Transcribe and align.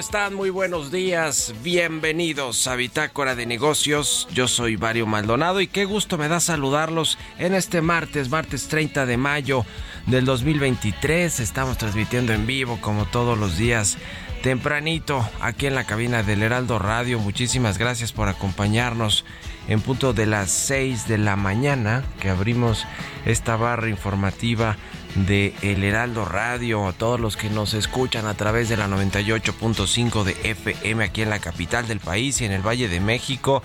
Están? 0.00 0.32
Muy 0.32 0.48
buenos 0.48 0.90
días. 0.90 1.52
Bienvenidos 1.62 2.66
a 2.66 2.74
Bitácora 2.74 3.34
de 3.34 3.44
Negocios. 3.44 4.26
Yo 4.32 4.48
soy 4.48 4.78
Mario 4.78 5.06
Maldonado 5.06 5.60
y 5.60 5.66
qué 5.66 5.84
gusto 5.84 6.16
me 6.16 6.26
da 6.26 6.40
saludarlos 6.40 7.18
en 7.38 7.52
este 7.52 7.82
martes, 7.82 8.30
martes 8.30 8.68
30 8.68 9.04
de 9.04 9.18
mayo 9.18 9.66
del 10.06 10.24
2023. 10.24 11.40
Estamos 11.40 11.76
transmitiendo 11.76 12.32
en 12.32 12.46
vivo 12.46 12.78
como 12.80 13.04
todos 13.04 13.38
los 13.38 13.58
días. 13.58 13.98
Tempranito 14.42 15.28
aquí 15.42 15.66
en 15.66 15.74
la 15.74 15.84
cabina 15.84 16.22
del 16.22 16.42
Heraldo 16.42 16.78
Radio. 16.78 17.18
Muchísimas 17.18 17.76
gracias 17.76 18.12
por 18.14 18.28
acompañarnos 18.28 19.26
en 19.68 19.82
punto 19.82 20.14
de 20.14 20.24
las 20.24 20.50
6 20.50 21.08
de 21.08 21.18
la 21.18 21.36
mañana 21.36 22.04
que 22.20 22.30
abrimos 22.30 22.86
esta 23.26 23.56
barra 23.56 23.90
informativa 23.90 24.78
de 25.14 25.54
El 25.62 25.82
Heraldo 25.82 26.24
Radio, 26.24 26.86
a 26.86 26.92
todos 26.92 27.18
los 27.18 27.36
que 27.36 27.50
nos 27.50 27.74
escuchan 27.74 28.26
a 28.26 28.34
través 28.34 28.68
de 28.68 28.76
la 28.76 28.88
98.5 28.88 30.24
de 30.24 30.36
FM 30.44 31.04
aquí 31.04 31.22
en 31.22 31.30
la 31.30 31.38
capital 31.38 31.88
del 31.88 32.00
país 32.00 32.40
y 32.40 32.44
en 32.44 32.52
el 32.52 32.66
Valle 32.66 32.88
de 32.88 33.00
México. 33.00 33.62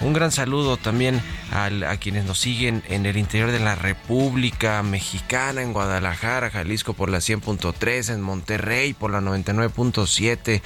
Un 0.00 0.12
gran 0.12 0.32
saludo 0.32 0.76
también 0.76 1.22
a 1.52 1.96
quienes 1.96 2.24
nos 2.24 2.40
siguen 2.40 2.82
en 2.88 3.06
el 3.06 3.16
interior 3.16 3.52
de 3.52 3.60
la 3.60 3.76
República 3.76 4.82
Mexicana, 4.82 5.62
en 5.62 5.72
Guadalajara, 5.72 6.50
Jalisco 6.50 6.94
por 6.94 7.08
la 7.08 7.18
100.3, 7.18 8.12
en 8.12 8.20
Monterrey 8.20 8.94
por 8.94 9.12
la 9.12 9.20
99.7 9.20 10.60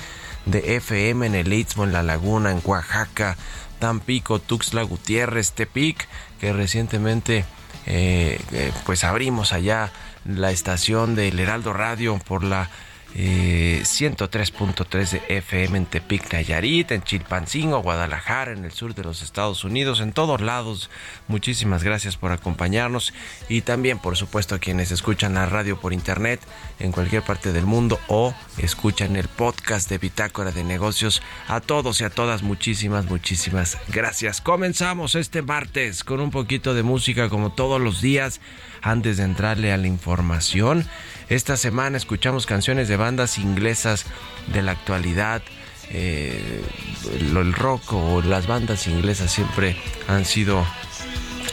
de 0.47 0.77
FM, 0.77 1.27
en 1.27 1.35
el 1.35 1.53
Istmo, 1.53 1.85
en 1.85 1.93
La 1.93 2.03
Laguna, 2.03 2.51
en 2.51 2.63
Oaxaca, 2.65 3.37
Tampico, 3.79 4.39
Tuxtla 4.39 4.83
Gutiérrez, 4.85 5.53
Tepic, 5.53 6.09
que 6.41 6.55
recientemente 6.55 7.45
eh, 7.87 8.41
eh, 8.53 8.73
pues 8.85 9.05
abrimos 9.05 9.53
allá 9.53 9.91
la 10.25 10.51
estación 10.51 11.15
del 11.15 11.39
Heraldo 11.39 11.73
Radio 11.73 12.19
por 12.19 12.43
la 12.43 12.69
eh, 13.19 13.81
103.3 13.83 15.11
de 15.11 15.23
FM 15.39 15.79
en 15.79 15.87
Tepic, 15.87 16.31
Nayarit, 16.35 16.93
en 16.93 17.03
Chilpancingo, 17.03 17.81
Guadalajara, 17.81 18.53
en 18.53 18.67
el 18.67 18.73
sur 18.73 18.95
de 18.95 19.05
los 19.05 19.23
Estados 19.23 19.65
Unidos, 19.65 20.01
en 20.01 20.13
todos 20.13 20.43
lados. 20.43 20.91
Muchísimas 21.27 21.83
gracias 21.83 22.19
por 22.19 22.31
acompañarnos 22.31 23.15
y 23.49 23.63
también, 23.63 23.99
por 23.99 24.19
supuesto, 24.19 24.55
a 24.55 24.59
quienes 24.59 24.91
escuchan 24.91 25.33
la 25.33 25.47
radio 25.47 25.81
por 25.81 25.95
internet 25.95 26.41
en 26.79 26.93
cualquier 26.93 27.23
parte 27.23 27.55
del 27.55 27.65
mundo 27.65 27.99
o 28.09 28.35
escuchan 28.59 29.17
el 29.17 29.29
podcast 29.29 29.89
de 29.89 29.97
Bitácora 29.97 30.51
de 30.51 30.63
Negocios. 30.63 31.23
A 31.49 31.61
todos 31.61 32.03
y 32.03 32.05
a 32.05 32.11
todas, 32.11 32.43
muchísimas, 32.43 33.07
muchísimas 33.07 33.79
gracias. 33.89 34.43
Comenzamos 34.43 35.15
este 35.15 35.41
martes 35.41 36.05
con 36.05 36.21
un 36.21 36.31
poquito 36.31 36.75
de 36.75 36.83
música 36.83 37.31
como 37.31 37.51
todos 37.51 37.81
los 37.81 38.03
días 38.03 38.43
antes 38.87 39.17
de 39.17 39.25
entrarle 39.25 39.73
a 39.73 39.77
la 39.77 39.89
información. 39.89 40.87
Esta 41.29 41.57
semana 41.57 41.97
escuchamos 41.97 42.47
canciones 42.47 42.87
de 42.87 42.97
bandas 42.97 43.37
inglesas 43.37 44.07
de 44.53 44.63
la 44.63 44.73
actualidad. 44.73 45.43
Eh, 45.91 46.63
el 47.11 47.53
rock 47.53 47.93
o 47.93 48.23
las 48.23 48.47
bandas 48.47 48.87
inglesas 48.87 49.33
siempre 49.33 49.77
han 50.07 50.25
sido 50.25 50.65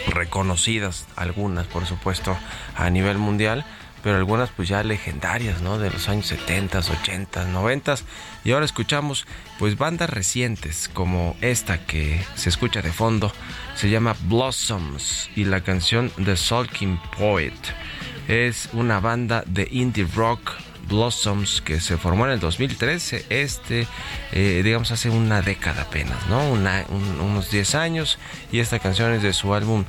reconocidas, 0.08 1.08
algunas 1.16 1.66
por 1.66 1.88
supuesto 1.88 2.38
a 2.76 2.90
nivel 2.92 3.18
mundial, 3.18 3.66
pero 4.04 4.18
algunas 4.18 4.52
pues 4.52 4.70
ya 4.70 4.84
legendarias, 4.84 5.62
¿no? 5.62 5.80
De 5.80 5.90
los 5.90 6.10
años 6.10 6.28
70, 6.28 6.80
80, 6.80 7.46
90 7.46 7.96
y 8.44 8.52
ahora 8.52 8.66
escuchamos 8.66 9.26
pues 9.58 9.78
bandas 9.78 10.10
recientes 10.10 10.88
como 10.94 11.36
esta 11.42 11.84
que 11.86 12.24
se 12.36 12.50
escucha 12.50 12.82
de 12.84 12.92
fondo, 12.92 13.32
se 13.76 13.90
llama 13.90 14.16
Blossoms 14.28 15.30
y 15.36 15.46
la 15.46 15.62
canción 15.62 16.12
The 16.24 16.38
Sulking 16.38 17.00
Poet. 17.18 17.54
Es 18.28 18.70
una 18.74 19.00
banda 19.00 19.44
de 19.46 19.68
indie 19.72 20.08
rock 20.16 20.54
Blossoms 20.88 21.62
que 21.62 21.80
se 21.80 21.98
formó 21.98 22.26
en 22.26 22.34
el 22.34 22.40
2013, 22.40 23.26
este, 23.30 23.88
eh, 24.32 24.62
digamos, 24.64 24.92
hace 24.92 25.10
una 25.10 25.42
década 25.42 25.84
apenas, 25.84 26.28
¿no? 26.28 26.52
Unos 26.52 27.52
10 27.52 27.76
años. 27.76 28.20
Y 28.52 28.60
esta 28.60 28.80
canción 28.80 29.14
es 29.14 29.24
de 29.24 29.34
su 29.34 29.54
álbum 29.54 29.86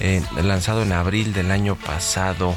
eh, 0.00 0.22
lanzado 0.42 0.82
en 0.82 0.92
abril 0.92 1.32
del 1.32 1.50
año 1.50 1.76
pasado. 1.76 2.56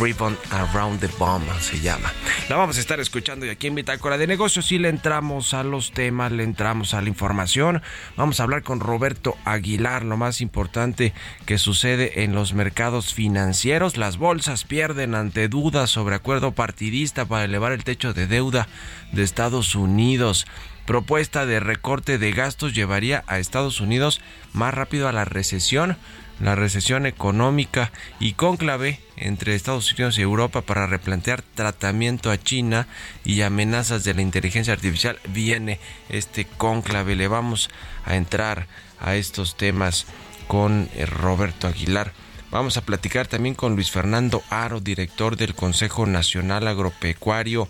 Ribbon 0.00 0.36
Around 0.50 1.00
the 1.00 1.08
Bomb 1.18 1.44
se 1.60 1.80
llama. 1.80 2.12
La 2.48 2.56
vamos 2.56 2.76
a 2.76 2.80
estar 2.80 3.00
escuchando 3.00 3.46
y 3.46 3.50
aquí 3.50 3.66
en 3.66 3.74
Bitácora 3.74 4.18
de 4.18 4.26
Negocios 4.26 4.72
y 4.72 4.78
le 4.78 4.88
entramos 4.88 5.54
a 5.54 5.62
los 5.62 5.92
temas, 5.92 6.32
le 6.32 6.42
entramos 6.42 6.94
a 6.94 7.02
la 7.02 7.08
información. 7.08 7.82
Vamos 8.16 8.40
a 8.40 8.44
hablar 8.44 8.62
con 8.62 8.80
Roberto 8.80 9.36
Aguilar, 9.44 10.04
lo 10.04 10.16
más 10.16 10.40
importante 10.40 11.12
que 11.46 11.58
sucede 11.58 12.24
en 12.24 12.34
los 12.34 12.54
mercados 12.54 13.14
financieros. 13.14 13.96
Las 13.96 14.16
bolsas 14.16 14.64
pierden 14.64 15.14
ante 15.14 15.48
dudas 15.48 15.90
sobre 15.90 16.16
acuerdo 16.16 16.52
partidista 16.52 17.24
para 17.24 17.44
elevar 17.44 17.72
el 17.72 17.84
techo 17.84 18.12
de 18.12 18.26
deuda 18.26 18.68
de 19.12 19.22
Estados 19.22 19.74
Unidos 19.74 20.46
propuesta 20.84 21.46
de 21.46 21.60
recorte 21.60 22.18
de 22.18 22.32
gastos 22.32 22.74
llevaría 22.74 23.24
a 23.26 23.38
Estados 23.38 23.80
Unidos 23.80 24.20
más 24.52 24.74
rápido 24.74 25.08
a 25.08 25.12
la 25.12 25.24
recesión, 25.24 25.96
la 26.40 26.54
recesión 26.54 27.06
económica 27.06 27.92
y 28.18 28.32
cónclave 28.32 29.00
entre 29.16 29.54
Estados 29.54 29.92
Unidos 29.92 30.18
y 30.18 30.22
Europa 30.22 30.62
para 30.62 30.86
replantear 30.86 31.42
tratamiento 31.42 32.30
a 32.30 32.42
China 32.42 32.86
y 33.24 33.42
amenazas 33.42 34.04
de 34.04 34.14
la 34.14 34.22
inteligencia 34.22 34.72
artificial. 34.72 35.18
Viene 35.28 35.78
este 36.08 36.44
cónclave, 36.44 37.14
le 37.14 37.28
vamos 37.28 37.70
a 38.04 38.16
entrar 38.16 38.66
a 39.00 39.14
estos 39.16 39.56
temas 39.56 40.06
con 40.46 40.88
eh, 40.94 41.06
Roberto 41.06 41.66
Aguilar. 41.66 42.12
Vamos 42.50 42.76
a 42.76 42.82
platicar 42.82 43.26
también 43.26 43.54
con 43.54 43.74
Luis 43.74 43.90
Fernando 43.90 44.42
Aro, 44.48 44.80
director 44.80 45.36
del 45.36 45.54
Consejo 45.54 46.06
Nacional 46.06 46.68
Agropecuario 46.68 47.68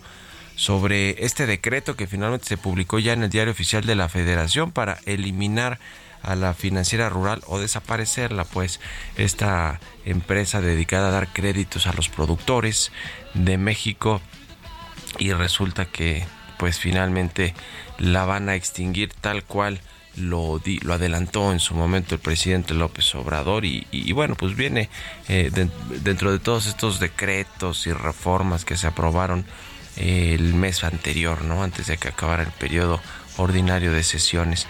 sobre 0.55 1.25
este 1.25 1.45
decreto 1.45 1.95
que 1.95 2.07
finalmente 2.07 2.47
se 2.47 2.57
publicó 2.57 2.99
ya 2.99 3.13
en 3.13 3.23
el 3.23 3.29
diario 3.29 3.51
oficial 3.51 3.83
de 3.85 3.95
la 3.95 4.09
Federación 4.09 4.71
para 4.71 4.99
eliminar 5.05 5.79
a 6.25 6.35
la 6.35 6.53
financiera 6.53 7.09
rural 7.09 7.41
o 7.47 7.59
desaparecerla, 7.59 8.45
pues 8.45 8.79
esta 9.17 9.79
empresa 10.05 10.61
dedicada 10.61 11.09
a 11.09 11.11
dar 11.11 11.27
créditos 11.31 11.87
a 11.87 11.93
los 11.93 12.09
productores 12.09 12.91
de 13.33 13.57
México 13.57 14.21
y 15.19 15.33
resulta 15.33 15.85
que 15.85 16.25
pues 16.57 16.79
finalmente 16.79 17.53
la 17.97 18.25
van 18.25 18.49
a 18.49 18.55
extinguir 18.55 19.13
tal 19.13 19.43
cual 19.43 19.79
lo, 20.15 20.61
lo 20.81 20.93
adelantó 20.93 21.51
en 21.51 21.59
su 21.59 21.75
momento 21.75 22.15
el 22.15 22.21
presidente 22.21 22.73
López 22.73 23.13
Obrador 23.15 23.65
y, 23.65 24.11
bueno 24.13 24.35
pues 24.35 24.55
viene 24.55 24.89
eh, 25.27 25.51
dentro 26.03 26.31
de 26.31 26.39
todos 26.39 26.67
estos 26.67 26.99
decretos 26.99 27.85
y 27.87 27.93
reformas 27.93 28.65
que 28.65 28.77
se 28.77 28.87
aprobaron 28.87 29.45
el 29.97 30.53
mes 30.53 30.83
anterior, 30.83 31.43
¿no? 31.43 31.63
Antes 31.63 31.87
de 31.87 31.97
que 31.97 32.09
acabara 32.09 32.43
el 32.43 32.51
periodo 32.51 33.01
ordinario 33.37 33.91
de 33.91 34.03
sesiones. 34.03 34.67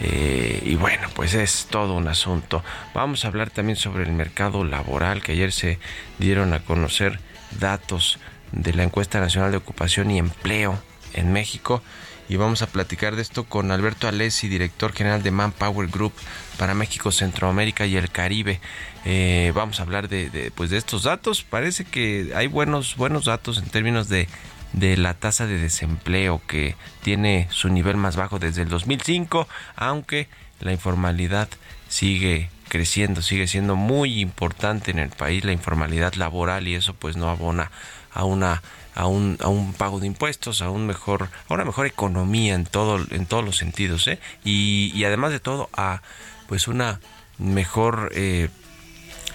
Eh, 0.00 0.60
y 0.64 0.74
bueno, 0.74 1.08
pues 1.14 1.34
es 1.34 1.66
todo 1.70 1.94
un 1.94 2.08
asunto. 2.08 2.62
Vamos 2.94 3.24
a 3.24 3.28
hablar 3.28 3.50
también 3.50 3.76
sobre 3.76 4.04
el 4.04 4.12
mercado 4.12 4.64
laboral, 4.64 5.22
que 5.22 5.32
ayer 5.32 5.52
se 5.52 5.78
dieron 6.18 6.52
a 6.52 6.60
conocer 6.60 7.20
datos 7.58 8.18
de 8.52 8.72
la 8.74 8.82
encuesta 8.82 9.20
nacional 9.20 9.50
de 9.50 9.58
ocupación 9.58 10.10
y 10.10 10.18
empleo 10.18 10.78
en 11.12 11.32
México. 11.32 11.82
Y 12.26 12.36
vamos 12.36 12.62
a 12.62 12.66
platicar 12.66 13.16
de 13.16 13.22
esto 13.22 13.44
con 13.44 13.70
Alberto 13.70 14.08
Alessi, 14.08 14.48
director 14.48 14.94
general 14.94 15.22
de 15.22 15.30
Manpower 15.30 15.88
Group 15.88 16.14
para 16.56 16.72
México, 16.72 17.12
Centroamérica 17.12 17.84
y 17.84 17.96
el 17.96 18.10
Caribe. 18.10 18.60
Eh, 19.04 19.52
vamos 19.54 19.78
a 19.78 19.82
hablar 19.82 20.08
de, 20.08 20.30
de, 20.30 20.50
pues 20.50 20.70
de 20.70 20.78
estos 20.78 21.02
datos. 21.02 21.42
Parece 21.42 21.84
que 21.84 22.32
hay 22.34 22.46
buenos, 22.46 22.96
buenos 22.96 23.26
datos 23.26 23.58
en 23.58 23.66
términos 23.66 24.08
de 24.08 24.26
de 24.74 24.96
la 24.96 25.14
tasa 25.14 25.46
de 25.46 25.58
desempleo 25.58 26.42
que 26.46 26.76
tiene 27.02 27.48
su 27.50 27.68
nivel 27.68 27.96
más 27.96 28.16
bajo 28.16 28.38
desde 28.38 28.62
el 28.62 28.68
2005, 28.68 29.48
aunque 29.76 30.28
la 30.60 30.72
informalidad 30.72 31.48
sigue 31.88 32.50
creciendo, 32.68 33.22
sigue 33.22 33.46
siendo 33.46 33.76
muy 33.76 34.20
importante 34.20 34.90
en 34.90 34.98
el 34.98 35.10
país 35.10 35.44
la 35.44 35.52
informalidad 35.52 36.14
laboral 36.14 36.66
y 36.66 36.74
eso 36.74 36.94
pues 36.94 37.16
no 37.16 37.30
abona 37.30 37.70
a 38.12 38.24
una 38.24 38.62
a 38.96 39.06
un, 39.06 39.38
a 39.40 39.48
un 39.48 39.72
pago 39.74 39.98
de 39.98 40.06
impuestos, 40.06 40.62
a 40.62 40.70
un 40.70 40.86
mejor, 40.86 41.28
a 41.48 41.54
una 41.54 41.64
mejor 41.64 41.86
economía 41.86 42.54
en 42.54 42.64
todo, 42.64 43.04
en 43.10 43.26
todos 43.26 43.44
los 43.44 43.56
sentidos, 43.56 44.06
¿eh? 44.06 44.20
y, 44.44 45.02
además 45.04 45.32
de 45.32 45.40
todo 45.40 45.68
a 45.72 46.00
pues 46.46 46.68
una 46.68 47.00
mejor 47.38 48.12
eh, 48.14 48.50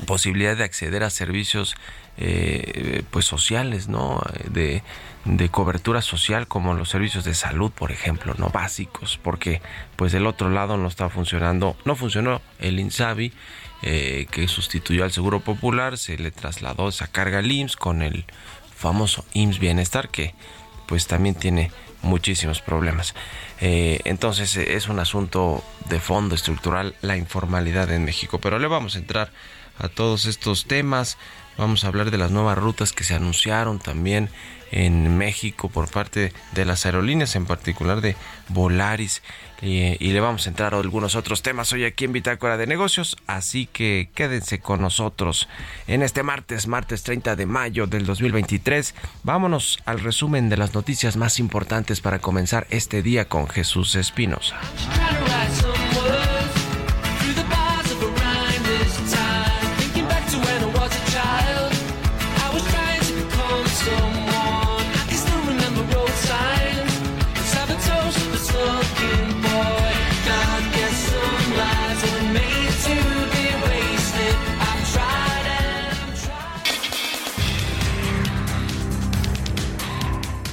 posibilidad 0.06 0.56
de 0.56 0.64
acceder 0.64 1.04
a 1.04 1.10
servicios 1.10 1.76
eh, 2.22 3.04
pues 3.12 3.24
sociales, 3.24 3.88
¿no? 3.88 4.22
De, 4.50 4.84
de 5.24 5.50
cobertura 5.50 6.02
social 6.02 6.48
como 6.48 6.74
los 6.74 6.90
servicios 6.90 7.24
de 7.24 7.34
salud, 7.34 7.72
por 7.72 7.92
ejemplo, 7.92 8.34
no 8.38 8.50
básicos, 8.50 9.18
porque 9.24 9.62
pues 9.96 10.12
del 10.12 10.28
otro 10.28 10.50
lado 10.50 10.76
no 10.76 10.90
está 10.90 11.08
funcionando, 11.08 11.78
no 11.86 11.96
funcionó 11.96 12.42
el 12.60 12.80
INSABI 12.80 13.32
eh, 13.84 14.28
que 14.32 14.50
sustituyó 14.50 15.06
al 15.06 15.14
Seguro 15.14 15.40
Popular, 15.40 15.98
se 15.98 16.18
le 16.18 16.32
trasladó 16.32 16.90
esa 16.90 17.08
carga 17.08 17.40
al 17.40 17.50
IMSS 17.50 17.78
con 17.78 18.02
el 18.02 18.26
famoso 18.76 19.24
IMSS 19.34 19.60
Bienestar 19.60 20.10
que 20.10 20.36
pues 20.88 21.08
también 21.08 21.36
tiene 21.36 21.72
muchísimos 22.02 22.62
problemas. 22.62 23.16
Eh, 23.62 24.02
entonces 24.04 24.58
es 24.58 24.90
un 24.90 25.00
asunto 25.00 25.64
de 25.88 26.02
fondo 26.02 26.36
estructural 26.36 26.96
la 27.02 27.16
informalidad 27.16 27.90
en 27.92 28.04
México, 28.04 28.40
pero 28.40 28.60
le 28.60 28.68
vamos 28.68 28.96
a 28.96 29.00
entrar 29.00 29.32
a 29.78 29.88
todos 29.88 30.26
estos 30.26 30.66
temas. 30.66 31.18
Vamos 31.60 31.84
a 31.84 31.90
hablar 31.90 32.10
de 32.10 32.18
las 32.18 32.32
nuevas 32.32 32.58
rutas 32.58 32.94
que 32.94 33.04
se 33.04 33.16
anunciaron 33.16 33.80
también 33.80 34.30
en 34.72 35.18
México 35.18 35.68
por 35.68 35.92
parte 35.92 36.32
de 36.54 36.64
las 36.64 36.86
aerolíneas, 36.86 37.36
en 37.36 37.46
particular 37.46 38.00
de 38.00 38.16
Volaris. 38.48 39.22
Y, 39.62 39.98
le 39.98 40.20
vamos 40.22 40.46
a 40.46 40.52
entrar 40.52 40.74
a 40.74 40.78
algunos 40.78 41.16
otros 41.16 41.42
temas 41.42 41.74
hoy 41.74 41.84
aquí 41.84 42.06
en 42.06 42.14
Bitácora 42.14 42.56
de 42.56 42.66
Negocios, 42.66 43.18
así 43.28 43.66
que 43.66 44.10
quédense 44.16 44.60
con 44.60 44.80
nosotros 44.80 45.50
en 45.86 46.02
este 46.02 46.24
martes, 46.24 46.66
martes 46.68 47.04
30 47.04 47.36
de 47.36 47.46
mayo 47.46 47.86
del 47.88 48.06
2023. 48.06 48.96
Vámonos 49.24 49.80
al 49.84 50.00
resumen 50.00 50.48
de 50.48 50.56
las 50.56 50.74
noticias 50.74 51.18
más 51.18 51.40
importantes 51.40 52.00
para 52.00 52.20
comenzar 52.20 52.68
este 52.70 53.02
día 53.02 53.28
con 53.28 53.50
Jesús 53.50 53.96
Espinosa. 53.96 54.56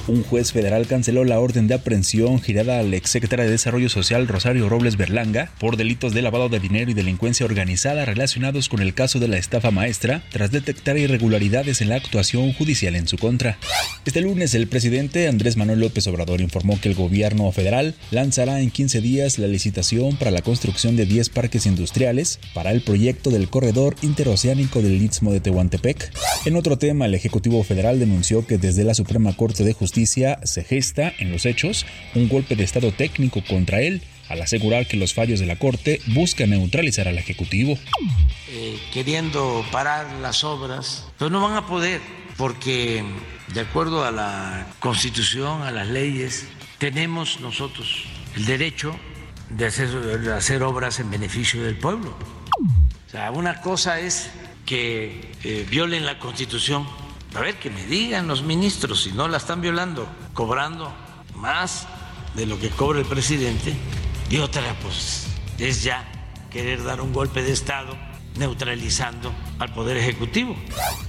Un 0.07 0.23
juez 0.23 0.51
federal 0.51 0.87
canceló 0.87 1.23
la 1.25 1.39
orden 1.39 1.67
de 1.67 1.75
aprehensión 1.75 2.41
girada 2.41 2.79
al 2.79 2.93
exsecretario 2.93 3.45
de 3.45 3.51
Desarrollo 3.51 3.89
Social 3.89 4.27
Rosario 4.27 4.69
Robles 4.69 4.95
Berlanga 4.95 5.51
por 5.59 5.75
delitos 5.75 6.13
de 6.13 6.21
lavado 6.21 6.47
de 6.47 6.59
dinero 6.59 6.91
y 6.91 6.93
delincuencia 6.93 7.45
organizada 7.45 8.05
relacionados 8.05 8.69
con 8.69 8.81
el 8.81 8.93
caso 8.93 9.19
de 9.19 9.27
la 9.27 9.37
estafa 9.37 9.71
maestra 9.71 10.23
tras 10.31 10.51
detectar 10.51 10.97
irregularidades 10.97 11.81
en 11.81 11.89
la 11.89 11.95
actuación 11.95 12.53
judicial 12.53 12.95
en 12.95 13.07
su 13.07 13.17
contra. 13.17 13.57
Este 14.05 14.21
lunes 14.21 14.53
el 14.53 14.67
presidente 14.67 15.27
Andrés 15.27 15.57
Manuel 15.57 15.81
López 15.81 16.07
Obrador 16.07 16.39
informó 16.39 16.79
que 16.79 16.89
el 16.89 16.95
gobierno 16.95 17.51
federal 17.51 17.95
lanzará 18.11 18.61
en 18.61 18.71
15 18.71 19.01
días 19.01 19.39
la 19.39 19.47
licitación 19.47 20.15
para 20.15 20.31
la 20.31 20.41
construcción 20.41 20.95
de 20.95 21.05
10 21.05 21.29
parques 21.29 21.65
industriales 21.65 22.39
para 22.53 22.71
el 22.71 22.81
proyecto 22.81 23.29
del 23.29 23.49
corredor 23.49 23.95
interoceánico 24.01 24.81
del 24.81 25.01
Istmo 25.01 25.33
de 25.33 25.41
Tehuantepec. 25.41 26.11
En 26.45 26.55
otro 26.55 26.77
tema, 26.77 27.05
el 27.05 27.15
Ejecutivo 27.15 27.61
Federal 27.63 27.99
denunció 27.99 28.45
que 28.47 28.57
desde 28.57 28.83
la 28.83 28.93
Suprema 28.93 29.35
Corte 29.35 29.63
de 29.63 29.73
Justicia 29.73 29.96
se 30.05 30.63
gesta 30.63 31.13
en 31.17 31.31
los 31.31 31.45
hechos 31.45 31.85
un 32.13 32.29
golpe 32.29 32.55
de 32.55 32.63
Estado 32.63 32.91
técnico 32.91 33.43
contra 33.43 33.81
él 33.81 34.01
al 34.29 34.41
asegurar 34.41 34.87
que 34.87 34.97
los 34.97 35.13
fallos 35.13 35.39
de 35.39 35.45
la 35.45 35.55
Corte 35.55 36.01
buscan 36.07 36.49
neutralizar 36.49 37.07
al 37.07 37.17
Ejecutivo. 37.17 37.77
Eh, 38.49 38.77
queriendo 38.93 39.65
parar 39.71 40.05
las 40.21 40.43
obras, 40.43 41.05
pero 41.17 41.29
no 41.29 41.41
van 41.41 41.55
a 41.55 41.65
poder 41.65 42.01
porque 42.35 43.03
de 43.53 43.61
acuerdo 43.61 44.03
a 44.03 44.11
la 44.11 44.67
Constitución, 44.79 45.63
a 45.63 45.71
las 45.71 45.87
leyes, 45.87 46.45
tenemos 46.77 47.39
nosotros 47.39 48.03
el 48.35 48.45
derecho 48.45 48.95
de 49.49 49.65
hacer, 49.65 49.89
de 49.89 50.33
hacer 50.33 50.63
obras 50.63 50.99
en 50.99 51.09
beneficio 51.09 51.63
del 51.63 51.77
pueblo. 51.77 52.15
O 53.07 53.09
sea, 53.09 53.31
una 53.31 53.61
cosa 53.61 53.99
es 53.99 54.29
que 54.65 55.31
eh, 55.43 55.65
violen 55.69 56.05
la 56.05 56.19
Constitución 56.19 56.85
a 57.35 57.39
ver, 57.41 57.59
que 57.59 57.69
me 57.69 57.85
digan 57.85 58.27
los 58.27 58.43
ministros 58.43 59.03
si 59.03 59.11
no 59.11 59.27
la 59.27 59.37
están 59.37 59.61
violando, 59.61 60.07
cobrando 60.33 60.93
más 61.35 61.87
de 62.35 62.45
lo 62.45 62.59
que 62.59 62.69
cobra 62.69 62.99
el 62.99 63.05
presidente. 63.05 63.75
Y 64.29 64.37
otra, 64.37 64.75
pues, 64.81 65.27
es 65.57 65.83
ya 65.83 66.05
querer 66.49 66.83
dar 66.83 67.01
un 67.01 67.13
golpe 67.13 67.41
de 67.41 67.51
Estado 67.51 67.97
neutralizando 68.35 69.33
al 69.59 69.73
Poder 69.73 69.97
Ejecutivo. 69.97 70.55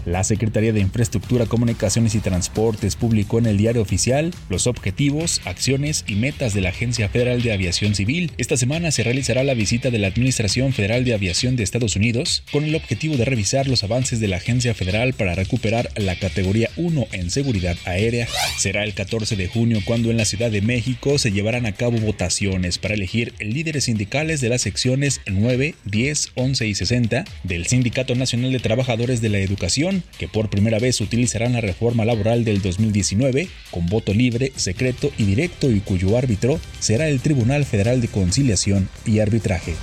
La 0.04 0.24
Secretaría 0.24 0.72
de 0.72 0.80
Infraestructura, 0.80 1.46
Comunicaciones 1.46 2.14
y 2.14 2.20
Transportes 2.20 2.96
publicó 2.96 3.38
en 3.38 3.46
el 3.46 3.58
diario 3.58 3.82
oficial 3.82 4.32
los 4.48 4.66
objetivos, 4.66 5.40
acciones 5.44 6.04
y 6.06 6.14
metas 6.14 6.54
de 6.54 6.60
la 6.60 6.70
Agencia 6.70 7.08
Federal 7.08 7.42
de 7.42 7.52
Aviación 7.52 7.94
Civil. 7.94 8.32
Esta 8.38 8.56
semana 8.56 8.90
se 8.90 9.02
realizará 9.02 9.44
la 9.44 9.54
visita 9.54 9.90
de 9.90 9.98
la 9.98 10.08
Administración 10.08 10.72
Federal 10.72 11.04
de 11.04 11.14
Aviación 11.14 11.56
de 11.56 11.62
Estados 11.62 11.96
Unidos 11.96 12.42
con 12.52 12.64
el 12.64 12.74
objetivo 12.74 13.16
de 13.16 13.24
revisar 13.24 13.68
los 13.68 13.84
avances 13.84 14.20
de 14.20 14.28
la 14.28 14.36
agencia 14.36 14.74
federal 14.74 15.12
para 15.12 15.34
recuperar 15.34 15.90
la 15.96 16.16
categoría 16.16 16.70
1 16.76 17.06
en 17.12 17.30
seguridad 17.30 17.76
aérea. 17.84 18.26
Será 18.56 18.84
el 18.84 18.94
14 18.94 19.36
de 19.36 19.48
junio 19.48 19.80
cuando 19.84 20.10
en 20.10 20.16
la 20.16 20.24
Ciudad 20.24 20.50
de 20.50 20.62
México 20.62 21.18
se 21.18 21.32
llevarán 21.32 21.66
a 21.66 21.72
cabo 21.72 21.98
votaciones 21.98 22.78
para 22.78 22.94
elegir 22.94 23.34
líderes 23.40 23.84
sindicales 23.84 24.40
de 24.40 24.48
las 24.48 24.62
secciones 24.62 25.20
9, 25.26 25.74
10, 25.84 26.32
11 26.34 26.66
y 26.66 26.74
60 26.74 27.24
del 27.44 27.66
Sindicato 27.66 28.14
Nacional 28.38 28.52
de 28.52 28.60
Trabajadores 28.60 29.20
de 29.20 29.30
la 29.30 29.38
Educación, 29.38 30.04
que 30.16 30.28
por 30.28 30.48
primera 30.48 30.78
vez 30.78 31.00
utilizarán 31.00 31.54
la 31.54 31.60
reforma 31.60 32.04
laboral 32.04 32.44
del 32.44 32.62
2019 32.62 33.48
con 33.72 33.86
voto 33.86 34.14
libre, 34.14 34.52
secreto 34.54 35.10
y 35.18 35.24
directo 35.24 35.70
y 35.70 35.80
cuyo 35.80 36.16
árbitro 36.16 36.60
será 36.78 37.08
el 37.08 37.20
Tribunal 37.20 37.64
Federal 37.64 38.00
de 38.00 38.08
Conciliación 38.08 38.88
y 39.04 39.18
Arbitraje. 39.18 39.74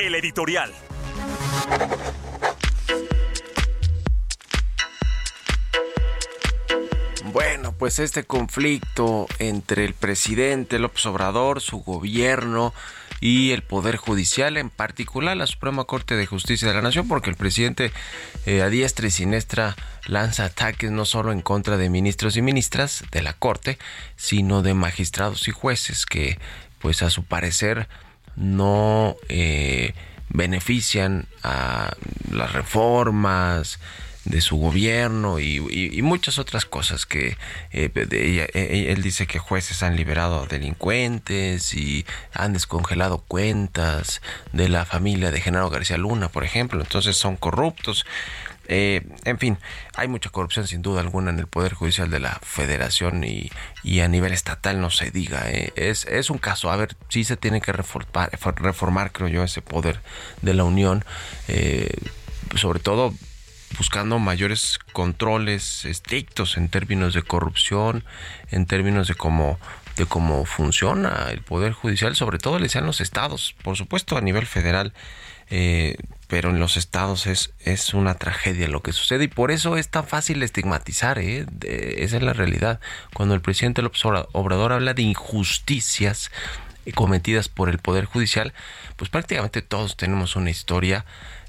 El 0.00 0.14
editorial. 0.16 0.72
Bueno, 7.32 7.72
pues 7.78 7.98
este 7.98 8.24
conflicto 8.24 9.26
entre 9.38 9.84
el 9.84 9.94
presidente 9.94 10.78
López 10.78 11.06
Obrador, 11.06 11.60
su 11.60 11.78
gobierno 11.78 12.74
y 13.22 13.52
el 13.52 13.62
Poder 13.62 13.96
Judicial, 13.96 14.56
en 14.56 14.68
particular 14.68 15.36
la 15.36 15.46
Suprema 15.46 15.84
Corte 15.84 16.16
de 16.16 16.26
Justicia 16.26 16.66
de 16.66 16.74
la 16.74 16.82
Nación, 16.82 17.06
porque 17.06 17.30
el 17.30 17.36
presidente 17.36 17.92
eh, 18.46 18.62
a 18.62 18.68
diestra 18.68 19.06
y 19.06 19.12
siniestra 19.12 19.76
lanza 20.08 20.44
ataques 20.44 20.90
no 20.90 21.04
solo 21.04 21.30
en 21.30 21.40
contra 21.40 21.76
de 21.76 21.88
ministros 21.88 22.36
y 22.36 22.42
ministras 22.42 23.04
de 23.12 23.22
la 23.22 23.32
Corte, 23.32 23.78
sino 24.16 24.62
de 24.62 24.74
magistrados 24.74 25.46
y 25.46 25.52
jueces 25.52 26.04
que, 26.04 26.40
pues 26.80 27.04
a 27.04 27.10
su 27.10 27.22
parecer, 27.22 27.86
no 28.34 29.14
eh, 29.28 29.94
benefician 30.32 31.26
a 31.42 31.94
las 32.30 32.52
reformas, 32.52 33.78
de 34.24 34.40
su 34.40 34.56
gobierno 34.56 35.40
y, 35.40 36.00
muchas 36.02 36.38
otras 36.38 36.64
cosas 36.64 37.06
que 37.06 37.36
eh, 37.72 37.90
ella, 38.12 38.46
eh, 38.54 38.86
él 38.90 39.02
dice 39.02 39.26
que 39.26 39.38
jueces 39.38 39.82
han 39.82 39.96
liberado 39.96 40.42
a 40.42 40.46
delincuentes 40.46 41.74
y 41.74 42.04
han 42.32 42.52
descongelado 42.52 43.18
cuentas 43.18 44.20
de 44.52 44.68
la 44.68 44.84
familia 44.84 45.30
de 45.30 45.40
Genaro 45.40 45.70
García 45.70 45.96
Luna, 45.96 46.28
por 46.28 46.44
ejemplo, 46.44 46.80
entonces 46.80 47.16
son 47.16 47.36
corruptos. 47.36 48.06
Eh, 48.68 49.02
en 49.24 49.38
fin, 49.38 49.58
hay 49.94 50.08
mucha 50.08 50.30
corrupción 50.30 50.66
sin 50.66 50.82
duda 50.82 51.00
alguna 51.00 51.30
en 51.30 51.38
el 51.38 51.46
Poder 51.46 51.74
Judicial 51.74 52.10
de 52.10 52.20
la 52.20 52.38
Federación 52.42 53.24
y, 53.24 53.50
y 53.82 54.00
a 54.00 54.08
nivel 54.08 54.32
estatal 54.32 54.80
no 54.80 54.90
se 54.90 55.10
diga. 55.10 55.50
Eh. 55.50 55.72
Es, 55.76 56.04
es 56.06 56.30
un 56.30 56.38
caso, 56.38 56.70
a 56.70 56.76
ver, 56.76 56.96
sí 57.08 57.24
se 57.24 57.36
tiene 57.36 57.60
que 57.60 57.72
reformar, 57.72 58.30
reformar 58.56 59.12
creo 59.12 59.28
yo, 59.28 59.42
ese 59.42 59.62
poder 59.62 60.00
de 60.42 60.54
la 60.54 60.64
Unión, 60.64 61.04
eh, 61.48 61.94
sobre 62.54 62.80
todo 62.80 63.12
buscando 63.78 64.18
mayores 64.18 64.78
controles 64.92 65.86
estrictos 65.86 66.56
en 66.56 66.68
términos 66.68 67.14
de 67.14 67.22
corrupción, 67.22 68.04
en 68.50 68.66
términos 68.66 69.08
de 69.08 69.14
cómo 69.14 69.58
de 69.96 70.06
cómo 70.06 70.44
funciona 70.44 71.28
el 71.30 71.42
poder 71.42 71.72
judicial, 71.72 72.16
sobre 72.16 72.38
todo 72.38 72.58
le 72.58 72.68
sean 72.68 72.86
los 72.86 73.00
estados, 73.00 73.54
por 73.62 73.76
supuesto 73.76 74.16
a 74.16 74.20
nivel 74.20 74.46
federal, 74.46 74.94
eh, 75.50 75.96
pero 76.32 76.48
en 76.48 76.58
los 76.58 76.78
estados 76.78 77.26
es, 77.26 77.52
es 77.60 77.92
una 77.92 78.14
tragedia 78.14 78.66
lo 78.66 78.80
que 78.80 78.94
sucede 78.94 79.24
y 79.24 79.28
por 79.28 79.50
eso 79.50 79.76
es 79.76 79.90
tan 79.90 80.06
fácil 80.06 80.42
estigmatizar, 80.42 81.18
¿eh? 81.18 81.44
De, 81.52 81.96
esa 82.04 82.16
es 82.16 82.22
la 82.22 82.32
realidad. 82.32 82.80
Cuando 83.12 83.34
el 83.34 83.42
presidente 83.42 83.82
López 83.82 84.02
Obrador 84.06 84.72
habla 84.72 84.94
de 84.94 85.02
injusticias 85.02 86.30
cometidas 86.94 87.50
por 87.50 87.68
el 87.68 87.76
poder 87.76 88.06
judicial, 88.06 88.54
pues 88.96 89.10
prácticamente 89.10 89.60
todos 89.60 89.98
tenemos 89.98 90.34
una 90.34 90.48
historia 90.48 91.04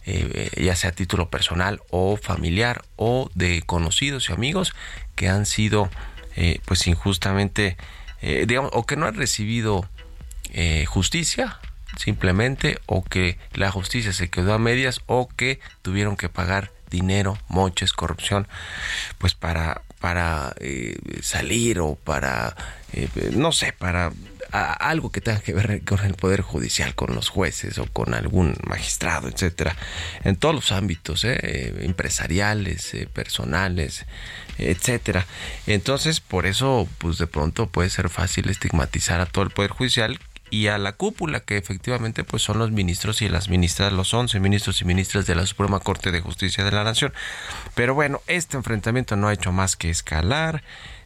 eh, 0.06 0.52
ya 0.58 0.76
sea 0.76 0.90
a 0.90 0.94
título 0.94 1.30
personal 1.30 1.80
o 1.90 2.18
familiar 2.18 2.84
o 2.98 3.32
de 3.36 3.62
conocidos 3.62 4.30
y 4.30 4.34
amigos 4.34 4.74
que 5.16 5.30
han 5.30 5.46
sido 5.46 5.90
eh, 6.36 6.60
pues 6.66 6.88
injustamente 6.88 7.78
eh, 8.22 8.44
digamos 8.46 8.72
o 8.74 8.86
que 8.86 8.98
no 8.98 9.06
han 9.06 9.16
recibido 9.16 9.88
eh, 10.52 10.84
justicia 10.88 11.62
simplemente 11.98 12.80
o 12.86 13.04
que 13.04 13.38
la 13.54 13.72
justicia 13.72 14.14
se 14.14 14.30
quedó 14.30 14.54
a 14.54 14.60
medias 14.60 15.02
o 15.06 15.28
que 15.28 15.60
tuvieron 15.82 16.16
que 16.16 16.30
pagar 16.30 16.72
dinero, 16.90 17.38
moches, 17.50 17.92
corrupción, 17.94 18.48
pues 19.18 19.34
para 19.34 19.82
para 20.00 20.54
eh, 20.60 20.98
salir 21.22 21.80
o 21.80 21.96
para 21.96 22.58
eh, 22.92 23.08
no 23.36 23.54
sé, 23.54 23.72
para 23.72 24.12
algo 24.52 25.12
que 25.12 25.22
tenga 25.22 25.40
que 25.40 25.54
ver 25.54 25.84
con 25.84 26.02
el 26.06 26.14
poder 26.14 26.42
judicial, 26.42 26.94
con 26.94 27.16
los 27.16 27.30
jueces 27.30 27.80
o 27.80 27.88
con 27.88 28.14
algún 28.14 28.56
magistrado, 28.68 29.28
etcétera, 29.28 29.76
en 30.24 30.36
todos 30.36 30.54
los 30.54 30.72
ámbitos, 30.72 31.24
eh, 31.24 31.74
empresariales, 31.80 32.92
personales, 33.14 34.06
etcétera. 34.60 35.26
Entonces, 35.66 36.20
por 36.20 36.46
eso, 36.46 36.88
pues 37.00 37.18
de 37.18 37.26
pronto 37.26 37.68
puede 37.68 37.90
ser 37.90 38.10
fácil 38.10 38.50
estigmatizar 38.50 39.22
a 39.22 39.26
todo 39.26 39.44
el 39.44 39.50
poder 39.50 39.72
judicial 39.72 40.20
y 40.54 40.68
a 40.68 40.78
la 40.78 40.92
cúpula 40.92 41.40
que 41.40 41.58
efectivamente 41.58 42.24
pues 42.24 42.44
son 42.44 42.60
los 42.60 42.70
ministros 42.70 43.24
y 43.24 43.28
las 43.28 43.50
ministras, 43.50 43.92
los 43.92 44.14
11 44.14 44.40
ministros 44.40 44.80
y 44.84 44.86
ministras 44.86 45.26
de 45.26 45.34
la 45.34 45.48
Suprema 45.48 45.80
Corte 45.80 46.12
de 46.12 46.22
Justicia 46.22 46.64
de 46.64 46.70
la 46.70 46.84
Nación. 46.84 47.12
Pero 47.74 47.96
bueno, 47.96 48.22
este 48.28 48.56
enfrentamiento 48.56 49.16
no 49.16 49.30
ha 49.30 49.34
hecho 49.34 49.52
más 49.52 49.76
que 49.76 49.90
escalar. 49.90 50.62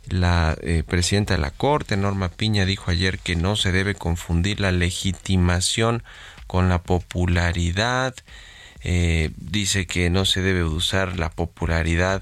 La 0.10 0.58
eh, 0.62 0.84
presidenta 0.86 1.36
de 1.36 1.40
la 1.40 1.52
Corte, 1.52 1.96
Norma 1.96 2.28
Piña, 2.28 2.66
dijo 2.66 2.92
ayer 2.92 3.20
que 3.20 3.38
no 3.38 3.56
se 3.56 3.72
debe 3.72 3.96
confundir 3.96 4.60
la 4.60 4.74
legitimación 4.74 6.04
con 6.46 6.68
la 6.68 6.84
popularidad. 6.84 8.16
Eh, 8.84 9.32
dice 9.38 9.88
que 9.88 10.10
no 10.10 10.26
se 10.26 10.42
debe 10.42 10.66
usar 10.66 11.18
la 11.18 11.30
popularidad 11.30 12.22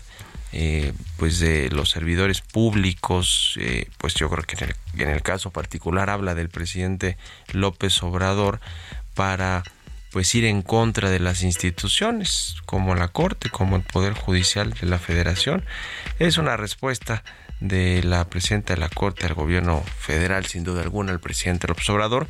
eh, 0.57 0.93
pues 1.17 1.39
de 1.39 1.69
los 1.69 1.89
servidores 1.89 2.39
públicos, 2.39 3.55
eh, 3.59 3.89
pues 3.97 4.13
yo 4.13 4.29
creo 4.29 4.45
que 4.45 4.55
en 4.55 4.69
el, 4.69 5.01
en 5.01 5.09
el 5.09 5.21
caso 5.21 5.51
particular 5.51 6.09
habla 6.09 6.33
del 6.33 6.47
presidente 6.47 7.17
López 7.51 8.01
Obrador 8.01 8.61
para 9.15 9.63
pues 10.13 10.33
ir 10.33 10.45
en 10.45 10.61
contra 10.61 11.09
de 11.09 11.19
las 11.19 11.43
instituciones 11.43 12.55
como 12.65 12.95
la 12.95 13.09
Corte, 13.09 13.49
como 13.49 13.75
el 13.75 13.81
Poder 13.81 14.13
Judicial 14.13 14.71
de 14.71 14.87
la 14.87 14.97
Federación. 14.97 15.65
Es 16.19 16.37
una 16.37 16.55
respuesta 16.55 17.25
de 17.59 18.01
la 18.01 18.23
presidenta 18.29 18.75
de 18.75 18.79
la 18.79 18.87
Corte 18.87 19.25
al 19.25 19.33
gobierno 19.33 19.83
federal, 19.99 20.45
sin 20.45 20.63
duda 20.63 20.83
alguna, 20.83 21.11
el 21.11 21.19
presidente 21.19 21.67
López 21.67 21.89
Obrador, 21.89 22.29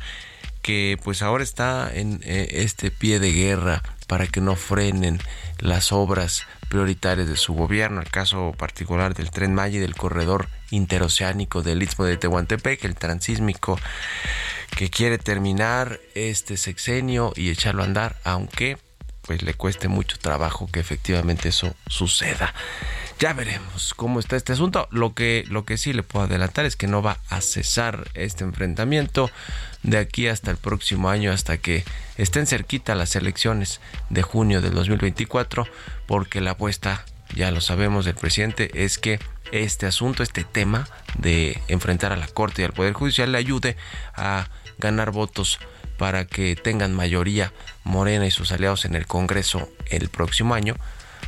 que 0.62 0.98
pues 1.04 1.22
ahora 1.22 1.44
está 1.44 1.88
en 1.94 2.20
eh, 2.24 2.48
este 2.54 2.90
pie 2.90 3.20
de 3.20 3.32
guerra 3.32 3.84
para 4.08 4.26
que 4.26 4.40
no 4.40 4.56
frenen 4.56 5.20
las 5.60 5.92
obras 5.92 6.44
prioritarias 6.68 7.28
de 7.28 7.36
su 7.36 7.54
gobierno, 7.54 8.00
el 8.00 8.10
caso 8.10 8.54
particular 8.56 9.14
del 9.14 9.30
tren 9.30 9.54
Maya 9.54 9.76
y 9.76 9.80
del 9.80 9.94
corredor 9.94 10.48
interoceánico 10.70 11.62
del 11.62 11.82
Istmo 11.82 12.04
de 12.04 12.16
Tehuantepec, 12.16 12.84
el 12.84 12.94
transísmico 12.94 13.78
que 14.76 14.90
quiere 14.90 15.18
terminar 15.18 16.00
este 16.14 16.56
sexenio 16.56 17.32
y 17.36 17.50
echarlo 17.50 17.82
a 17.82 17.86
andar, 17.86 18.16
aunque 18.24 18.78
pues 19.22 19.42
le 19.42 19.54
cueste 19.54 19.88
mucho 19.88 20.18
trabajo 20.18 20.68
que 20.70 20.80
efectivamente 20.80 21.48
eso 21.48 21.74
suceda. 21.88 22.54
Ya 23.18 23.32
veremos 23.32 23.94
cómo 23.94 24.20
está 24.20 24.36
este 24.36 24.52
asunto. 24.52 24.88
Lo 24.90 25.14
que, 25.14 25.44
lo 25.48 25.64
que 25.64 25.78
sí 25.78 25.92
le 25.92 26.02
puedo 26.02 26.26
adelantar 26.26 26.64
es 26.64 26.76
que 26.76 26.86
no 26.86 27.02
va 27.02 27.18
a 27.28 27.40
cesar 27.40 28.08
este 28.14 28.44
enfrentamiento 28.44 29.30
de 29.86 29.98
aquí 29.98 30.26
hasta 30.26 30.50
el 30.50 30.56
próximo 30.56 31.08
año, 31.08 31.32
hasta 31.32 31.58
que 31.58 31.84
estén 32.18 32.46
cerquita 32.46 32.94
las 32.94 33.14
elecciones 33.16 33.80
de 34.10 34.22
junio 34.22 34.60
del 34.60 34.74
2024, 34.74 35.66
porque 36.06 36.40
la 36.40 36.52
apuesta, 36.52 37.04
ya 37.34 37.50
lo 37.52 37.60
sabemos 37.60 38.04
del 38.04 38.16
presidente, 38.16 38.70
es 38.74 38.98
que 38.98 39.20
este 39.52 39.86
asunto, 39.86 40.24
este 40.24 40.42
tema 40.42 40.88
de 41.18 41.62
enfrentar 41.68 42.12
a 42.12 42.16
la 42.16 42.26
Corte 42.26 42.62
y 42.62 42.64
al 42.64 42.72
Poder 42.72 42.94
Judicial 42.94 43.30
le 43.30 43.38
ayude 43.38 43.76
a 44.14 44.48
ganar 44.78 45.12
votos 45.12 45.60
para 45.98 46.26
que 46.26 46.56
tengan 46.56 46.92
mayoría 46.92 47.52
Morena 47.84 48.26
y 48.26 48.30
sus 48.30 48.52
aliados 48.52 48.84
en 48.84 48.96
el 48.96 49.06
Congreso 49.06 49.70
el 49.86 50.08
próximo 50.08 50.54
año. 50.54 50.74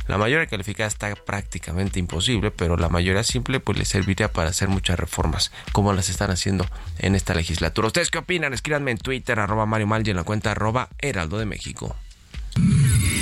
La 0.09 0.17
mayoría 0.17 0.47
calificada 0.47 0.87
está 0.87 1.13
prácticamente 1.13 1.99
imposible, 1.99 2.49
pero 2.49 2.77
la 2.77 2.89
mayoría 2.89 3.23
simple 3.23 3.59
pues 3.59 3.77
le 3.77 3.85
serviría 3.85 4.33
para 4.33 4.49
hacer 4.49 4.67
muchas 4.67 4.99
reformas, 4.99 5.51
como 5.71 5.93
las 5.93 6.09
están 6.09 6.31
haciendo 6.31 6.65
en 6.97 7.13
esta 7.13 7.35
legislatura. 7.35 7.85
¿Ustedes 7.85 8.09
qué 8.09 8.17
opinan? 8.17 8.51
Escríbanme 8.51 8.89
en 8.89 8.97
Twitter, 8.97 9.39
arroba 9.39 9.67
Mario 9.67 9.85
Mal 9.85 10.07
y 10.07 10.09
en 10.09 10.15
la 10.15 10.23
cuenta 10.23 10.49
arroba 10.49 10.89
Heraldo 10.97 11.37
de 11.37 11.45
México. 11.45 11.95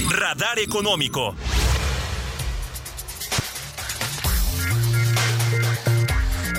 Radar 0.09 0.59
Económico. 0.59 1.35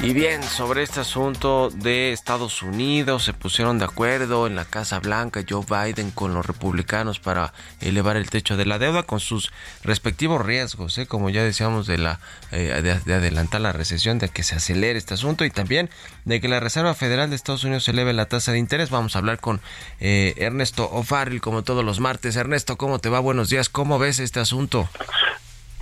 Y 0.01 0.15
bien, 0.15 0.45
sobre 0.45 0.85
este 0.85 1.01
asunto 1.01 1.71
de 1.71 2.13
Estados 2.13 2.63
Unidos, 2.63 3.25
se 3.25 3.33
pusieron 3.33 3.81
de 3.81 3.85
acuerdo 3.85 4.47
en 4.47 4.55
la 4.55 4.65
Casa 4.65 5.01
Blanca 5.01 5.41
Joe 5.47 5.65
Biden 5.69 6.13
con 6.13 6.35
los 6.35 6.47
republicanos 6.47 7.19
para 7.19 7.53
elevar 7.81 8.17
el 8.17 8.31
techo 8.31 8.57
de 8.57 8.65
la 8.65 8.79
deuda 8.79 9.03
con 9.03 9.19
sus 9.19 9.53
respectivos 9.83 10.47
riesgos, 10.47 10.97
¿eh? 10.99 11.07
como 11.09 11.31
ya 11.31 11.43
decíamos, 11.43 11.89
de, 11.89 11.99
la, 11.99 12.21
eh, 12.53 12.81
de, 13.05 13.13
adelantar 13.13 13.61
la 13.61 13.73
recesión, 13.73 14.21
de 14.21 14.29
que 14.29 14.45
se 14.45 14.55
acelere 14.55 14.99
este 14.99 15.15
asunto 15.15 15.45
y 15.45 15.51
también 15.51 15.91
de 16.25 16.41
que 16.41 16.47
la 16.47 16.61
Reserva 16.61 16.95
Federal 16.95 17.29
de 17.29 17.37
Estados 17.37 17.65
Unidos 17.65 17.89
eleve 17.89 18.13
la 18.13 18.27
tasa 18.27 18.53
de 18.53 18.59
interés. 18.59 18.91
Vamos 18.91 19.17
a 19.17 19.19
hablar 19.19 19.41
con 19.41 19.61
eh, 19.99 20.35
Ernesto 20.37 20.89
O'Farrill 20.91 21.41
como 21.41 21.65
todos 21.65 21.85
los 21.85 21.99
martes. 21.99 22.37
Ernesto, 22.37 22.77
¿cómo 22.77 23.01
te 23.01 23.09
va? 23.09 23.19
Buenos 23.19 23.51
días. 23.51 23.69
¿Cómo 23.69 23.99
ves 23.99 24.21
este 24.21 24.39
asunto? 24.39 24.89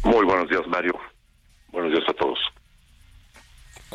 Muy 0.05 0.25
buenos 0.25 0.49
días, 0.49 0.67
Mario. 0.69 0.99
Buenos 1.71 1.93
días 1.93 2.05
a 2.09 2.15
todos. 2.15 2.26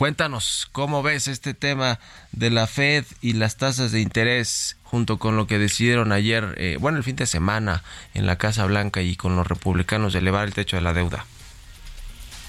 Cuéntanos, 0.01 0.67
¿cómo 0.71 1.03
ves 1.03 1.27
este 1.27 1.53
tema 1.53 1.99
de 2.31 2.49
la 2.49 2.65
Fed 2.65 3.03
y 3.21 3.33
las 3.33 3.57
tasas 3.57 3.91
de 3.91 4.01
interés 4.01 4.75
junto 4.83 5.19
con 5.19 5.37
lo 5.37 5.45
que 5.45 5.59
decidieron 5.59 6.11
ayer, 6.11 6.55
eh, 6.57 6.77
bueno, 6.79 6.97
el 6.97 7.03
fin 7.03 7.17
de 7.17 7.27
semana 7.27 7.83
en 8.15 8.25
la 8.25 8.39
Casa 8.39 8.65
Blanca 8.65 9.03
y 9.03 9.15
con 9.15 9.35
los 9.35 9.47
republicanos 9.47 10.13
de 10.13 10.19
elevar 10.19 10.47
el 10.47 10.55
techo 10.55 10.75
de 10.75 10.81
la 10.81 10.93
deuda? 10.93 11.23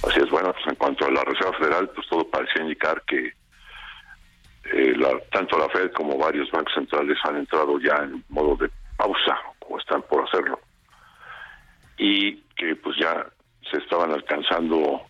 Así 0.09 0.19
es, 0.19 0.31
bueno, 0.31 0.51
pues 0.55 0.67
en 0.67 0.77
cuanto 0.77 1.05
a 1.05 1.11
la 1.11 1.23
Reserva 1.25 1.53
Federal, 1.59 1.91
pues 1.95 2.09
todo 2.09 2.27
parecía 2.27 2.63
indicar 2.63 3.03
que 3.03 3.35
eh, 4.73 4.95
tanto 5.31 5.59
la 5.59 5.69
Fed 5.69 5.93
como 5.93 6.17
varios 6.17 6.51
bancos 6.53 6.73
centrales 6.73 7.19
han 7.25 7.37
entrado 7.37 7.79
ya 7.81 7.97
en 8.03 8.25
modo 8.31 8.57
de 8.57 8.71
pausa, 8.97 9.37
o 9.69 9.79
están 9.79 10.01
por 10.01 10.27
hacerlo, 10.27 10.59
y 11.99 12.37
que 12.57 12.77
pues 12.77 12.97
ya 12.99 13.27
se 13.71 13.77
estaban 13.77 14.11
alcanzando 14.11 15.03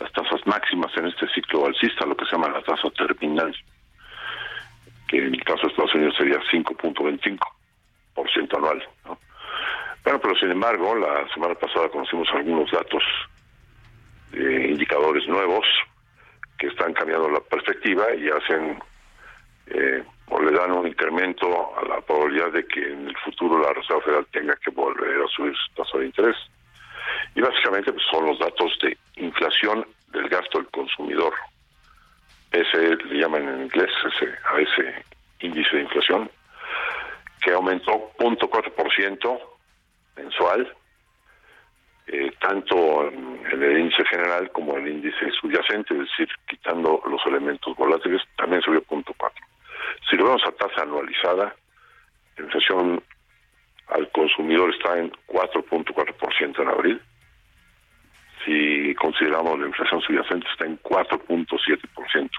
las 0.00 0.12
tasas 0.12 0.46
máximas 0.46 0.96
en 0.96 1.06
este 1.06 1.28
ciclo 1.28 1.66
alcista, 1.66 2.06
lo 2.06 2.16
que 2.16 2.24
se 2.24 2.32
llama 2.32 2.48
la 2.48 2.62
tasa 2.62 2.90
terminal, 2.90 3.54
que 5.08 5.18
en 5.18 5.34
el 5.34 5.44
caso 5.44 5.62
de 5.62 5.68
Estados 5.68 5.94
Unidos 5.94 6.14
sería 6.16 6.38
5.25% 6.52 8.56
anual. 8.56 8.82
¿no? 9.04 9.18
Bueno, 10.04 10.20
pero 10.20 10.34
sin 10.36 10.50
embargo, 10.50 10.94
la 10.94 11.28
semana 11.34 11.54
pasada 11.54 11.88
conocimos 11.88 12.28
algunos 12.32 12.70
datos, 12.70 13.02
eh, 14.32 14.68
indicadores 14.70 15.26
nuevos, 15.28 15.66
que 16.58 16.68
están 16.68 16.92
cambiando 16.92 17.30
la 17.30 17.40
perspectiva 17.40 18.14
y 18.14 18.28
hacen 18.28 18.78
eh, 19.66 20.02
o 20.30 20.40
le 20.40 20.52
dan 20.52 20.72
un 20.72 20.86
incremento 20.86 21.76
a 21.76 21.84
la 21.84 22.00
probabilidad 22.00 22.52
de 22.52 22.66
que 22.66 22.92
en 22.92 23.08
el 23.08 23.16
futuro 23.18 23.60
la 23.60 23.72
Reserva 23.72 24.02
Federal 24.02 24.26
tenga 24.32 24.56
que 24.56 24.70
volver 24.70 25.22
a 25.22 25.28
subir 25.28 25.54
su 25.54 25.74
tasa 25.74 25.98
de 25.98 26.06
interés. 26.06 26.36
Y 27.34 27.40
básicamente 27.40 27.92
pues, 27.92 28.04
son 28.10 28.26
los 28.26 28.38
datos 28.38 28.76
de 28.82 28.96
inflación 29.16 29.86
del 30.12 30.28
gasto 30.28 30.58
del 30.58 30.68
consumidor. 30.68 31.34
Ese 32.50 32.96
le 32.96 33.20
llaman 33.20 33.46
en 33.48 33.62
inglés 33.64 33.90
ese, 34.06 34.32
a 34.50 34.60
ese 34.60 35.04
índice 35.40 35.76
de 35.76 35.82
inflación, 35.82 36.30
que 37.42 37.52
aumentó 37.52 38.10
0.4% 38.18 39.40
mensual, 40.16 40.74
eh, 42.06 42.32
tanto 42.40 43.08
en, 43.08 43.46
el 43.52 43.78
índice 43.80 44.04
general 44.06 44.50
como 44.52 44.76
en 44.76 44.86
el 44.86 44.92
índice 44.94 45.30
subyacente, 45.40 45.94
es 45.94 46.00
decir, 46.00 46.28
quitando 46.48 47.02
los 47.06 47.24
elementos 47.26 47.76
volátiles, 47.76 48.22
también 48.36 48.62
subió 48.62 48.82
0.4. 48.82 49.30
Si 50.08 50.16
lo 50.16 50.24
vemos 50.24 50.42
a 50.46 50.52
tasa 50.52 50.82
anualizada, 50.82 51.54
la 52.36 52.44
inflación 52.44 53.02
al 53.90 54.10
consumidor 54.10 54.74
está 54.74 54.98
en 54.98 55.10
4.4% 55.28 56.62
en 56.62 56.68
abril, 56.68 57.02
si 58.44 58.94
consideramos 58.94 59.58
la 59.58 59.66
inflación 59.66 60.00
subyacente 60.02 60.46
está 60.52 60.66
en 60.66 60.78
4.7%. 60.82 62.30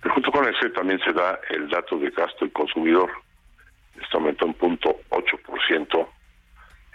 Pero 0.00 0.14
junto 0.14 0.32
con 0.32 0.48
ese 0.48 0.70
también 0.70 1.00
se 1.00 1.12
da 1.12 1.38
el 1.50 1.68
dato 1.68 1.98
de 1.98 2.10
gasto 2.10 2.44
del 2.44 2.52
consumidor. 2.52 3.10
Este 4.00 4.16
aumentó 4.16 4.46
en 4.46 4.58
0.8% 4.58 6.08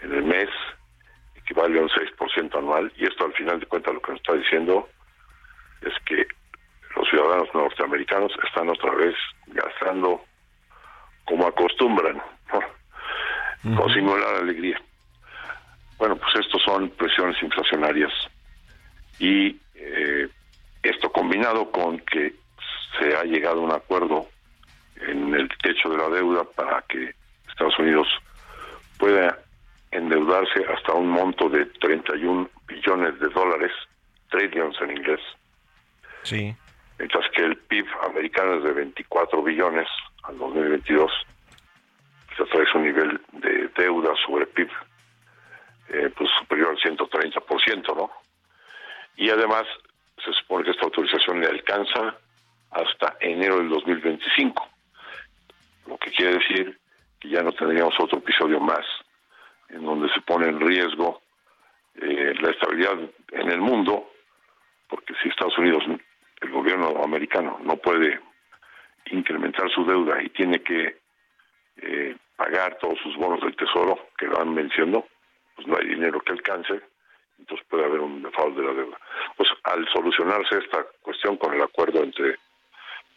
en 0.02 0.14
el 0.14 0.22
mes, 0.22 0.48
equivale 1.34 1.78
a 1.78 1.82
un 1.82 1.88
6% 1.88 2.58
anual, 2.58 2.92
y 2.96 3.04
esto 3.04 3.24
al 3.24 3.32
final 3.34 3.58
de 3.58 3.66
cuentas 3.66 3.94
lo 3.94 4.00
que 4.00 4.12
nos 4.12 4.20
está 4.20 4.34
diciendo 4.34 4.88
es 5.82 5.92
que 6.04 6.26
los 6.96 7.08
ciudadanos 7.08 7.48
norteamericanos 7.54 8.32
están 8.44 8.68
otra 8.68 8.94
vez 8.94 9.14
gastando 9.46 10.22
como 11.24 11.46
acostumbran, 11.46 12.20
con 13.62 13.92
singular 13.92 14.36
alegría. 14.36 14.80
Bueno, 15.98 16.16
pues 16.16 16.34
estos 16.46 16.62
son 16.62 16.88
presiones 16.90 17.36
inflacionarias 17.42 18.12
y 19.18 19.56
eh, 19.74 20.28
esto 20.82 21.12
combinado 21.12 21.70
con 21.70 21.98
que 21.98 22.34
se 22.98 23.14
ha 23.16 23.24
llegado 23.24 23.60
a 23.60 23.64
un 23.64 23.72
acuerdo 23.72 24.28
en 24.96 25.34
el 25.34 25.48
techo 25.62 25.90
de 25.90 25.98
la 25.98 26.08
deuda 26.08 26.44
para 26.44 26.82
que 26.88 27.14
Estados 27.48 27.78
Unidos 27.78 28.08
pueda 28.98 29.38
endeudarse 29.90 30.64
hasta 30.74 30.92
un 30.92 31.08
monto 31.08 31.48
de 31.48 31.66
31 31.66 32.48
billones 32.66 33.18
de 33.18 33.28
dólares, 33.28 33.72
trillions 34.30 34.80
en 34.80 34.90
inglés. 34.96 35.20
Sí. 36.22 36.54
Mientras 36.98 37.24
que 37.34 37.44
el 37.44 37.56
PIB 37.56 37.86
americano 38.08 38.54
es 38.58 38.64
de 38.64 38.72
24 38.72 39.42
billones 39.42 39.88
al 40.24 40.38
2022. 40.38 41.10
Se 42.36 42.44
trae 42.44 42.64
un 42.74 42.84
nivel 42.84 43.20
de 43.32 43.68
deuda 43.76 44.12
sobre 44.24 44.46
PIB 44.46 44.70
eh, 45.90 46.10
pues 46.16 46.30
superior 46.38 46.70
al 46.70 46.78
130%, 46.78 47.96
¿no? 47.96 48.10
Y 49.16 49.28
además 49.28 49.64
se 50.24 50.32
supone 50.32 50.64
que 50.64 50.70
esta 50.70 50.84
autorización 50.84 51.40
le 51.40 51.48
alcanza 51.48 52.16
hasta 52.70 53.16
enero 53.20 53.56
del 53.56 53.68
2025, 53.70 54.68
lo 55.86 55.98
que 55.98 56.10
quiere 56.12 56.34
decir 56.34 56.78
que 57.18 57.28
ya 57.28 57.42
no 57.42 57.52
tendríamos 57.52 57.94
otro 57.98 58.18
episodio 58.18 58.60
más 58.60 58.86
en 59.68 59.84
donde 59.84 60.08
se 60.12 60.20
pone 60.20 60.48
en 60.48 60.60
riesgo 60.60 61.20
eh, 61.96 62.34
la 62.40 62.50
estabilidad 62.50 62.98
en 63.32 63.50
el 63.50 63.60
mundo, 63.60 64.10
porque 64.88 65.14
si 65.22 65.28
Estados 65.28 65.58
Unidos, 65.58 65.82
el 66.40 66.50
gobierno 66.50 67.02
americano, 67.02 67.58
no 67.62 67.76
puede 67.76 68.20
incrementar 69.06 69.68
su 69.70 69.84
deuda 69.84 70.22
y 70.22 70.28
tiene 70.30 70.62
que 70.62 70.99
eh, 71.82 72.16
pagar 72.36 72.78
todos 72.78 72.98
sus 73.00 73.16
bonos 73.16 73.40
del 73.40 73.56
tesoro 73.56 74.08
que 74.16 74.26
van 74.26 74.54
venciendo, 74.54 75.06
pues 75.56 75.66
no 75.66 75.76
hay 75.76 75.88
dinero 75.88 76.20
que 76.20 76.32
alcance, 76.32 76.80
entonces 77.38 77.66
puede 77.68 77.84
haber 77.84 78.00
un 78.00 78.22
default 78.22 78.56
de 78.56 78.62
la 78.64 78.72
deuda. 78.72 78.98
Pues 79.36 79.48
al 79.64 79.86
solucionarse 79.88 80.58
esta 80.58 80.86
cuestión 81.02 81.36
con 81.36 81.54
el 81.54 81.62
acuerdo 81.62 82.02
entre 82.02 82.38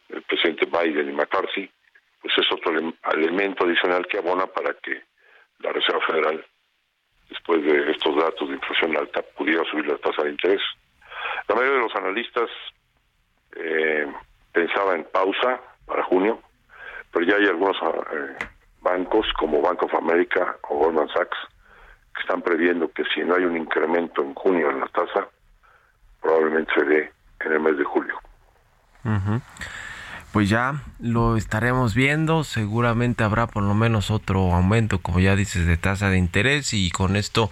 el 0.10 0.21
presidente 0.23 0.65
Biden 0.65 1.10
y 1.10 1.13
McCarthy, 1.13 1.69
pues 2.21 2.38
es 2.38 2.52
otro 2.52 2.73
elemento 3.12 3.65
adicional 3.65 4.08
que 4.08 4.17
abona 4.17 4.47
para 4.47 4.73
que 4.76 5.02
la 5.60 5.71
Reserva 5.71 6.06
Federal, 6.06 6.45
después 7.30 7.63
de 7.63 7.91
estos 7.91 8.15
datos 8.15 8.47
de 8.47 8.56
inflación 8.56 8.97
alta, 8.97 9.21
pudiera 9.38 9.63
subir 9.65 9.88
la 9.88 9.97
tasa 9.97 10.23
de 10.23 10.32
interés. 10.32 10.62
La 11.47 11.56
mayoría 11.56 11.80
de 11.80 11.84
los 11.84 11.95
analistas 11.95 12.49
eh, 13.56 14.08
pensaba 14.52 14.95
en 14.95 15.04
pausa 15.06 15.62
para 15.86 16.04
junio, 16.04 16.41
pero 17.12 17.26
ya 17.26 17.36
hay 17.36 17.45
algunos 17.45 17.78
eh, 17.78 18.38
bancos 18.84 19.26
como 19.39 19.62
Bank 19.62 19.82
of 19.84 19.96
America 19.96 20.58
o 20.69 20.78
Goldman 20.78 21.08
Sachs 21.08 21.38
que 22.13 22.22
están 22.22 22.41
previendo 22.41 22.91
que 22.91 23.04
si 23.13 23.22
no 23.22 23.36
hay 23.36 23.46
un 23.46 23.58
incremento 23.58 24.22
en 24.22 24.36
junio 24.36 24.69
en 24.69 24.82
la 24.82 24.88
tasa, 24.88 25.28
probablemente 26.22 26.72
se 26.76 26.86
dé 26.86 27.12
en 27.39 27.52
el 27.54 27.60
mes 27.60 27.78
de 27.78 27.84
julio. 27.84 28.15
Pues 30.32 30.50
ya 30.50 30.82
lo 31.00 31.38
estaremos 31.38 31.96
viendo, 31.96 32.43
seguramente 32.43 33.24
habrá 33.24 33.48
por 33.48 33.63
lo 33.63 33.74
menos 33.74 34.12
otro 34.12 34.54
aumento, 34.54 35.00
como 35.00 35.19
ya 35.19 35.36
dices, 35.36 35.65
de 35.65 35.78
tasa 35.78 36.10
de 36.10 36.17
interés 36.17 36.74
y 36.74 36.91
con 36.91 37.15
esto 37.15 37.50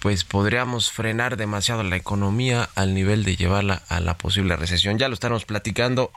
pues 0.00 0.24
podríamos 0.24 0.92
frenar 0.92 1.38
demasiado 1.38 1.82
la 1.82 1.96
economía 1.96 2.68
al 2.74 2.92
nivel 2.92 3.24
de 3.24 3.36
llevarla 3.36 3.80
a 3.88 4.00
la 4.00 4.18
posible 4.18 4.54
recesión. 4.54 4.98
Ya 4.98 5.08
lo 5.08 5.14
estamos 5.14 5.46
platicando 5.46 6.10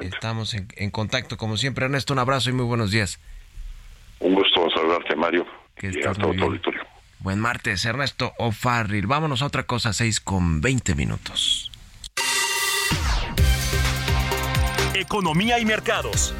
y 0.00 0.06
estamos 0.06 0.54
en, 0.54 0.68
en 0.76 0.90
contacto 0.92 1.36
como 1.36 1.56
siempre. 1.56 1.86
Ernesto, 1.86 2.12
un 2.12 2.20
abrazo 2.20 2.50
y 2.50 2.52
muy 2.52 2.66
buenos 2.66 2.92
días. 2.92 3.18
Saludarte, 5.02 5.16
Mario. 5.16 5.46
Que 5.76 5.90
y 5.90 6.06
a 6.06 6.12
todo 6.12 6.32
tu 6.34 6.44
auditorio. 6.44 6.82
Buen 7.20 7.38
martes, 7.38 7.84
Ernesto 7.84 8.32
O'Farrill. 8.38 9.06
Vámonos 9.06 9.42
a 9.42 9.46
otra 9.46 9.64
cosa, 9.64 9.92
6 9.92 10.20
con 10.20 10.60
20 10.60 10.94
minutos. 10.94 11.70
Economía 14.94 15.58
y 15.58 15.64
mercados. 15.64 16.34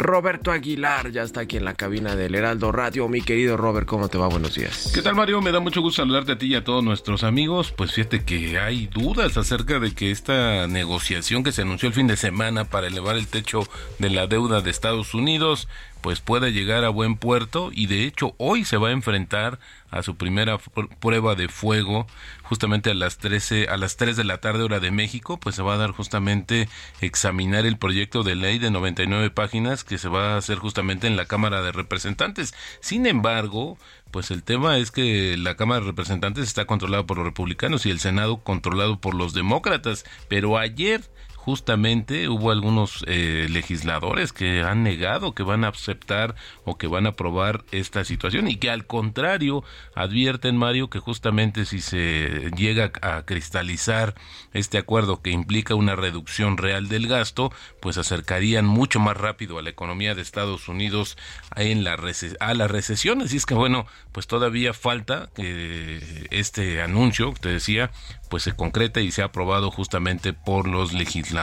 Roberto 0.00 0.50
Aguilar 0.50 1.10
ya 1.10 1.22
está 1.22 1.42
aquí 1.42 1.58
en 1.58 1.64
la 1.66 1.74
cabina 1.74 2.16
del 2.16 2.34
Heraldo 2.34 2.72
Radio. 2.72 3.06
Mi 3.08 3.20
querido 3.20 3.58
Robert, 3.58 3.86
¿cómo 3.86 4.08
te 4.08 4.16
va? 4.16 4.28
Buenos 4.28 4.54
días. 4.54 4.90
¿Qué 4.94 5.02
tal, 5.02 5.14
Mario? 5.14 5.42
Me 5.42 5.52
da 5.52 5.60
mucho 5.60 5.82
gusto 5.82 6.00
saludarte 6.00 6.32
a 6.32 6.38
ti 6.38 6.46
y 6.46 6.54
a 6.54 6.64
todos 6.64 6.82
nuestros 6.82 7.22
amigos. 7.22 7.70
Pues 7.70 7.92
fíjate 7.92 8.24
que 8.24 8.58
hay 8.58 8.86
dudas 8.86 9.36
acerca 9.36 9.78
de 9.78 9.94
que 9.94 10.10
esta 10.10 10.66
negociación 10.66 11.44
que 11.44 11.52
se 11.52 11.62
anunció 11.62 11.88
el 11.88 11.94
fin 11.94 12.06
de 12.06 12.16
semana 12.16 12.64
para 12.64 12.86
elevar 12.86 13.16
el 13.16 13.26
techo 13.26 13.68
de 13.98 14.08
la 14.08 14.26
deuda 14.26 14.62
de 14.62 14.70
Estados 14.70 15.12
Unidos 15.12 15.68
pues 16.00 16.20
pueda 16.20 16.48
llegar 16.48 16.84
a 16.84 16.88
buen 16.88 17.16
puerto 17.16 17.70
y 17.72 17.86
de 17.86 18.04
hecho 18.04 18.34
hoy 18.38 18.64
se 18.64 18.78
va 18.78 18.88
a 18.88 18.92
enfrentar 18.92 19.58
a 19.90 20.02
su 20.02 20.16
primera 20.16 20.56
pr- 20.58 20.88
prueba 20.98 21.34
de 21.34 21.48
fuego 21.48 22.06
justamente 22.42 22.90
a 22.90 22.94
las 22.94 23.18
13 23.18 23.68
a 23.68 23.76
las 23.76 23.96
3 23.96 24.16
de 24.16 24.24
la 24.24 24.38
tarde 24.38 24.62
hora 24.62 24.80
de 24.80 24.90
México, 24.90 25.38
pues 25.38 25.54
se 25.56 25.62
va 25.62 25.74
a 25.74 25.78
dar 25.78 25.90
justamente 25.92 26.68
examinar 27.00 27.66
el 27.66 27.78
proyecto 27.78 28.22
de 28.22 28.34
ley 28.36 28.58
de 28.58 28.70
99 28.70 29.30
páginas 29.30 29.84
que 29.84 29.98
se 29.98 30.08
va 30.08 30.34
a 30.34 30.36
hacer 30.36 30.58
justamente 30.58 31.06
en 31.06 31.16
la 31.16 31.26
Cámara 31.26 31.62
de 31.62 31.72
Representantes. 31.72 32.54
Sin 32.80 33.06
embargo, 33.06 33.78
pues 34.10 34.30
el 34.30 34.42
tema 34.42 34.78
es 34.78 34.90
que 34.90 35.36
la 35.36 35.56
Cámara 35.56 35.80
de 35.80 35.86
Representantes 35.86 36.44
está 36.44 36.64
controlada 36.64 37.06
por 37.06 37.16
los 37.18 37.26
republicanos 37.26 37.86
y 37.86 37.90
el 37.90 38.00
Senado 38.00 38.38
controlado 38.38 39.00
por 39.00 39.14
los 39.14 39.34
demócratas, 39.34 40.04
pero 40.28 40.58
ayer 40.58 41.02
justamente 41.50 42.28
hubo 42.28 42.52
algunos 42.52 43.02
eh, 43.08 43.48
legisladores 43.50 44.32
que 44.32 44.62
han 44.62 44.84
negado 44.84 45.34
que 45.34 45.42
van 45.42 45.64
a 45.64 45.68
aceptar 45.70 46.36
o 46.64 46.78
que 46.78 46.86
van 46.86 47.06
a 47.06 47.08
aprobar 47.08 47.64
esta 47.72 48.04
situación 48.04 48.46
y 48.46 48.54
que 48.54 48.70
al 48.70 48.86
contrario 48.86 49.64
advierten 49.96 50.56
Mario 50.56 50.90
que 50.90 51.00
justamente 51.00 51.64
si 51.64 51.80
se 51.80 52.52
llega 52.56 52.92
a 53.02 53.24
cristalizar 53.26 54.14
este 54.52 54.78
acuerdo 54.78 55.22
que 55.22 55.32
implica 55.32 55.74
una 55.74 55.96
reducción 55.96 56.56
real 56.56 56.88
del 56.88 57.08
gasto 57.08 57.52
pues 57.80 57.98
acercarían 57.98 58.64
mucho 58.64 59.00
más 59.00 59.16
rápido 59.16 59.58
a 59.58 59.62
la 59.62 59.70
economía 59.70 60.14
de 60.14 60.22
Estados 60.22 60.68
Unidos 60.68 61.18
en 61.56 61.84
a 61.84 62.54
la 62.54 62.68
recesión 62.68 63.22
así 63.22 63.38
es 63.38 63.44
que 63.44 63.54
bueno 63.54 63.86
pues 64.12 64.28
todavía 64.28 64.72
falta 64.72 65.30
que 65.34 66.28
este 66.30 66.80
anuncio 66.80 67.34
te 67.40 67.48
decía 67.48 67.90
pues 68.30 68.44
se 68.44 68.54
concreta 68.54 69.00
y 69.00 69.10
se 69.10 69.22
ha 69.22 69.26
aprobado 69.26 69.70
justamente 69.72 70.32
por 70.32 70.68
los 70.68 70.92
legisladores. 70.92 71.39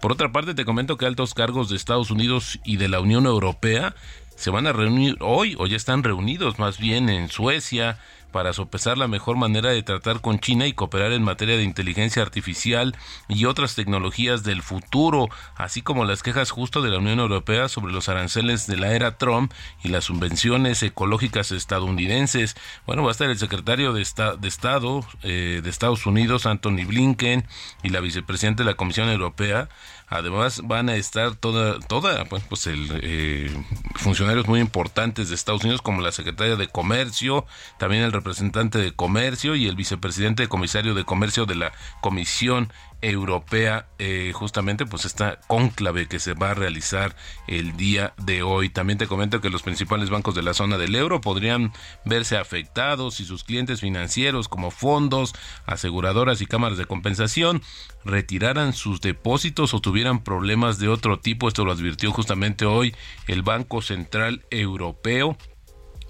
Por 0.00 0.12
otra 0.12 0.32
parte, 0.32 0.54
te 0.54 0.64
comento 0.64 0.96
que 0.96 1.06
altos 1.06 1.34
cargos 1.34 1.68
de 1.68 1.76
Estados 1.76 2.10
Unidos 2.10 2.58
y 2.64 2.76
de 2.76 2.88
la 2.88 3.00
Unión 3.00 3.26
Europea 3.26 3.94
se 4.36 4.50
van 4.50 4.66
a 4.66 4.72
reunir 4.72 5.16
hoy 5.20 5.54
o 5.58 5.66
ya 5.66 5.76
están 5.76 6.02
reunidos 6.02 6.58
más 6.58 6.78
bien 6.78 7.08
en 7.08 7.28
Suecia 7.28 7.98
para 8.34 8.52
sopesar 8.52 8.98
la 8.98 9.06
mejor 9.06 9.36
manera 9.36 9.70
de 9.70 9.84
tratar 9.84 10.20
con 10.20 10.40
China 10.40 10.66
y 10.66 10.72
cooperar 10.72 11.12
en 11.12 11.22
materia 11.22 11.56
de 11.56 11.62
inteligencia 11.62 12.20
artificial 12.20 12.96
y 13.28 13.44
otras 13.44 13.76
tecnologías 13.76 14.42
del 14.42 14.60
futuro, 14.60 15.28
así 15.54 15.82
como 15.82 16.04
las 16.04 16.24
quejas 16.24 16.50
justo 16.50 16.82
de 16.82 16.90
la 16.90 16.98
Unión 16.98 17.20
Europea 17.20 17.68
sobre 17.68 17.92
los 17.92 18.08
aranceles 18.08 18.66
de 18.66 18.76
la 18.76 18.92
era 18.92 19.18
Trump 19.18 19.52
y 19.84 19.88
las 19.88 20.02
subvenciones 20.02 20.82
ecológicas 20.82 21.52
estadounidenses. 21.52 22.56
Bueno, 22.86 23.04
va 23.04 23.10
a 23.10 23.12
estar 23.12 23.30
el 23.30 23.38
secretario 23.38 23.92
de, 23.92 24.02
Esta- 24.02 24.34
de 24.34 24.48
Estado 24.48 25.06
eh, 25.22 25.60
de 25.62 25.70
Estados 25.70 26.04
Unidos, 26.04 26.44
Anthony 26.46 26.84
Blinken, 26.88 27.46
y 27.84 27.90
la 27.90 28.00
vicepresidenta 28.00 28.64
de 28.64 28.70
la 28.70 28.76
Comisión 28.76 29.08
Europea. 29.10 29.68
Además 30.08 30.60
van 30.64 30.88
a 30.88 30.96
estar 30.96 31.34
toda, 31.34 31.80
toda, 31.80 32.24
pues, 32.26 32.42
pues 32.48 32.66
el, 32.66 32.88
eh, 33.02 33.50
funcionarios 33.96 34.46
muy 34.46 34.60
importantes 34.60 35.28
de 35.28 35.34
Estados 35.34 35.62
Unidos 35.62 35.82
como 35.82 36.02
la 36.02 36.12
secretaria 36.12 36.56
de 36.56 36.68
Comercio, 36.68 37.46
también 37.78 38.02
el 38.02 38.12
representante 38.12 38.78
de 38.78 38.92
Comercio 38.92 39.56
y 39.56 39.66
el 39.66 39.76
vicepresidente 39.76 40.42
de 40.42 40.48
comisario 40.48 40.94
de 40.94 41.04
Comercio 41.04 41.46
de 41.46 41.54
la 41.54 41.72
Comisión 42.00 42.70
Europea, 43.04 43.86
eh, 43.98 44.32
justamente 44.34 44.86
pues 44.86 45.04
esta 45.04 45.38
cónclave 45.46 46.08
que 46.08 46.18
se 46.18 46.32
va 46.32 46.50
a 46.50 46.54
realizar 46.54 47.14
el 47.46 47.76
día 47.76 48.14
de 48.16 48.42
hoy. 48.42 48.70
También 48.70 48.98
te 48.98 49.06
comento 49.06 49.42
que 49.42 49.50
los 49.50 49.62
principales 49.62 50.08
bancos 50.08 50.34
de 50.34 50.42
la 50.42 50.54
zona 50.54 50.78
del 50.78 50.94
euro 50.94 51.20
podrían 51.20 51.72
verse 52.06 52.38
afectados 52.38 53.16
si 53.16 53.26
sus 53.26 53.44
clientes 53.44 53.80
financieros 53.80 54.48
como 54.48 54.70
fondos, 54.70 55.34
aseguradoras 55.66 56.40
y 56.40 56.46
cámaras 56.46 56.78
de 56.78 56.86
compensación 56.86 57.62
retiraran 58.06 58.72
sus 58.72 59.02
depósitos 59.02 59.74
o 59.74 59.80
tuvieran 59.80 60.24
problemas 60.24 60.78
de 60.78 60.88
otro 60.88 61.18
tipo. 61.20 61.48
Esto 61.48 61.66
lo 61.66 61.72
advirtió 61.72 62.10
justamente 62.10 62.64
hoy 62.64 62.94
el 63.26 63.42
Banco 63.42 63.82
Central 63.82 64.46
Europeo 64.50 65.36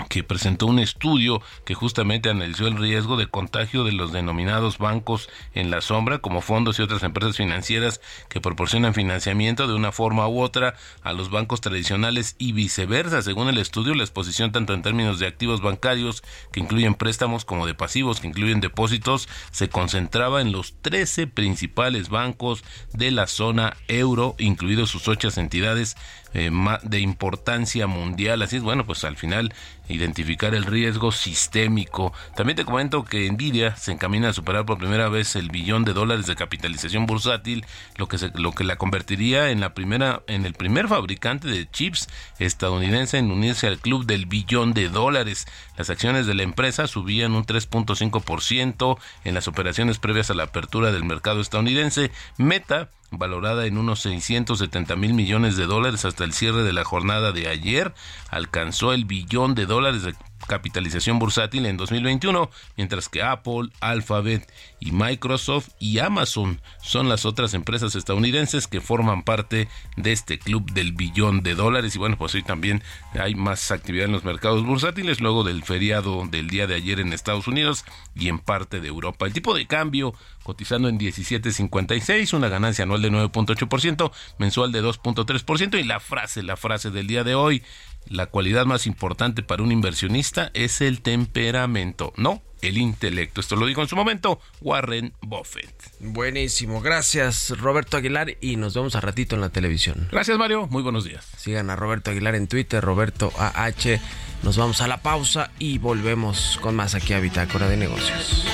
que 0.09 0.23
presentó 0.25 0.67
un 0.67 0.79
estudio 0.79 1.43
que 1.65 1.75
justamente 1.75 2.31
analizó 2.31 2.67
el 2.67 2.77
riesgo 2.77 3.17
de 3.17 3.27
contagio 3.27 3.85
de 3.85 3.93
los 3.93 4.13
denominados 4.13 4.79
bancos 4.79 5.29
en 5.55 5.71
la 5.71 5.81
sombra, 5.81 6.19
como 6.19 6.41
fondos 6.41 6.79
y 6.79 6.83
otras 6.83 7.03
empresas 7.03 7.37
financieras 7.37 8.01
que 8.29 8.41
proporcionan 8.41 8.95
financiamiento 8.95 9.67
de 9.67 9.75
una 9.75 9.93
forma 9.93 10.29
u 10.29 10.41
otra 10.41 10.75
a 11.03 11.13
los 11.13 11.31
bancos 11.31 11.61
tradicionales 11.61 12.37
y 12.39 12.53
viceversa. 12.53 13.23
Según 13.23 13.49
el 13.49 13.59
estudio, 13.59 13.95
la 13.95 14.05
exposición 14.05 14.53
tanto 14.53 14.73
en 14.73 14.83
términos 14.83 15.19
de 15.19 15.27
activos 15.27 15.61
bancarios, 15.61 16.23
que 16.53 16.61
incluyen 16.61 16.95
préstamos, 16.95 17.45
como 17.45 17.67
de 17.67 17.75
pasivos, 17.75 18.21
que 18.21 18.29
incluyen 18.29 18.61
depósitos, 18.61 19.29
se 19.51 19.69
concentraba 19.69 20.41
en 20.41 20.53
los 20.53 20.75
13 20.83 21.27
principales 21.27 22.09
bancos 22.09 22.65
de 22.93 23.11
la 23.11 23.27
zona 23.27 23.77
euro, 23.89 24.37
incluidos 24.39 24.91
sus 24.91 25.09
ocho 25.09 25.25
entidades 25.37 25.97
eh, 26.35 26.51
de 26.83 27.01
importancia 27.01 27.87
mundial. 27.87 28.43
Así 28.43 28.57
es, 28.57 28.63
bueno, 28.63 28.85
pues 28.85 29.05
al 29.05 29.17
final 29.17 29.55
identificar 29.89 30.55
el 30.55 30.65
riesgo 30.65 31.13
sistémico. 31.13 32.13
También 32.35 32.57
te 32.57 32.65
comento 32.65 33.05
que 33.05 33.31
Nvidia 33.31 33.77
se 33.77 33.93
encamina 33.93 34.31
a 34.31 34.33
superar 34.33 34.65
por 34.65 34.79
primera 34.79 35.09
vez 35.09 35.37
el 35.37 35.51
billón 35.51 35.85
de 35.85 35.93
dólares 35.93 36.27
de 36.27 36.37
capitalización 36.37 37.07
bursátil, 37.07 37.67
lo 37.97 38.09
que 38.09 38.19
lo 38.35 38.53
que 38.53 38.65
la 38.65 38.77
convertiría 38.77 39.51
en 39.51 39.61
la 39.61 39.75
primera 39.75 40.23
en 40.27 40.47
el 40.47 40.55
primer 40.55 40.89
fabricante 40.89 41.49
de 41.49 41.69
chips 41.71 42.09
estadounidense 42.39 43.19
en 43.19 43.31
unirse 43.31 43.67
al 43.67 43.79
club 43.79 44.07
del 44.07 44.27
billón 44.27 44.73
de 44.73 44.89
dólares. 44.89 45.47
Las 45.77 45.91
acciones 45.91 46.27
de 46.27 46.35
la 46.35 46.43
empresa 46.43 46.87
subían 46.87 47.33
un 47.33 47.45
3.5% 47.45 48.99
en 49.25 49.35
las 49.35 49.49
operaciones 49.49 49.99
previas 49.99 50.31
a 50.31 50.35
la 50.35 50.45
apertura 50.45 50.93
del 50.93 51.05
mercado 51.05 51.41
estadounidense. 51.41 52.11
Meta 52.39 52.89
valorada 53.19 53.67
en 53.67 53.79
unos 53.79 54.01
670 54.01 54.97
mil 54.97 55.15
millones 55.15 55.57
de 55.57 55.67
dólares 55.67 56.05
hasta 56.05 56.25
el 56.25 56.33
cierre 56.33 56.63
de 56.63 56.73
la 56.73 56.85
jornada 56.85 57.33
de 57.33 57.49
ayer, 57.49 57.95
alcanzó 58.31 58.93
el 58.93 59.05
billón 59.05 59.55
de 59.55 59.67
dólares 59.67 60.03
de 60.03 60.15
capitalización 60.47 61.19
bursátil 61.19 61.67
en 61.67 61.77
2021, 61.77 62.51
mientras 62.77 63.09
que 63.09 63.23
Apple, 63.23 63.71
Alphabet 63.81 64.51
y 64.81 64.93
Microsoft 64.93 65.71
y 65.79 65.99
Amazon 65.99 66.61
son 66.83 67.09
las 67.09 67.25
otras 67.25 67.55
empresas 67.55 67.95
estadounidenses 67.95 68.67
que 68.67 68.81
forman 68.81 69.23
parte 69.23 69.69
de 69.97 70.13
este 70.13 70.39
club 70.39 70.71
del 70.73 70.93
billón 70.93 71.43
de 71.43 71.55
dólares. 71.55 71.95
Y 71.95 71.99
bueno, 71.99 72.17
pues 72.19 72.35
hoy 72.35 72.43
también 72.43 72.83
hay 73.19 73.35
más 73.35 73.71
actividad 73.71 74.07
en 74.07 74.13
los 74.13 74.25
mercados 74.25 74.65
bursátiles 74.65 75.21
luego 75.21 75.45
del 75.45 75.63
feriado 75.65 76.25
del 76.27 76.49
día 76.49 76.67
de 76.67 76.75
ayer 76.75 77.01
en 77.01 77.13
Estados 77.13 77.49
Unidos 77.49 77.85
y 78.15 78.29
en 78.29 78.39
parte 78.39 78.81
de 78.81 78.89
Europa. 78.89 79.27
El 79.27 79.33
tipo 79.33 79.55
de 79.55 79.67
cambio 79.67 80.15
cotizando 80.45 80.89
en 80.89 80.99
17.56, 80.99 82.35
una 82.35 82.49
ganancia 82.49 82.85
anual 82.85 83.03
de 83.03 83.11
9.8%, 83.11 84.13
mensual 84.39 84.71
de 84.71 84.83
2.3% 84.85 85.81
y 85.81 85.85
la 85.85 85.99
frase, 85.99 86.43
la 86.43 86.57
frase 86.57 86.91
del 86.91 87.07
día 87.09 87.25
de 87.25 87.35
hoy, 87.35 87.63
la 88.09 88.27
cualidad 88.27 88.67
más 88.67 88.87
importante 88.87 89.43
para 89.43 89.63
un 89.63 89.73
inversionista 89.73 90.51
es 90.55 90.81
el 90.81 91.01
temperamento, 91.01 92.13
no 92.17 92.43
el 92.63 92.79
intelecto. 92.79 93.41
Esto 93.41 93.57
lo 93.57 93.67
dijo 93.67 93.83
en 93.83 93.89
su 93.89 93.97
momento 93.97 94.41
Warren 94.61 95.13
Buffett. 95.21 95.75
Buenísimo, 96.01 96.81
gracias 96.81 97.51
Roberto 97.59 97.97
Aguilar 97.97 98.37
y 98.41 98.57
nos 98.57 98.75
vemos 98.75 98.97
a 98.97 99.01
ratito 99.01 99.35
en 99.35 99.43
la 99.43 99.51
televisión. 99.51 100.09
Gracias 100.11 100.39
Mario, 100.39 100.67
muy 100.69 100.83
buenos 100.83 101.05
días. 101.05 101.27
Sigan 101.37 101.71
a 101.71 101.77
Roberto 101.77 102.11
Aguilar 102.11 102.35
en 102.35 102.49
Twitter, 102.49 102.83
Roberto 102.83 103.33
AH. 103.39 104.01
Nos 104.43 104.57
vamos 104.57 104.81
a 104.81 104.89
la 104.89 105.03
pausa 105.03 105.51
y 105.59 105.79
volvemos 105.79 106.59
con 106.61 106.75
más 106.75 106.95
aquí 106.95 107.13
a 107.13 107.21
Bitácora 107.21 107.69
de 107.69 107.77
Negocios. 107.77 108.47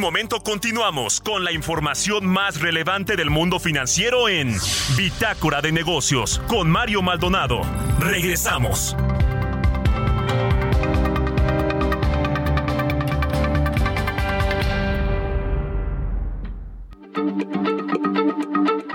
Momento 0.00 0.40
continuamos 0.40 1.20
con 1.20 1.44
la 1.44 1.52
información 1.52 2.26
más 2.26 2.60
relevante 2.60 3.16
del 3.16 3.28
mundo 3.30 3.60
financiero 3.60 4.28
en 4.28 4.56
Bitácora 4.96 5.60
de 5.60 5.72
Negocios 5.72 6.40
con 6.48 6.70
Mario 6.70 7.02
Maldonado. 7.02 7.60
Regresamos. 7.98 8.96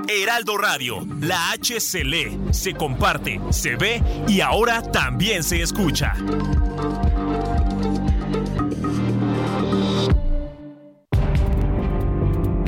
Heraldo 0.07 0.57
Radio, 0.57 1.05
la 1.21 1.51
H 1.51 1.79
se 1.79 2.03
lee, 2.03 2.37
se 2.51 2.73
comparte, 2.73 3.39
se 3.51 3.75
ve 3.75 4.01
y 4.27 4.41
ahora 4.41 4.81
también 4.81 5.43
se 5.43 5.61
escucha. 5.61 6.15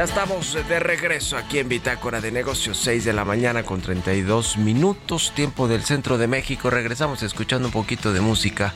Ya 0.00 0.04
estamos 0.04 0.54
de 0.54 0.80
regreso 0.80 1.36
aquí 1.36 1.58
en 1.58 1.68
Bitácora 1.68 2.22
de 2.22 2.32
Negocios, 2.32 2.78
6 2.78 3.04
de 3.04 3.12
la 3.12 3.26
mañana 3.26 3.64
con 3.64 3.82
32 3.82 4.56
minutos, 4.56 5.30
tiempo 5.36 5.68
del 5.68 5.82
centro 5.82 6.16
de 6.16 6.26
México. 6.26 6.70
Regresamos 6.70 7.22
escuchando 7.22 7.68
un 7.68 7.72
poquito 7.72 8.14
de 8.14 8.22
música 8.22 8.72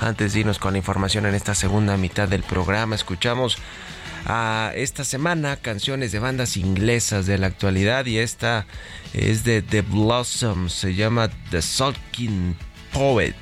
antes 0.00 0.32
de 0.32 0.40
irnos 0.40 0.58
con 0.58 0.72
la 0.72 0.78
información 0.78 1.26
en 1.26 1.36
esta 1.36 1.54
segunda 1.54 1.96
mitad 1.96 2.26
del 2.26 2.42
programa. 2.42 2.96
Escuchamos 2.96 3.56
a 4.26 4.72
esta 4.74 5.04
semana 5.04 5.54
canciones 5.58 6.10
de 6.10 6.18
bandas 6.18 6.56
inglesas 6.56 7.26
de 7.26 7.38
la 7.38 7.46
actualidad 7.46 8.06
y 8.06 8.18
esta 8.18 8.66
es 9.12 9.44
de 9.44 9.62
The 9.62 9.82
Blossoms, 9.82 10.72
se 10.72 10.96
llama 10.96 11.30
The 11.52 11.62
Sulking 11.62 12.56
Poet. 12.92 13.36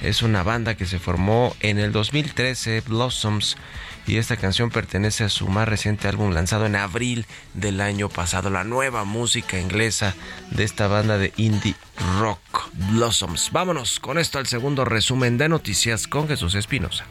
Es 0.00 0.22
una 0.22 0.42
banda 0.42 0.74
que 0.74 0.86
se 0.86 0.98
formó 0.98 1.54
en 1.60 1.78
el 1.78 1.92
2013, 1.92 2.80
Blossoms, 2.80 3.58
y 4.06 4.16
esta 4.16 4.36
canción 4.36 4.70
pertenece 4.70 5.24
a 5.24 5.28
su 5.28 5.48
más 5.48 5.68
reciente 5.68 6.08
álbum 6.08 6.32
lanzado 6.32 6.66
en 6.66 6.76
abril 6.76 7.26
del 7.54 7.80
año 7.80 8.08
pasado, 8.08 8.50
la 8.50 8.64
nueva 8.64 9.04
música 9.04 9.58
inglesa 9.58 10.14
de 10.50 10.64
esta 10.64 10.88
banda 10.88 11.18
de 11.18 11.32
indie 11.36 11.74
rock, 12.18 12.68
Blossoms. 12.92 13.50
Vámonos 13.52 14.00
con 14.00 14.18
esto 14.18 14.38
al 14.38 14.46
segundo 14.46 14.84
resumen 14.84 15.38
de 15.38 15.48
noticias 15.48 16.06
con 16.06 16.28
Jesús 16.28 16.54
Espinosa. 16.54 17.04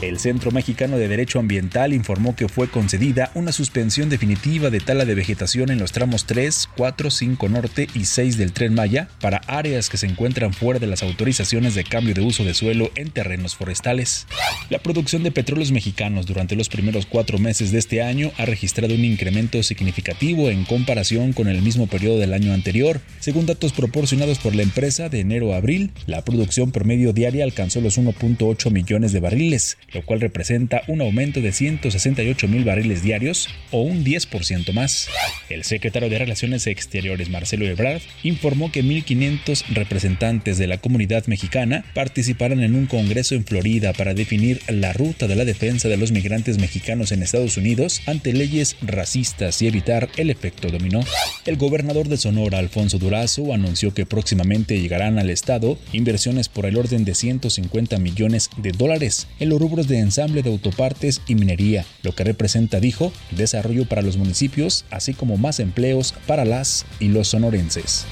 El 0.00 0.20
Centro 0.20 0.52
Mexicano 0.52 0.96
de 0.96 1.08
Derecho 1.08 1.40
Ambiental 1.40 1.92
informó 1.92 2.36
que 2.36 2.48
fue 2.48 2.68
concedida 2.68 3.32
una 3.34 3.50
suspensión 3.50 4.08
definitiva 4.08 4.70
de 4.70 4.78
tala 4.78 5.04
de 5.04 5.16
vegetación 5.16 5.70
en 5.72 5.80
los 5.80 5.90
tramos 5.90 6.24
3, 6.24 6.68
4, 6.76 7.10
5 7.10 7.48
Norte 7.48 7.88
y 7.96 8.04
6 8.04 8.38
del 8.38 8.52
Tren 8.52 8.74
Maya 8.74 9.08
para 9.20 9.38
áreas 9.48 9.90
que 9.90 9.96
se 9.96 10.06
encuentran 10.06 10.54
fuera 10.54 10.78
de 10.78 10.86
las 10.86 11.02
autorizaciones 11.02 11.74
de 11.74 11.82
cambio 11.82 12.14
de 12.14 12.20
uso 12.20 12.44
de 12.44 12.54
suelo 12.54 12.92
en 12.94 13.10
terrenos 13.10 13.56
forestales. 13.56 14.28
La 14.70 14.78
producción 14.78 15.24
de 15.24 15.32
petróleos 15.32 15.72
mexicanos 15.72 16.26
durante 16.26 16.54
los 16.54 16.68
primeros 16.68 17.04
cuatro 17.04 17.38
meses 17.38 17.72
de 17.72 17.78
este 17.78 18.00
año 18.00 18.30
ha 18.38 18.44
registrado 18.44 18.94
un 18.94 19.04
incremento 19.04 19.60
significativo 19.64 20.48
en 20.48 20.64
comparación 20.64 21.32
con 21.32 21.48
el 21.48 21.60
mismo 21.60 21.88
periodo 21.88 22.20
del 22.20 22.34
año 22.34 22.52
anterior. 22.52 23.00
Según 23.18 23.46
datos 23.46 23.72
proporcionados 23.72 24.38
por 24.38 24.54
la 24.54 24.62
empresa 24.62 25.08
de 25.08 25.18
enero 25.18 25.54
a 25.54 25.56
abril, 25.56 25.90
la 26.06 26.24
producción 26.24 26.70
promedio 26.70 27.12
diaria 27.12 27.42
alcanzó 27.42 27.80
los 27.80 27.98
1.8 27.98 28.70
millones 28.70 29.10
de 29.12 29.18
barriles, 29.18 29.76
lo 29.92 30.04
cual 30.04 30.20
representa 30.20 30.82
un 30.86 31.00
aumento 31.00 31.40
de 31.40 31.52
168 31.52 32.48
mil 32.48 32.64
barriles 32.64 33.02
diarios 33.02 33.48
o 33.70 33.82
un 33.82 34.04
10% 34.04 34.72
más. 34.72 35.08
El 35.48 35.64
secretario 35.64 36.10
de 36.10 36.18
Relaciones 36.18 36.66
Exteriores, 36.66 37.30
Marcelo 37.30 37.66
Ebrard, 37.66 38.02
informó 38.22 38.70
que 38.70 38.84
1.500 38.84 39.64
representantes 39.68 40.58
de 40.58 40.66
la 40.66 40.78
comunidad 40.78 41.26
mexicana 41.26 41.84
participarán 41.94 42.62
en 42.62 42.74
un 42.74 42.86
congreso 42.86 43.34
en 43.34 43.44
Florida 43.44 43.92
para 43.92 44.14
definir 44.14 44.60
la 44.68 44.92
ruta 44.92 45.26
de 45.26 45.36
la 45.36 45.44
defensa 45.44 45.88
de 45.88 45.96
los 45.96 46.12
migrantes 46.12 46.58
mexicanos 46.58 47.12
en 47.12 47.22
Estados 47.22 47.56
Unidos 47.56 48.02
ante 48.06 48.32
leyes 48.32 48.76
racistas 48.82 49.60
y 49.62 49.66
evitar 49.66 50.08
el 50.16 50.30
efecto 50.30 50.68
dominó. 50.70 51.00
El 51.46 51.56
gobernador 51.56 52.08
de 52.08 52.16
Sonora, 52.16 52.58
Alfonso 52.58 52.98
Durazo, 52.98 53.52
anunció 53.54 53.94
que 53.94 54.06
próximamente 54.06 54.80
llegarán 54.80 55.18
al 55.18 55.30
estado 55.30 55.78
inversiones 55.92 56.48
por 56.48 56.66
el 56.66 56.76
orden 56.76 57.04
de 57.04 57.14
150 57.14 57.98
millones 57.98 58.50
de 58.56 58.72
dólares 58.72 59.28
en 59.40 59.48
los 59.48 59.60
de 59.86 60.00
ensamble 60.00 60.42
de 60.42 60.50
autopartes 60.50 61.20
y 61.26 61.34
minería, 61.36 61.86
lo 62.02 62.12
que 62.14 62.24
representa, 62.24 62.80
dijo, 62.80 63.12
desarrollo 63.30 63.84
para 63.84 64.02
los 64.02 64.16
municipios, 64.16 64.84
así 64.90 65.14
como 65.14 65.36
más 65.36 65.60
empleos 65.60 66.14
para 66.26 66.44
las 66.44 66.86
y 66.98 67.08
los 67.08 67.28
sonorenses. 67.28 68.06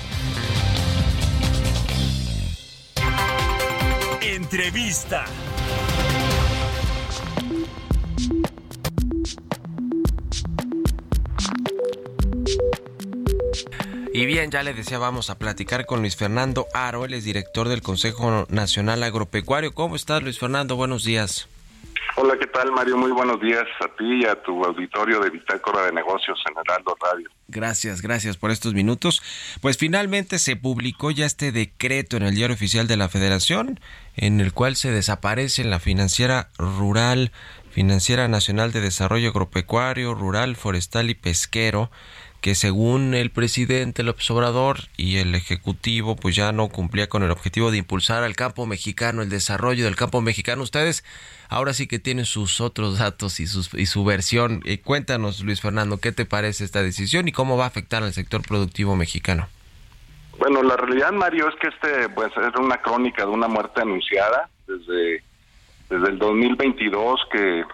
Entrevista. 4.23 5.25
Y 14.17 14.25
bien, 14.25 14.51
ya 14.51 14.63
le 14.63 14.73
decía, 14.73 14.97
vamos 14.97 15.29
a 15.29 15.39
platicar 15.39 15.85
con 15.85 16.01
Luis 16.01 16.17
Fernando 16.17 16.67
Aro, 16.73 17.05
él 17.05 17.13
es 17.13 17.25
director 17.25 17.69
del 17.69 17.83
Consejo 17.83 18.47
Nacional 18.49 19.03
Agropecuario. 19.03 19.75
¿Cómo 19.75 19.95
estás, 19.95 20.23
Luis 20.23 20.39
Fernando? 20.39 20.75
Buenos 20.75 21.05
días. 21.05 21.49
Hola, 22.19 22.39
¿qué 22.39 22.47
tal, 22.47 22.73
Mario? 22.73 22.97
Muy 22.97 23.13
buenos 23.13 23.39
días 23.43 23.67
a 23.85 23.95
ti 23.95 24.23
y 24.23 24.25
a 24.25 24.43
tu 24.43 24.65
auditorio 24.65 25.21
de 25.21 25.29
Bitácora 25.29 25.85
de 25.85 25.93
Negocios 25.93 26.43
en 26.49 26.55
Heraldo 26.59 26.97
Radio. 26.99 27.29
Gracias, 27.49 28.01
gracias 28.01 28.39
por 28.39 28.51
estos 28.51 28.73
minutos. 28.73 29.23
Pues 29.61 29.77
finalmente 29.77 30.39
se 30.39 30.57
publicó 30.57 31.11
ya 31.11 31.27
este 31.27 31.53
decreto 31.53 32.17
en 32.17 32.23
el 32.23 32.35
Diario 32.35 32.55
Oficial 32.55 32.87
de 32.87 32.97
la 32.97 33.11
Federación, 33.11 33.81
en 34.17 34.41
el 34.41 34.55
cual 34.55 34.77
se 34.77 34.91
desaparece 34.91 35.63
la 35.65 35.79
financiera 35.79 36.49
rural, 36.57 37.33
financiera 37.71 38.29
nacional 38.29 38.73
de 38.73 38.81
desarrollo 38.81 39.29
agropecuario, 39.29 40.15
rural, 40.15 40.57
forestal 40.57 41.11
y 41.11 41.15
pesquero, 41.15 41.91
que 42.41 42.55
según 42.55 43.15
el 43.15 43.31
presidente 43.31 44.03
López 44.03 44.31
Obrador 44.31 44.79
y 44.97 45.19
el 45.19 45.35
Ejecutivo, 45.35 46.17
pues 46.17 46.37
ya 46.37 46.53
no 46.53 46.69
cumplía 46.69 47.09
con 47.09 47.23
el 47.23 47.31
objetivo 47.31 47.71
de 47.71 47.79
impulsar 47.79 48.23
al 48.23 48.37
campo 48.37 48.67
mexicano, 48.67 49.23
el 49.23 49.29
desarrollo 49.29 49.85
del 49.85 49.97
campo 49.97 50.21
mexicano. 50.21 50.63
Ustedes 50.63 51.05
ahora 51.49 51.75
sí 51.75 51.87
que 51.87 51.99
tienen 51.99 52.25
sus 52.25 52.61
otros 52.61 52.99
datos 52.99 53.41
y, 53.41 53.47
sus, 53.47 53.73
y 53.75 53.87
su 53.87 54.05
versión. 54.05 54.61
Eh, 54.65 54.81
cuéntanos, 54.81 55.43
Luis 55.43 55.61
Fernando, 55.61 55.99
¿qué 55.99 56.13
te 56.13 56.25
parece 56.25 56.65
esta 56.65 56.83
decisión 56.83 57.29
y 57.29 57.33
cómo 57.33 57.57
va 57.57 57.65
a 57.65 57.69
afectar 57.69 58.03
al 58.03 58.13
sector 58.13 58.43
productivo 58.43 58.97
mexicano? 58.97 59.49
Bueno, 60.39 60.63
la 60.63 60.77
realidad, 60.77 61.13
Mario, 61.13 61.49
es 61.49 61.55
que 61.57 61.69
este 61.69 62.09
pues 62.11 62.31
era 62.37 62.61
una 62.61 62.77
crónica 62.83 63.25
de 63.25 63.31
una 63.31 63.49
muerte 63.49 63.81
anunciada 63.81 64.51
desde 64.67 65.23
desde 65.89 66.09
el 66.09 66.19
2022 66.19 67.21
que 67.31 67.65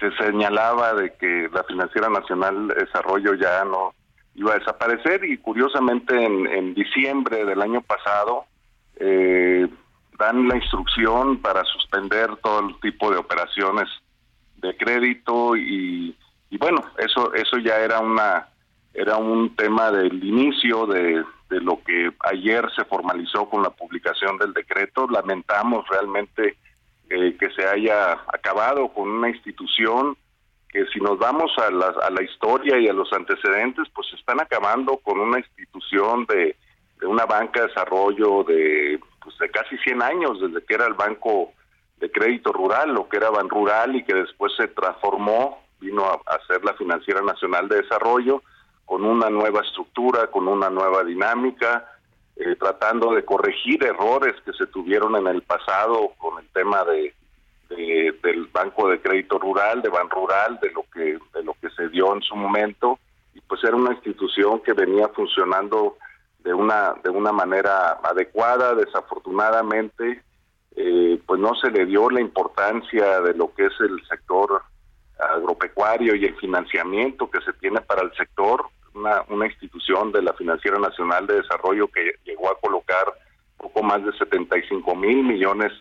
se 0.00 0.10
señalaba 0.16 0.94
de 0.94 1.14
que 1.14 1.48
la 1.52 1.62
Financiera 1.64 2.08
Nacional 2.08 2.68
de 2.68 2.74
Desarrollo 2.74 3.34
ya 3.34 3.64
no 3.64 3.94
iba 4.34 4.54
a 4.54 4.58
desaparecer 4.58 5.24
y 5.24 5.36
curiosamente 5.38 6.14
en, 6.14 6.46
en 6.46 6.74
diciembre 6.74 7.44
del 7.44 7.60
año 7.60 7.82
pasado 7.82 8.46
eh, 8.96 9.68
dan 10.18 10.48
la 10.48 10.56
instrucción 10.56 11.38
para 11.38 11.62
suspender 11.64 12.36
todo 12.42 12.68
el 12.68 12.80
tipo 12.80 13.10
de 13.10 13.18
operaciones 13.18 13.88
de 14.56 14.76
crédito 14.76 15.56
y, 15.56 16.16
y 16.48 16.58
bueno 16.58 16.82
eso 16.98 17.32
eso 17.34 17.58
ya 17.58 17.78
era 17.78 18.00
una 18.00 18.48
era 18.94 19.16
un 19.16 19.54
tema 19.54 19.90
del 19.90 20.22
inicio 20.24 20.86
de, 20.86 21.24
de 21.50 21.60
lo 21.60 21.82
que 21.82 22.12
ayer 22.30 22.64
se 22.74 22.84
formalizó 22.84 23.48
con 23.48 23.62
la 23.62 23.70
publicación 23.70 24.38
del 24.38 24.52
decreto. 24.52 25.06
Lamentamos 25.08 25.86
realmente 25.88 26.56
eh, 27.10 27.36
que 27.38 27.50
se 27.50 27.66
haya 27.66 28.12
acabado 28.32 28.88
con 28.88 29.08
una 29.08 29.28
institución 29.28 30.16
que 30.68 30.86
si 30.86 31.00
nos 31.00 31.18
vamos 31.18 31.50
a 31.58 31.70
la, 31.70 31.86
a 31.86 32.10
la 32.10 32.22
historia 32.22 32.78
y 32.78 32.86
a 32.86 32.92
los 32.92 33.12
antecedentes, 33.12 33.88
pues 33.92 34.06
están 34.16 34.40
acabando 34.40 34.98
con 34.98 35.18
una 35.18 35.40
institución 35.40 36.24
de, 36.26 36.56
de 37.00 37.06
una 37.06 37.26
banca 37.26 37.62
de 37.62 37.66
desarrollo 37.66 38.44
de, 38.44 39.00
pues 39.22 39.36
de 39.38 39.50
casi 39.50 39.76
100 39.78 40.02
años, 40.02 40.40
desde 40.40 40.64
que 40.64 40.74
era 40.74 40.86
el 40.86 40.94
Banco 40.94 41.52
de 41.98 42.10
Crédito 42.12 42.52
Rural, 42.52 42.94
lo 42.94 43.08
que 43.08 43.16
era 43.16 43.30
Ban 43.30 43.48
Rural 43.48 43.96
y 43.96 44.04
que 44.04 44.14
después 44.14 44.52
se 44.56 44.68
transformó, 44.68 45.64
vino 45.80 46.04
a, 46.04 46.20
a 46.32 46.46
ser 46.46 46.64
la 46.64 46.74
Financiera 46.74 47.20
Nacional 47.22 47.68
de 47.68 47.82
Desarrollo, 47.82 48.42
con 48.84 49.04
una 49.04 49.28
nueva 49.28 49.62
estructura, 49.62 50.28
con 50.28 50.46
una 50.46 50.70
nueva 50.70 51.02
dinámica, 51.02 51.86
eh, 52.40 52.56
tratando 52.56 53.12
de 53.14 53.22
corregir 53.22 53.84
errores 53.84 54.34
que 54.46 54.54
se 54.54 54.66
tuvieron 54.66 55.14
en 55.16 55.26
el 55.26 55.42
pasado 55.42 56.12
con 56.16 56.42
el 56.42 56.48
tema 56.48 56.82
de, 56.84 57.14
de, 57.68 58.18
del 58.22 58.46
Banco 58.46 58.88
de 58.88 58.98
Crédito 58.98 59.38
Rural, 59.38 59.82
de 59.82 59.90
Ban 59.90 60.08
Rural, 60.08 60.58
de 60.62 60.70
lo 60.70 60.84
que 60.90 61.18
de 61.34 61.44
lo 61.44 61.54
que 61.60 61.68
se 61.70 61.88
dio 61.88 62.14
en 62.14 62.22
su 62.22 62.34
momento. 62.34 62.98
Y 63.34 63.42
pues 63.42 63.62
era 63.62 63.76
una 63.76 63.92
institución 63.92 64.60
que 64.60 64.72
venía 64.72 65.08
funcionando 65.08 65.98
de 66.38 66.54
una 66.54 66.94
de 67.04 67.10
una 67.10 67.30
manera 67.30 68.00
adecuada, 68.02 68.74
desafortunadamente 68.74 70.22
eh, 70.76 71.20
pues 71.26 71.38
no 71.38 71.54
se 71.56 71.70
le 71.70 71.84
dio 71.84 72.08
la 72.08 72.22
importancia 72.22 73.20
de 73.20 73.34
lo 73.34 73.52
que 73.52 73.66
es 73.66 73.72
el 73.80 74.02
sector 74.08 74.62
agropecuario 75.18 76.14
y 76.14 76.24
el 76.24 76.36
financiamiento 76.36 77.30
que 77.30 77.42
se 77.42 77.52
tiene 77.52 77.82
para 77.82 78.00
el 78.00 78.14
sector 78.14 78.64
una, 79.28 79.46
institución 79.46 80.12
de 80.12 80.22
la 80.22 80.32
Financiera 80.34 80.78
Nacional 80.78 81.26
de 81.26 81.36
Desarrollo 81.36 81.88
que 81.88 82.14
llegó 82.24 82.50
a 82.50 82.58
colocar 82.60 83.04
poco 83.56 83.82
más 83.82 84.04
de 84.04 84.12
75 84.16 84.94
mil 84.94 85.22
millones 85.22 85.72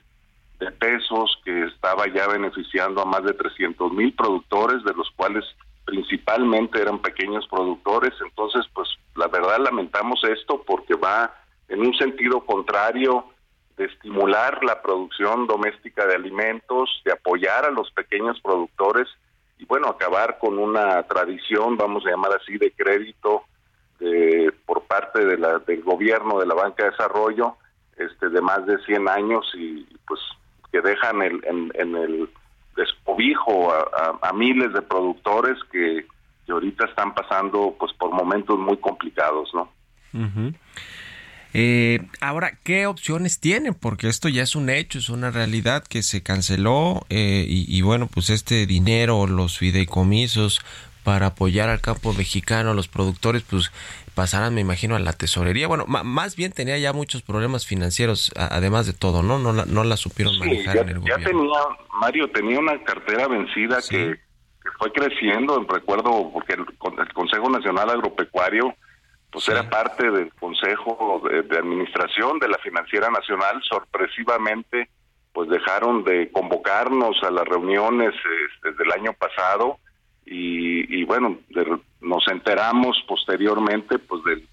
de 0.60 0.71
pesos, 0.71 1.39
que 1.45 1.65
estaba 1.65 2.08
ya 2.08 2.27
beneficiando 2.27 3.01
a 3.01 3.05
más 3.05 3.23
de 3.23 3.34
300 3.34 3.91
mil 3.93 4.13
productores, 4.13 4.84
de 4.84 4.93
los 4.93 5.10
cuales 5.15 5.45
principalmente 5.86 6.82
eran 6.82 6.99
pequeños 6.99 7.47
productores. 7.47 8.13
Entonces, 8.21 8.65
pues 8.73 8.89
la 9.15 9.27
verdad 9.27 9.60
lamentamos 9.60 10.21
esto 10.23 10.62
porque 10.65 10.95
va 10.95 11.34
en 11.69 11.82
un 11.82 11.93
sentido 11.95 12.45
contrario 12.45 13.25
de 13.77 13.86
estimular 13.86 14.63
la 14.63 14.82
producción 14.82 15.47
doméstica 15.47 16.05
de 16.05 16.15
alimentos, 16.15 17.01
de 17.05 17.13
apoyar 17.13 17.65
a 17.65 17.71
los 17.71 17.89
pequeños 17.91 18.39
productores 18.41 19.08
y 19.59 19.65
bueno, 19.65 19.89
acabar 19.89 20.37
con 20.39 20.57
una 20.57 21.03
tradición, 21.03 21.77
vamos 21.77 22.05
a 22.05 22.11
llamar 22.11 22.31
así, 22.41 22.57
de 22.57 22.71
crédito 22.71 23.43
de, 23.99 24.53
por 24.65 24.83
parte 24.83 25.23
de 25.25 25.37
la, 25.37 25.59
del 25.59 25.83
gobierno 25.83 26.39
de 26.39 26.47
la 26.47 26.55
banca 26.55 26.85
de 26.85 26.91
desarrollo 26.91 27.57
este, 27.97 28.29
de 28.29 28.41
más 28.41 28.65
de 28.65 28.77
100 28.85 29.09
años 29.09 29.45
y 29.55 29.85
pues 30.07 30.21
que 30.71 30.79
dejan 30.81 31.21
el, 31.21 31.41
en, 31.75 31.95
el 31.95 32.29
descobijo 32.75 33.73
a, 33.73 34.31
miles 34.33 34.71
de 34.71 34.81
productores 34.81 35.57
que, 35.71 36.05
que 36.45 36.51
ahorita 36.51 36.85
están 36.85 37.13
pasando 37.13 37.75
pues 37.77 37.91
por 37.93 38.11
momentos 38.11 38.57
muy 38.57 38.77
complicados, 38.77 39.53
¿no? 39.53 39.69
Uh. 40.13 40.53
Eh, 41.53 41.99
ahora, 42.21 42.51
¿qué 42.63 42.85
opciones 42.85 43.39
tienen? 43.39 43.73
Porque 43.73 44.07
esto 44.07 44.29
ya 44.29 44.43
es 44.43 44.55
un 44.55 44.69
hecho, 44.69 44.99
es 44.99 45.09
una 45.09 45.31
realidad 45.31 45.83
que 45.83 46.03
se 46.03 46.21
canceló 46.21 47.05
eh, 47.09 47.45
y, 47.47 47.65
y, 47.67 47.81
bueno, 47.81 48.07
pues 48.07 48.29
este 48.29 48.67
dinero, 48.67 49.25
los 49.25 49.57
fideicomisos 49.57 50.62
para 51.03 51.27
apoyar 51.27 51.69
al 51.69 51.81
campo 51.81 52.13
mexicano, 52.13 52.71
a 52.71 52.73
los 52.73 52.88
productores, 52.88 53.41
pues 53.43 53.71
pasarán, 54.13 54.53
me 54.53 54.62
imagino, 54.62 54.95
a 54.95 54.99
la 54.99 55.13
tesorería. 55.13 55.67
Bueno, 55.67 55.85
más 55.88 56.35
bien 56.35 56.51
tenía 56.51 56.77
ya 56.77 56.93
muchos 56.93 57.21
problemas 57.21 57.65
financieros, 57.65 58.31
además 58.35 58.85
de 58.85 58.93
todo, 58.93 59.23
¿no? 59.23 59.39
No 59.39 59.53
la, 59.53 59.65
no 59.65 59.83
la 59.83 59.97
supieron 59.97 60.33
sí, 60.33 60.39
manejar 60.41 60.75
ya, 60.75 60.81
en 60.81 60.89
el 60.89 60.95
ya 60.95 61.15
gobierno. 61.15 61.25
tenía, 61.25 61.59
Mario, 61.99 62.29
tenía 62.31 62.59
una 62.59 62.83
cartera 62.83 63.27
vencida 63.27 63.81
sí. 63.81 63.95
que, 63.95 64.19
que, 64.62 64.69
fue 64.77 64.91
creciendo, 64.91 65.65
recuerdo, 65.67 66.29
porque 66.31 66.53
el, 66.53 66.62
el 66.62 67.13
Consejo 67.13 67.49
Nacional 67.49 67.89
Agropecuario 67.89 68.75
pues 69.31 69.45
sí. 69.45 69.51
era 69.51 69.69
parte 69.69 70.09
del 70.09 70.31
Consejo 70.33 71.21
de, 71.29 71.43
de, 71.43 71.57
Administración 71.57 72.39
de 72.39 72.47
la 72.47 72.57
Financiera 72.57 73.09
Nacional, 73.09 73.61
sorpresivamente 73.63 74.89
pues 75.33 75.49
dejaron 75.49 76.03
de 76.03 76.31
convocarnos 76.31 77.21
a 77.23 77.31
las 77.31 77.45
reuniones 77.45 78.13
este, 78.15 78.71
desde 78.71 78.83
el 78.83 78.91
año 78.91 79.13
pasado 79.13 79.77
y, 80.25 80.99
y 80.99 81.03
bueno, 81.05 81.37
de, 81.49 81.79
nos 82.01 82.27
enteramos 82.27 83.03
posteriormente 83.07 83.99
pues 83.99 84.23
del, 84.23 84.47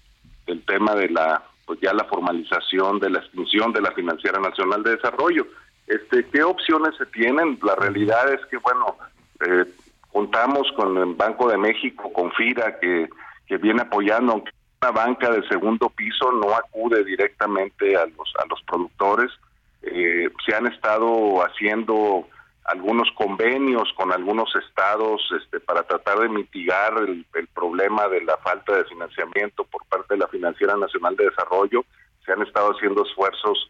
del, 0.45 0.63
tema 0.65 0.95
de 0.95 1.09
la 1.09 1.43
pues 1.65 1.79
ya 1.81 1.93
la 1.93 2.05
formalización 2.05 2.99
de 2.99 3.09
la 3.09 3.19
extinción 3.19 3.73
de 3.73 3.81
la 3.81 3.91
Financiera 3.91 4.39
Nacional 4.39 4.83
de 4.83 4.95
Desarrollo. 4.95 5.45
Este, 5.85 6.25
¿Qué 6.29 6.41
opciones 6.41 6.95
se 6.97 7.05
tienen? 7.07 7.59
La 7.61 7.75
realidad 7.75 8.33
es 8.33 8.39
que, 8.45 8.57
bueno, 8.57 8.95
eh, 9.45 9.65
contamos 10.11 10.71
con 10.77 10.97
el 10.97 11.13
Banco 11.15 11.49
de 11.49 11.57
México, 11.57 12.11
con 12.13 12.31
FIRA, 12.31 12.79
que, 12.79 13.09
que 13.45 13.57
viene 13.57 13.81
apoyando, 13.81 14.31
aunque 14.31 14.51
una 14.81 14.91
banca 14.91 15.31
de 15.31 15.47
segundo 15.47 15.89
piso 15.89 16.31
no 16.31 16.53
acude 16.55 17.03
directamente 17.03 17.95
a 17.95 18.05
los 18.05 18.33
a 18.39 18.45
los 18.47 18.61
productores. 18.63 19.31
Eh, 19.81 20.29
se 20.45 20.55
han 20.55 20.67
estado 20.67 21.43
haciendo 21.43 22.27
algunos 22.65 23.09
convenios 23.15 23.91
con 23.95 24.11
algunos 24.11 24.53
estados 24.55 25.21
este, 25.41 25.59
para 25.61 25.83
tratar 25.83 26.19
de 26.19 26.29
mitigar 26.29 26.93
el, 26.97 27.25
problema 27.53 28.07
de 28.07 28.21
la 28.21 28.37
falta 28.37 28.75
de 28.75 28.85
financiamiento 28.85 29.63
por 29.63 29.85
parte 29.85 30.13
de 30.13 30.19
la 30.19 30.27
Financiera 30.27 30.75
Nacional 30.75 31.15
de 31.15 31.29
Desarrollo. 31.29 31.85
Se 32.25 32.33
han 32.33 32.41
estado 32.43 32.71
haciendo 32.71 33.03
esfuerzos 33.03 33.69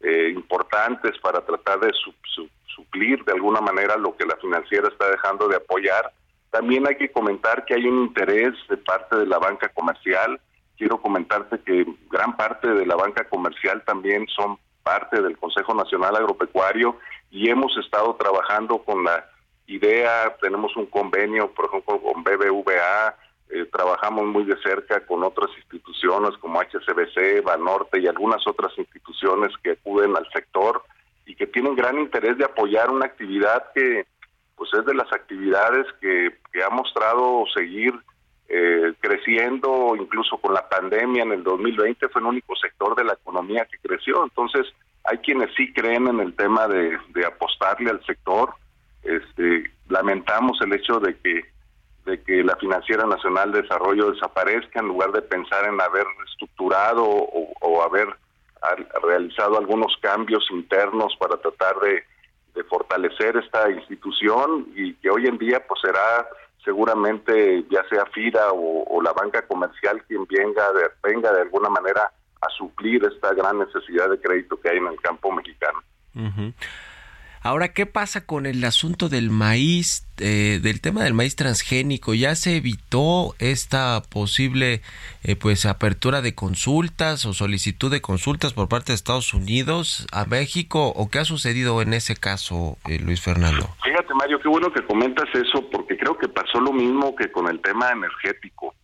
eh, 0.00 0.30
importantes 0.34 1.12
para 1.22 1.40
tratar 1.40 1.80
de 1.80 1.92
su, 1.92 2.12
su, 2.24 2.48
suplir 2.74 3.24
de 3.24 3.32
alguna 3.32 3.60
manera 3.60 3.96
lo 3.96 4.16
que 4.16 4.26
la 4.26 4.36
financiera 4.36 4.88
está 4.88 5.08
dejando 5.08 5.48
de 5.48 5.56
apoyar 5.56 6.12
también 6.52 6.86
hay 6.86 6.96
que 6.96 7.10
comentar 7.10 7.64
que 7.64 7.74
hay 7.74 7.86
un 7.86 8.02
interés 8.02 8.52
de 8.68 8.76
parte 8.76 9.16
de 9.16 9.26
la 9.26 9.38
banca 9.38 9.70
comercial. 9.70 10.38
Quiero 10.76 11.00
comentarte 11.00 11.58
que 11.60 11.86
gran 12.10 12.36
parte 12.36 12.68
de 12.68 12.84
la 12.84 12.94
banca 12.94 13.24
comercial 13.24 13.82
también 13.86 14.26
son 14.28 14.58
parte 14.82 15.22
del 15.22 15.38
Consejo 15.38 15.72
Nacional 15.74 16.14
Agropecuario 16.14 16.98
y 17.30 17.48
hemos 17.48 17.74
estado 17.78 18.14
trabajando 18.16 18.78
con 18.82 19.02
la 19.02 19.24
idea, 19.66 20.36
tenemos 20.42 20.76
un 20.76 20.84
convenio, 20.86 21.50
por 21.52 21.66
ejemplo, 21.66 21.98
con 22.02 22.22
BBVA, 22.22 23.16
eh, 23.48 23.64
trabajamos 23.72 24.26
muy 24.26 24.44
de 24.44 24.60
cerca 24.60 25.00
con 25.06 25.22
otras 25.22 25.48
instituciones 25.56 26.36
como 26.38 26.60
HCBC, 26.60 27.42
Banorte 27.42 27.98
y 27.98 28.08
algunas 28.08 28.46
otras 28.46 28.76
instituciones 28.76 29.52
que 29.62 29.70
acuden 29.70 30.14
al 30.16 30.28
sector 30.34 30.82
y 31.24 31.34
que 31.34 31.46
tienen 31.46 31.76
gran 31.76 31.98
interés 31.98 32.36
de 32.36 32.44
apoyar 32.44 32.90
una 32.90 33.06
actividad 33.06 33.72
que 33.74 34.04
pues 34.56 34.70
es 34.74 34.84
de 34.84 34.94
las 34.94 35.12
actividades 35.12 35.86
que, 36.00 36.32
ha 36.62 36.70
mostrado 36.70 37.44
seguir 37.54 37.92
eh, 38.48 38.92
creciendo, 39.00 39.94
incluso 39.98 40.38
con 40.38 40.54
la 40.54 40.68
pandemia 40.68 41.22
en 41.22 41.32
el 41.32 41.42
2020 41.42 42.08
fue 42.08 42.20
el 42.20 42.26
único 42.26 42.54
sector 42.56 42.94
de 42.94 43.04
la 43.04 43.14
economía 43.14 43.66
que 43.66 43.78
creció. 43.78 44.22
Entonces, 44.22 44.66
hay 45.04 45.18
quienes 45.18 45.50
sí 45.56 45.72
creen 45.72 46.08
en 46.08 46.20
el 46.20 46.34
tema 46.34 46.68
de, 46.68 46.98
apostarle 47.26 47.90
al 47.90 48.04
sector. 48.04 48.54
Este, 49.02 49.70
lamentamos 49.88 50.60
el 50.60 50.72
hecho 50.74 51.00
de 51.00 51.16
que 51.18 51.52
de 52.04 52.20
que 52.20 52.42
la 52.42 52.56
Financiera 52.56 53.06
Nacional 53.06 53.52
de 53.52 53.62
Desarrollo 53.62 54.10
desaparezca 54.10 54.80
en 54.80 54.88
lugar 54.88 55.12
de 55.12 55.22
pensar 55.22 55.64
en 55.66 55.80
haber 55.80 56.04
estructurado 56.26 57.04
o 57.04 57.82
haber 57.84 58.08
realizado 59.02 59.58
algunos 59.58 59.96
cambios 60.00 60.44
internos 60.50 61.14
para 61.18 61.36
tratar 61.36 61.78
de 61.80 62.04
de 62.54 62.64
fortalecer 62.64 63.36
esta 63.36 63.70
institución 63.70 64.68
y 64.74 64.94
que 64.94 65.10
hoy 65.10 65.26
en 65.26 65.38
día 65.38 65.64
pues 65.66 65.80
será 65.80 66.26
seguramente 66.64 67.64
ya 67.70 67.82
sea 67.88 68.06
FIRA 68.06 68.52
o, 68.52 69.00
la 69.02 69.12
banca 69.12 69.42
comercial 69.46 70.02
quien 70.06 70.26
venga 70.26 70.72
de, 70.72 70.82
venga 71.02 71.32
de 71.32 71.42
alguna 71.42 71.68
manera 71.68 72.12
a 72.40 72.48
suplir 72.56 73.04
esta 73.04 73.34
gran 73.34 73.58
necesidad 73.58 74.08
de 74.10 74.20
crédito 74.20 74.60
que 74.60 74.68
hay 74.68 74.78
en 74.78 74.86
el 74.86 75.00
campo 75.00 75.32
mexicano. 75.32 75.82
Ahora, 77.44 77.72
¿qué 77.72 77.86
pasa 77.86 78.24
con 78.24 78.46
el 78.46 78.62
asunto 78.62 79.08
del 79.08 79.30
maíz, 79.30 80.06
eh, 80.18 80.60
del 80.62 80.80
tema 80.80 81.02
del 81.02 81.12
maíz 81.12 81.34
transgénico? 81.34 82.14
¿Ya 82.14 82.36
se 82.36 82.56
evitó 82.56 83.34
esta 83.40 84.00
posible 84.08 84.80
eh, 85.24 85.34
pues 85.34 85.66
apertura 85.66 86.22
de 86.22 86.36
consultas 86.36 87.26
o 87.26 87.32
solicitud 87.32 87.90
de 87.90 88.00
consultas 88.00 88.52
por 88.52 88.68
parte 88.68 88.92
de 88.92 88.94
Estados 88.94 89.34
Unidos 89.34 90.06
a 90.12 90.24
México? 90.24 90.92
¿O 90.94 91.10
qué 91.10 91.18
ha 91.18 91.24
sucedido 91.24 91.82
en 91.82 91.94
ese 91.94 92.14
caso, 92.14 92.78
eh, 92.88 93.00
Luis 93.00 93.20
Fernando? 93.20 93.68
Fíjate, 93.82 94.14
Mario, 94.14 94.38
qué 94.40 94.48
bueno 94.48 94.72
que 94.72 94.86
comentas 94.86 95.26
eso, 95.34 95.68
porque 95.72 95.96
creo 95.96 96.16
que 96.16 96.28
pasó 96.28 96.60
lo 96.60 96.72
mismo 96.72 97.16
que 97.16 97.32
con 97.32 97.48
el 97.48 97.60
tema 97.60 97.90
energético. 97.90 98.76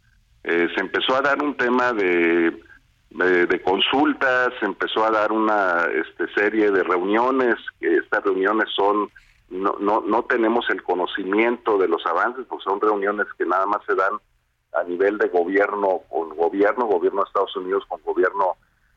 se 0.42 0.80
empezó 0.80 1.14
a 1.14 1.20
dar 1.20 1.40
un 1.42 1.56
tema 1.56 1.92
de 1.92 2.67
de, 3.10 3.62
consultas, 3.62 4.50
empezó 4.60 5.04
a 5.04 5.10
dar 5.10 5.32
una 5.32 5.86
este, 5.92 6.32
serie 6.34 6.70
de 6.70 6.82
reuniones, 6.82 7.56
estas 7.80 8.22
reuniones 8.24 8.68
son, 8.74 9.10
no, 9.50 9.76
no, 9.80 10.02
no 10.06 10.24
tenemos 10.24 10.68
el 10.70 10.82
conocimiento 10.82 11.78
de 11.78 11.88
los 11.88 12.04
avances, 12.06 12.44
porque 12.48 12.64
son 12.64 12.80
reuniones 12.80 13.26
que 13.36 13.46
nada 13.46 13.66
más 13.66 13.82
se 13.86 13.94
dan 13.94 14.18
a 14.74 14.84
nivel 14.84 15.18
de 15.18 15.28
gobierno 15.28 16.02
con 16.08 16.36
gobierno, 16.36 16.86
gobierno 16.86 17.22
de 17.22 17.28
Estados 17.28 17.56
Unidos 17.56 17.84
con 17.88 18.00
gobierno 18.02 18.56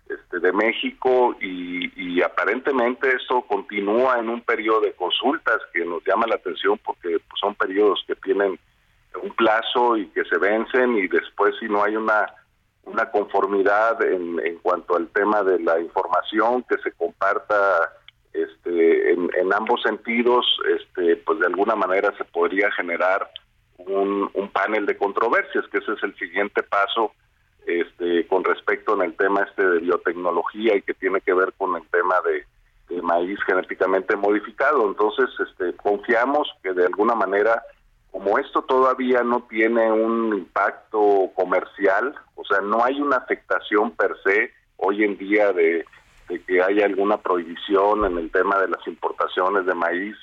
este, 0.09 0.39
de 0.39 0.51
México 0.51 1.35
y, 1.39 1.91
y 1.95 2.21
aparentemente 2.21 3.15
esto 3.15 3.41
continúa 3.43 4.19
en 4.19 4.27
un 4.27 4.41
periodo 4.41 4.81
de 4.81 4.93
consultas 4.93 5.59
que 5.73 5.85
nos 5.85 6.03
llama 6.05 6.27
la 6.27 6.35
atención 6.35 6.77
porque 6.83 7.09
pues, 7.09 7.39
son 7.39 7.55
periodos 7.55 8.03
que 8.05 8.15
tienen 8.15 8.59
un 9.23 9.29
plazo 9.31 9.95
y 9.95 10.07
que 10.07 10.25
se 10.25 10.37
vencen 10.37 10.97
y 10.97 11.07
después 11.07 11.55
si 11.59 11.67
no 11.67 11.83
hay 11.83 11.95
una 11.95 12.25
una 12.85 13.09
conformidad 13.11 14.01
en, 14.03 14.39
en 14.45 14.57
cuanto 14.57 14.95
al 14.95 15.07
tema 15.09 15.43
de 15.43 15.59
la 15.59 15.79
información 15.79 16.63
que 16.63 16.77
se 16.79 16.91
comparta 16.93 17.93
este, 18.33 19.11
en, 19.11 19.29
ambos 19.53 19.81
sentidos, 19.81 20.45
este, 20.77 21.17
pues 21.17 21.39
de 21.39 21.47
alguna 21.47 21.75
manera 21.75 22.15
se 22.17 22.23
podría 22.23 22.71
generar 22.71 23.29
un, 23.77 24.29
un, 24.33 24.49
panel 24.49 24.85
de 24.85 24.97
controversias, 24.97 25.65
que 25.71 25.79
ese 25.79 25.93
es 25.93 26.03
el 26.03 26.15
siguiente 26.15 26.63
paso 26.63 27.11
este, 27.65 28.25
con 28.27 28.43
respecto 28.43 28.95
en 28.95 29.01
el 29.01 29.15
tema 29.17 29.41
este 29.41 29.67
de 29.67 29.79
biotecnología 29.79 30.75
y 30.75 30.81
que 30.81 30.93
tiene 30.93 31.19
que 31.21 31.33
ver 31.33 31.51
con 31.57 31.75
el 31.75 31.87
tema 31.89 32.15
de, 32.25 32.95
de 32.95 33.01
maíz 33.01 33.39
genéticamente 33.45 34.15
modificado. 34.15 34.87
Entonces, 34.87 35.29
este, 35.39 35.75
confiamos 35.75 36.47
que 36.63 36.73
de 36.73 36.85
alguna 36.85 37.15
manera 37.15 37.61
como 38.11 38.37
esto 38.37 38.61
todavía 38.63 39.23
no 39.23 39.43
tiene 39.49 39.91
un 39.91 40.33
impacto 40.37 41.31
comercial, 41.33 42.13
o 42.35 42.43
sea, 42.45 42.59
no 42.59 42.83
hay 42.83 42.99
una 42.99 43.17
afectación 43.17 43.91
per 43.91 44.15
se 44.23 44.51
hoy 44.77 45.03
en 45.03 45.17
día 45.17 45.53
de, 45.53 45.85
que 46.45 46.61
haya 46.61 46.85
alguna 46.85 47.17
prohibición 47.17 48.05
en 48.05 48.17
el 48.17 48.31
tema 48.31 48.57
de 48.59 48.67
las 48.67 48.85
importaciones 48.85 49.65
de 49.65 49.73
maíz, 49.73 50.15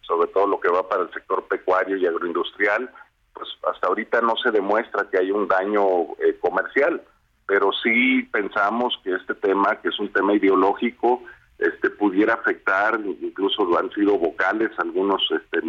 sobre 0.00 0.28
todo 0.28 0.46
lo 0.46 0.60
que 0.60 0.68
va 0.68 0.88
para 0.88 1.02
el 1.02 1.12
sector 1.12 1.44
pecuario 1.48 1.96
y 1.96 2.06
agroindustrial, 2.06 2.90
pues 3.32 3.48
hasta 3.70 3.86
ahorita 3.88 4.20
no 4.20 4.36
se 4.36 4.50
demuestra 4.50 5.08
que 5.10 5.18
hay 5.18 5.30
un 5.30 5.46
daño 5.46 6.02
eh, 6.18 6.36
comercial, 6.40 7.02
pero 7.46 7.70
sí 7.82 8.22
pensamos 8.32 8.98
que 9.04 9.14
este 9.14 9.34
tema, 9.34 9.80
que 9.80 9.88
es 9.88 9.98
un 10.00 10.12
tema 10.12 10.34
ideológico, 10.34 11.22
este 11.58 11.90
pudiera 11.90 12.34
afectar, 12.34 13.00
incluso 13.20 13.64
lo 13.64 13.78
han 13.78 13.90
sido 13.92 14.18
vocales 14.18 14.70
algunos 14.78 15.22
este, 15.30 15.62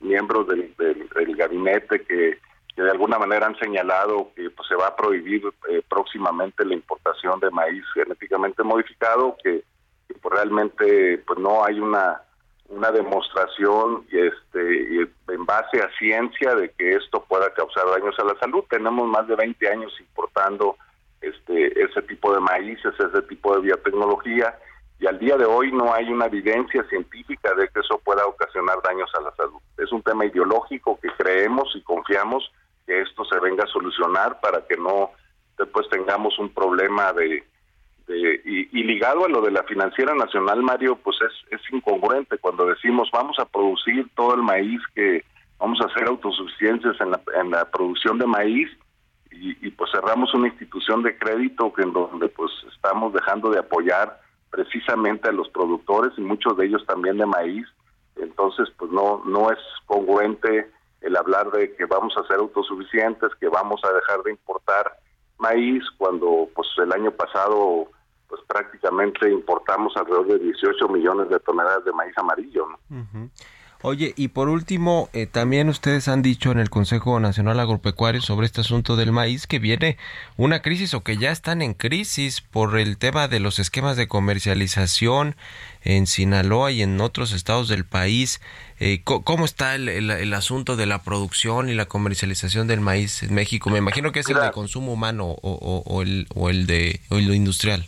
miembros 0.00 0.46
del, 0.48 0.74
del, 0.76 1.36
gabinete 1.36 2.02
que, 2.02 2.38
de 2.76 2.90
alguna 2.90 3.18
manera 3.18 3.46
han 3.46 3.58
señalado 3.58 4.30
que 4.34 4.48
pues, 4.50 4.66
se 4.66 4.74
va 4.74 4.86
a 4.86 4.96
prohibir 4.96 5.42
eh, 5.68 5.82
próximamente 5.86 6.64
la 6.64 6.74
importación 6.74 7.38
de 7.38 7.50
maíz 7.50 7.84
genéticamente 7.92 8.62
modificado, 8.62 9.36
que, 9.42 9.64
pues, 10.20 10.34
realmente 10.34 11.18
pues 11.26 11.38
no 11.38 11.64
hay 11.64 11.78
una 11.78 12.22
una 12.70 12.92
demostración 12.92 14.06
este 14.12 15.00
en 15.00 15.44
base 15.44 15.82
a 15.82 15.90
ciencia 15.98 16.54
de 16.54 16.70
que 16.70 16.94
esto 16.94 17.24
pueda 17.28 17.52
causar 17.52 17.84
daños 17.90 18.16
a 18.18 18.24
la 18.24 18.38
salud. 18.38 18.64
Tenemos 18.70 19.08
más 19.08 19.26
de 19.26 19.34
20 19.34 19.68
años 19.68 19.92
importando 19.98 20.76
este 21.20 21.82
ese 21.82 22.00
tipo 22.02 22.32
de 22.32 22.40
maíces, 22.40 22.94
ese 22.98 23.22
tipo 23.22 23.56
de 23.56 23.62
biotecnología 23.62 24.56
y 25.00 25.06
al 25.06 25.18
día 25.18 25.36
de 25.38 25.46
hoy 25.46 25.72
no 25.72 25.94
hay 25.94 26.12
una 26.12 26.26
evidencia 26.26 26.84
científica 26.84 27.54
de 27.54 27.68
que 27.68 27.80
eso 27.80 27.98
pueda 28.04 28.26
ocasionar 28.26 28.82
daños 28.84 29.10
a 29.14 29.22
la 29.22 29.34
salud. 29.34 29.58
Es 29.78 29.90
un 29.92 30.02
tema 30.02 30.26
ideológico 30.26 30.98
que 31.00 31.08
creemos 31.16 31.72
y 31.74 31.80
confiamos 31.80 32.52
que 32.86 33.00
esto 33.00 33.24
se 33.24 33.40
venga 33.40 33.64
a 33.64 33.68
solucionar 33.68 34.40
para 34.40 34.66
que 34.66 34.76
no 34.76 35.10
después 35.56 35.88
tengamos 35.88 36.38
un 36.38 36.50
problema 36.50 37.14
de, 37.14 37.42
de 38.08 38.40
y, 38.44 38.82
ligado 38.82 39.24
a 39.24 39.28
lo 39.28 39.40
de 39.40 39.50
la 39.50 39.62
financiera 39.62 40.14
nacional 40.14 40.62
Mario 40.62 40.96
pues 40.96 41.16
es, 41.22 41.58
es 41.58 41.60
incongruente 41.72 42.38
cuando 42.38 42.66
decimos 42.66 43.10
vamos 43.12 43.38
a 43.38 43.44
producir 43.44 44.08
todo 44.14 44.34
el 44.34 44.42
maíz 44.42 44.80
que 44.94 45.22
vamos 45.58 45.78
a 45.82 45.84
hacer 45.84 46.08
autosuficiencias 46.08 46.98
en 47.00 47.10
la, 47.10 47.20
en 47.40 47.50
la 47.50 47.70
producción 47.70 48.18
de 48.18 48.26
maíz 48.26 48.70
y, 49.30 49.66
y 49.66 49.70
pues 49.70 49.90
cerramos 49.92 50.32
una 50.34 50.48
institución 50.48 51.02
de 51.02 51.16
crédito 51.16 51.72
que 51.72 51.82
en 51.82 51.92
donde 51.92 52.28
pues 52.28 52.50
estamos 52.74 53.12
dejando 53.12 53.50
de 53.50 53.60
apoyar 53.60 54.18
precisamente 54.50 55.28
a 55.28 55.32
los 55.32 55.48
productores 55.48 56.12
y 56.16 56.20
muchos 56.20 56.56
de 56.56 56.66
ellos 56.66 56.84
también 56.86 57.18
de 57.18 57.26
maíz. 57.26 57.66
Entonces, 58.16 58.68
pues 58.76 58.90
no 58.90 59.22
no 59.24 59.50
es 59.50 59.58
congruente 59.86 60.70
el 61.00 61.16
hablar 61.16 61.50
de 61.50 61.74
que 61.76 61.86
vamos 61.86 62.14
a 62.16 62.26
ser 62.26 62.38
autosuficientes, 62.38 63.34
que 63.40 63.48
vamos 63.48 63.80
a 63.84 63.92
dejar 63.92 64.22
de 64.22 64.32
importar 64.32 64.98
maíz 65.38 65.82
cuando 65.96 66.48
pues 66.54 66.68
el 66.78 66.92
año 66.92 67.10
pasado 67.10 67.88
pues 68.28 68.42
prácticamente 68.46 69.30
importamos 69.30 69.96
alrededor 69.96 70.26
de 70.28 70.38
18 70.38 70.88
millones 70.88 71.28
de 71.30 71.40
toneladas 71.40 71.84
de 71.84 71.92
maíz 71.92 72.16
amarillo. 72.16 72.68
Oye, 73.82 74.12
y 74.14 74.28
por 74.28 74.50
último, 74.50 75.08
eh, 75.14 75.26
también 75.26 75.70
ustedes 75.70 76.06
han 76.08 76.20
dicho 76.20 76.52
en 76.52 76.58
el 76.58 76.68
Consejo 76.68 77.18
Nacional 77.18 77.58
Agropecuario 77.60 78.20
sobre 78.20 78.44
este 78.44 78.60
asunto 78.60 78.94
del 78.94 79.10
maíz 79.10 79.46
que 79.46 79.58
viene 79.58 79.96
una 80.36 80.60
crisis 80.60 80.92
o 80.92 81.02
que 81.02 81.16
ya 81.16 81.30
están 81.30 81.62
en 81.62 81.72
crisis 81.72 82.42
por 82.42 82.78
el 82.78 82.98
tema 82.98 83.26
de 83.26 83.40
los 83.40 83.58
esquemas 83.58 83.96
de 83.96 84.06
comercialización 84.06 85.34
en 85.82 86.06
Sinaloa 86.06 86.72
y 86.72 86.82
en 86.82 87.00
otros 87.00 87.32
estados 87.32 87.68
del 87.68 87.86
país. 87.86 88.42
Eh, 88.80 89.00
¿Cómo 89.02 89.46
está 89.46 89.74
el, 89.74 89.88
el, 89.88 90.34
asunto 90.34 90.76
de 90.76 90.84
la 90.84 91.02
producción 91.02 91.70
y 91.70 91.74
la 91.74 91.86
comercialización 91.86 92.66
del 92.66 92.82
maíz 92.82 93.22
en 93.22 93.32
México? 93.34 93.70
Me 93.70 93.78
imagino 93.78 94.12
que 94.12 94.20
es 94.20 94.28
el 94.28 94.40
de 94.40 94.50
consumo 94.52 94.92
humano 94.92 95.24
o, 95.24 95.82
o, 95.86 96.02
el, 96.02 96.26
o 96.34 96.50
el 96.50 96.66
de 96.66 97.00
o 97.08 97.14
lo 97.14 97.32
industrial. 97.32 97.86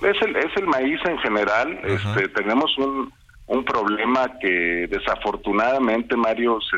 Es 0.00 0.16
el, 0.22 0.36
es 0.36 0.56
el 0.56 0.66
maíz 0.66 1.00
en 1.04 1.18
general. 1.18 1.80
Este, 1.84 2.28
tenemos 2.30 2.76
un 2.78 3.12
un 3.46 3.64
problema 3.64 4.38
que 4.38 4.86
desafortunadamente, 4.88 6.16
Mario, 6.16 6.58
se, 6.60 6.76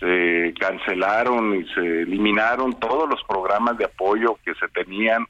se 0.00 0.54
cancelaron 0.58 1.56
y 1.56 1.64
se 1.74 2.02
eliminaron 2.02 2.78
todos 2.78 3.08
los 3.08 3.22
programas 3.24 3.76
de 3.78 3.84
apoyo 3.84 4.38
que 4.44 4.54
se 4.54 4.68
tenían 4.68 5.26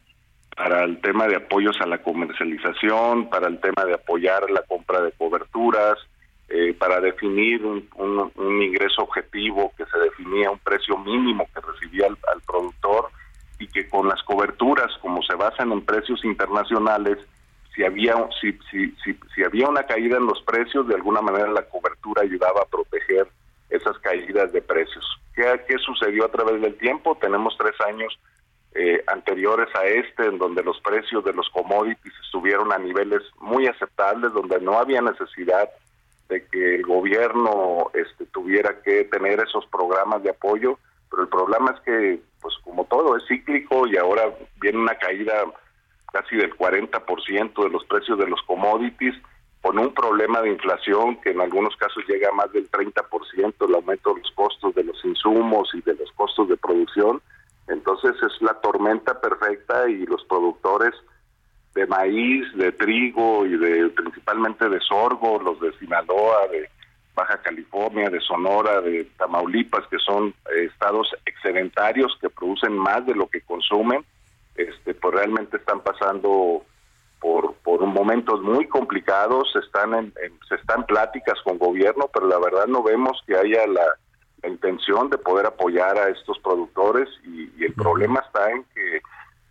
para 0.56 0.84
el 0.84 1.00
tema 1.00 1.26
de 1.26 1.36
apoyos 1.36 1.80
a 1.80 1.86
la 1.86 1.98
comercialización, 1.98 3.28
para 3.28 3.48
el 3.48 3.60
tema 3.60 3.84
de 3.84 3.94
apoyar 3.94 4.48
la 4.50 4.62
compra 4.62 5.00
de 5.00 5.10
coberturas, 5.12 5.98
eh, 6.48 6.74
para 6.78 7.00
definir 7.00 7.64
un, 7.64 7.88
un, 7.96 8.62
ingreso 8.62 9.02
objetivo 9.02 9.72
que 9.76 9.84
se 9.86 9.98
definía 9.98 10.50
un 10.50 10.58
precio 10.58 10.96
mínimo 10.98 11.48
que 11.52 11.60
recibía 11.60 12.06
al 12.06 12.40
productor 12.46 13.08
y 13.58 13.66
que 13.66 13.88
con 13.88 14.08
las 14.08 14.22
coberturas, 14.22 14.92
como 15.00 15.22
se 15.22 15.34
basan 15.34 15.72
en 15.72 15.80
precios 15.80 16.24
internacionales, 16.24 17.18
si 17.74 17.84
había 17.84 18.14
si, 18.40 18.52
si, 18.70 18.90
si, 19.04 19.18
si, 19.34 19.42
había 19.42 19.68
una 19.68 19.84
caída 19.84 20.16
en 20.16 20.26
los 20.26 20.40
precios, 20.42 20.86
de 20.86 20.94
alguna 20.94 21.20
manera 21.20 21.48
la 21.48 21.68
cobertura 21.68 22.22
ayudaba 22.22 22.62
a 22.62 22.66
proteger 22.66 23.26
esas 23.70 23.98
caídas 23.98 24.52
de 24.52 24.62
precios. 24.62 25.04
¿Qué, 25.34 25.42
qué 25.66 25.78
sucedió 25.78 26.26
a 26.26 26.30
través 26.30 26.60
del 26.60 26.76
tiempo? 26.76 27.18
Tenemos 27.20 27.56
tres 27.58 27.74
años 27.86 28.18
eh, 28.74 29.02
anteriores 29.06 29.68
a 29.74 29.84
este, 29.86 30.26
en 30.26 30.38
donde 30.38 30.62
los 30.62 30.80
precios 30.80 31.24
de 31.24 31.32
los 31.32 31.48
commodities 31.50 32.14
estuvieron 32.24 32.72
a 32.72 32.78
niveles 32.78 33.22
muy 33.40 33.66
aceptables, 33.66 34.32
donde 34.32 34.60
no 34.60 34.78
había 34.78 35.00
necesidad 35.00 35.68
de 36.28 36.44
que 36.46 36.76
el 36.76 36.82
gobierno 36.82 37.90
este, 37.94 38.26
tuviera 38.26 38.80
que 38.82 39.04
tener 39.04 39.40
esos 39.40 39.66
programas 39.66 40.22
de 40.22 40.30
apoyo, 40.30 40.78
pero 41.10 41.22
el 41.22 41.28
problema 41.28 41.72
es 41.72 41.80
que, 41.80 42.20
pues 42.40 42.54
como 42.64 42.84
todo 42.86 43.16
es 43.16 43.24
cíclico 43.28 43.86
y 43.86 43.96
ahora 43.96 44.24
viene 44.60 44.78
una 44.78 44.96
caída 44.96 45.44
casi 46.14 46.36
del 46.36 46.56
40% 46.56 47.64
de 47.64 47.70
los 47.70 47.84
precios 47.86 48.16
de 48.16 48.28
los 48.28 48.40
commodities, 48.42 49.16
con 49.60 49.78
un 49.80 49.92
problema 49.92 50.40
de 50.42 50.50
inflación 50.50 51.20
que 51.20 51.30
en 51.30 51.40
algunos 51.40 51.74
casos 51.76 52.04
llega 52.06 52.28
a 52.28 52.32
más 52.32 52.52
del 52.52 52.70
30%, 52.70 53.68
el 53.68 53.74
aumento 53.74 54.14
de 54.14 54.20
los 54.20 54.30
costos 54.30 54.74
de 54.76 54.84
los 54.84 55.04
insumos 55.04 55.70
y 55.74 55.80
de 55.80 55.94
los 55.94 56.12
costos 56.12 56.48
de 56.48 56.56
producción. 56.56 57.20
Entonces 57.66 58.14
es 58.22 58.40
la 58.42 58.54
tormenta 58.60 59.20
perfecta 59.20 59.88
y 59.88 60.06
los 60.06 60.22
productores 60.26 60.94
de 61.74 61.84
maíz, 61.88 62.44
de 62.54 62.70
trigo 62.70 63.44
y 63.46 63.56
de 63.56 63.88
principalmente 63.88 64.68
de 64.68 64.78
sorgo, 64.80 65.40
los 65.42 65.58
de 65.58 65.72
Sinaloa, 65.78 66.46
de 66.52 66.68
Baja 67.16 67.38
California, 67.42 68.08
de 68.08 68.20
Sonora, 68.20 68.80
de 68.82 69.04
Tamaulipas, 69.16 69.86
que 69.88 69.98
son 69.98 70.28
eh, 70.54 70.68
estados 70.70 71.08
excedentarios 71.26 72.16
que 72.20 72.30
producen 72.30 72.76
más 72.76 73.04
de 73.04 73.16
lo 73.16 73.26
que 73.26 73.40
consumen, 73.40 74.04
este, 74.56 74.94
pues 74.94 75.14
realmente 75.14 75.56
están 75.56 75.80
pasando 75.80 76.62
por, 77.20 77.54
por 77.56 77.80
momentos 77.86 78.40
muy 78.42 78.68
complicados, 78.68 79.54
están 79.56 79.94
en, 79.94 80.12
en- 80.22 80.38
se 80.48 80.56
están 80.56 80.84
pláticas 80.86 81.40
con 81.42 81.58
gobierno, 81.58 82.08
pero 82.12 82.26
la 82.26 82.38
verdad 82.38 82.66
no 82.66 82.82
vemos 82.82 83.20
que 83.26 83.36
haya 83.36 83.66
la, 83.66 83.84
la 84.42 84.48
intención 84.48 85.08
de 85.10 85.18
poder 85.18 85.46
apoyar 85.46 85.96
a 85.98 86.08
estos 86.10 86.38
productores 86.40 87.08
y, 87.24 87.50
y 87.56 87.64
el 87.64 87.72
problema 87.74 88.20
está 88.20 88.50
en 88.50 88.64
que 88.74 89.00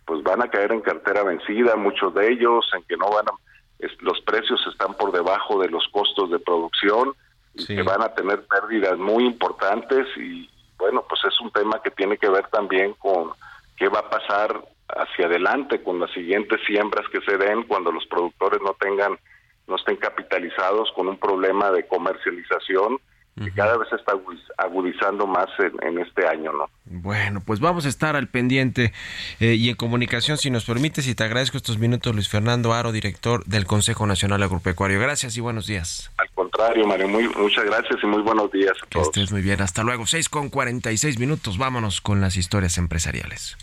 pues 0.06 0.22
van 0.22 0.42
a 0.42 0.48
caer 0.50 0.70
en 0.72 0.82
cartera 0.82 1.22
vencida 1.24 1.76
muchos 1.76 2.14
de 2.14 2.30
ellos, 2.30 2.70
en 2.76 2.82
que 2.84 2.96
no 2.96 3.10
van 3.10 3.26
a, 3.26 3.32
es- 3.80 4.00
los 4.02 4.20
precios 4.20 4.64
están 4.70 4.94
por 4.94 5.10
debajo 5.12 5.60
de 5.60 5.68
los 5.68 5.86
costos 5.88 6.30
de 6.30 6.38
producción 6.38 7.12
y 7.54 7.64
que 7.76 7.82
van 7.82 8.02
a 8.02 8.14
tener 8.14 8.44
pérdidas 8.46 8.98
muy 8.98 9.24
importantes 9.26 10.06
y 10.16 10.48
bueno, 10.78 11.04
pues 11.08 11.20
es 11.24 11.40
un 11.40 11.50
tema 11.50 11.80
que 11.82 11.90
tiene 11.90 12.18
que 12.18 12.28
ver 12.28 12.46
también 12.48 12.94
con 12.94 13.30
qué 13.76 13.88
va 13.88 14.00
a 14.00 14.10
pasar 14.10 14.60
hacia 14.88 15.26
adelante 15.26 15.82
con 15.82 15.98
las 16.00 16.10
siguientes 16.12 16.60
siembras 16.66 17.06
que 17.10 17.20
se 17.22 17.36
den 17.38 17.62
cuando 17.64 17.90
los 17.92 18.06
productores 18.06 18.60
no 18.62 18.74
tengan 18.80 19.18
no 19.66 19.76
estén 19.76 19.96
capitalizados 19.96 20.90
con 20.94 21.08
un 21.08 21.16
problema 21.18 21.70
de 21.70 21.86
comercialización 21.86 22.98
que 23.42 23.50
cada 23.50 23.76
vez 23.76 23.88
se 23.88 23.96
está 23.96 24.12
agudiz- 24.12 24.52
agudizando 24.58 25.26
más 25.26 25.48
en, 25.58 25.72
en 25.88 25.98
este 25.98 26.24
año, 26.28 26.52
¿no? 26.52 26.66
Bueno, 26.84 27.42
pues 27.44 27.58
vamos 27.58 27.84
a 27.84 27.88
estar 27.88 28.14
al 28.14 28.28
pendiente 28.28 28.92
eh, 29.40 29.54
y 29.54 29.70
en 29.70 29.74
comunicación, 29.74 30.38
si 30.38 30.50
nos 30.50 30.64
permites, 30.64 31.08
y 31.08 31.16
te 31.16 31.24
agradezco 31.24 31.56
estos 31.56 31.78
minutos, 31.78 32.14
Luis 32.14 32.28
Fernando 32.28 32.72
Aro, 32.74 32.92
director 32.92 33.44
del 33.46 33.66
Consejo 33.66 34.06
Nacional 34.06 34.40
Agropecuario. 34.44 35.00
Gracias 35.00 35.36
y 35.36 35.40
buenos 35.40 35.66
días. 35.66 36.12
Al 36.18 36.30
contrario, 36.30 36.86
Mario, 36.86 37.08
muy, 37.08 37.26
muchas 37.30 37.64
gracias 37.64 37.96
y 38.04 38.06
muy 38.06 38.22
buenos 38.22 38.52
días 38.52 38.74
a 38.80 38.86
Que 38.86 39.00
estés 39.00 39.32
muy 39.32 39.42
bien. 39.42 39.60
Hasta 39.62 39.82
luego. 39.82 40.06
6 40.06 40.28
con 40.28 40.48
46 40.48 41.18
minutos. 41.18 41.58
Vámonos 41.58 42.00
con 42.00 42.20
las 42.20 42.36
historias 42.36 42.78
empresariales. 42.78 43.56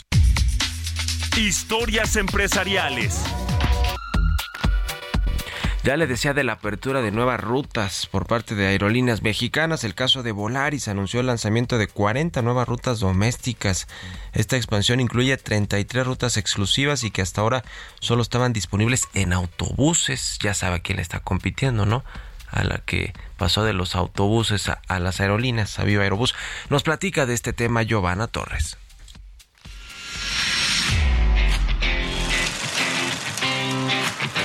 Historias 1.38 2.17
empresariales. 2.17 3.23
Ya 5.84 5.95
le 5.95 6.05
decía 6.05 6.34
de 6.34 6.43
la 6.43 6.53
apertura 6.53 7.01
de 7.01 7.11
nuevas 7.11 7.39
rutas 7.39 8.05
por 8.05 8.27
parte 8.27 8.53
de 8.53 8.67
aerolíneas 8.67 9.21
mexicanas. 9.21 9.86
El 9.86 9.95
caso 9.95 10.23
de 10.23 10.34
Volaris 10.34 10.89
anunció 10.89 11.21
el 11.21 11.27
lanzamiento 11.27 11.77
de 11.77 11.88
40 11.88 12.41
nuevas 12.41 12.67
rutas 12.67 12.99
domésticas. 12.99 13.88
Esta 14.34 14.57
expansión 14.57 14.99
incluye 14.99 15.38
33 15.38 16.05
rutas 16.05 16.36
exclusivas 16.36 17.05
y 17.05 17.11
que 17.11 17.21
hasta 17.21 17.39
ahora 17.41 17.63
solo 18.01 18.21
estaban 18.21 18.51
disponibles 18.51 19.07
en 19.13 19.32
autobuses. 19.32 20.38
Ya 20.43 20.53
sabe 20.53 20.82
quién 20.82 20.99
está 20.99 21.21
compitiendo, 21.21 21.86
¿no? 21.86 22.03
A 22.49 22.65
la 22.65 22.79
que 22.79 23.13
pasó 23.38 23.63
de 23.63 23.73
los 23.73 23.95
autobuses 23.95 24.67
a, 24.67 24.82
a 24.89 24.99
las 24.99 25.21
aerolíneas, 25.21 25.79
a 25.79 25.86
Viva 25.86 26.03
Aerobús. 26.03 26.36
Nos 26.69 26.84
platica 26.84 27.25
de 27.25 27.34
este 27.34 27.53
tema 27.53 27.84
Giovanna 27.84 28.27
Torres. 28.27 28.77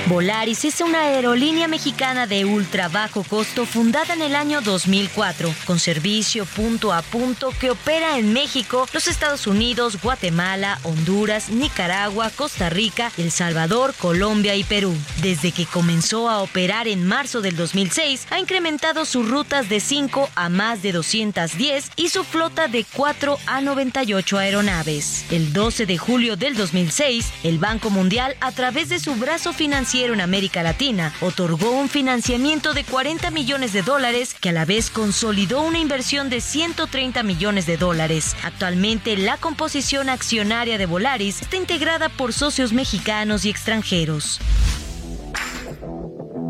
Volaris 0.07 0.63
es 0.63 0.79
una 0.79 1.01
aerolínea 1.01 1.67
mexicana 1.67 2.27
de 2.27 2.45
ultra 2.45 2.87
bajo 2.87 3.23
costo 3.23 3.65
fundada 3.65 4.13
en 4.13 4.21
el 4.21 4.37
año 4.37 4.61
2004, 4.61 5.53
con 5.65 5.79
servicio 5.79 6.45
punto 6.45 6.93
a 6.93 7.01
punto 7.01 7.51
que 7.59 7.71
opera 7.71 8.17
en 8.17 8.31
México, 8.31 8.87
los 8.93 9.07
Estados 9.09 9.47
Unidos, 9.47 10.01
Guatemala, 10.01 10.79
Honduras, 10.83 11.49
Nicaragua, 11.49 12.31
Costa 12.33 12.69
Rica, 12.69 13.11
El 13.17 13.31
Salvador, 13.31 13.93
Colombia 13.95 14.55
y 14.55 14.63
Perú. 14.63 14.95
Desde 15.21 15.51
que 15.51 15.65
comenzó 15.65 16.29
a 16.29 16.41
operar 16.41 16.87
en 16.87 17.05
marzo 17.05 17.41
del 17.41 17.57
2006, 17.57 18.27
ha 18.29 18.39
incrementado 18.39 19.03
sus 19.03 19.29
rutas 19.29 19.67
de 19.67 19.81
5 19.81 20.29
a 20.35 20.47
más 20.47 20.81
de 20.81 20.93
210 20.93 21.91
y 21.97 22.09
su 22.09 22.23
flota 22.23 22.69
de 22.69 22.85
4 22.93 23.37
a 23.45 23.59
98 23.59 24.37
aeronaves. 24.37 25.25
El 25.31 25.51
12 25.51 25.85
de 25.85 25.97
julio 25.97 26.37
del 26.37 26.55
2006, 26.55 27.25
el 27.43 27.59
Banco 27.59 27.89
Mundial, 27.89 28.37
a 28.39 28.53
través 28.53 28.87
de 28.87 28.99
su 28.99 29.13
brazo 29.15 29.51
financiero 29.51 29.96
en 30.05 30.21
América 30.21 30.61
Latina, 30.61 31.11
otorgó 31.21 31.71
un 31.71 31.89
financiamiento 31.89 32.73
de 32.73 32.83
40 32.83 33.31
millones 33.31 33.73
de 33.73 33.81
dólares 33.81 34.35
que 34.39 34.49
a 34.49 34.51
la 34.51 34.63
vez 34.63 34.91
consolidó 34.91 35.61
una 35.61 35.79
inversión 35.79 36.29
de 36.29 36.39
130 36.39 37.23
millones 37.23 37.65
de 37.65 37.77
dólares. 37.77 38.35
Actualmente, 38.43 39.17
la 39.17 39.37
composición 39.37 40.09
accionaria 40.09 40.77
de 40.77 40.85
Volaris 40.85 41.41
está 41.41 41.57
integrada 41.57 42.09
por 42.09 42.31
socios 42.31 42.73
mexicanos 42.73 43.43
y 43.45 43.49
extranjeros. 43.49 44.39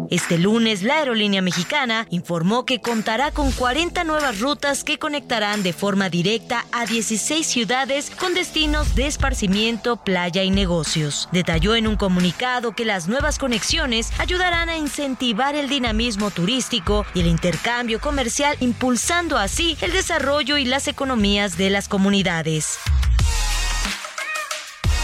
Este 0.09 0.37
lunes, 0.37 0.83
la 0.83 0.99
aerolínea 0.99 1.41
mexicana 1.41 2.07
informó 2.09 2.65
que 2.65 2.79
contará 2.79 3.31
con 3.31 3.51
40 3.51 4.05
nuevas 4.05 4.39
rutas 4.39 4.85
que 4.85 4.97
conectarán 4.97 5.63
de 5.63 5.73
forma 5.73 6.09
directa 6.09 6.65
a 6.71 6.85
16 6.85 7.45
ciudades 7.45 8.09
con 8.11 8.33
destinos 8.33 8.95
de 8.95 9.07
esparcimiento, 9.07 9.97
playa 9.97 10.43
y 10.43 10.49
negocios. 10.49 11.27
Detalló 11.33 11.75
en 11.75 11.87
un 11.87 11.97
comunicado 11.97 12.71
que 12.71 12.85
las 12.85 13.07
nuevas 13.09 13.37
conexiones 13.37 14.11
ayudarán 14.17 14.69
a 14.69 14.77
incentivar 14.77 15.55
el 15.55 15.67
dinamismo 15.67 16.31
turístico 16.31 17.05
y 17.13 17.19
el 17.19 17.27
intercambio 17.27 17.99
comercial, 17.99 18.55
impulsando 18.61 19.37
así 19.37 19.77
el 19.81 19.91
desarrollo 19.91 20.57
y 20.57 20.65
las 20.65 20.87
economías 20.87 21.57
de 21.57 21.69
las 21.69 21.89
comunidades. 21.89 22.77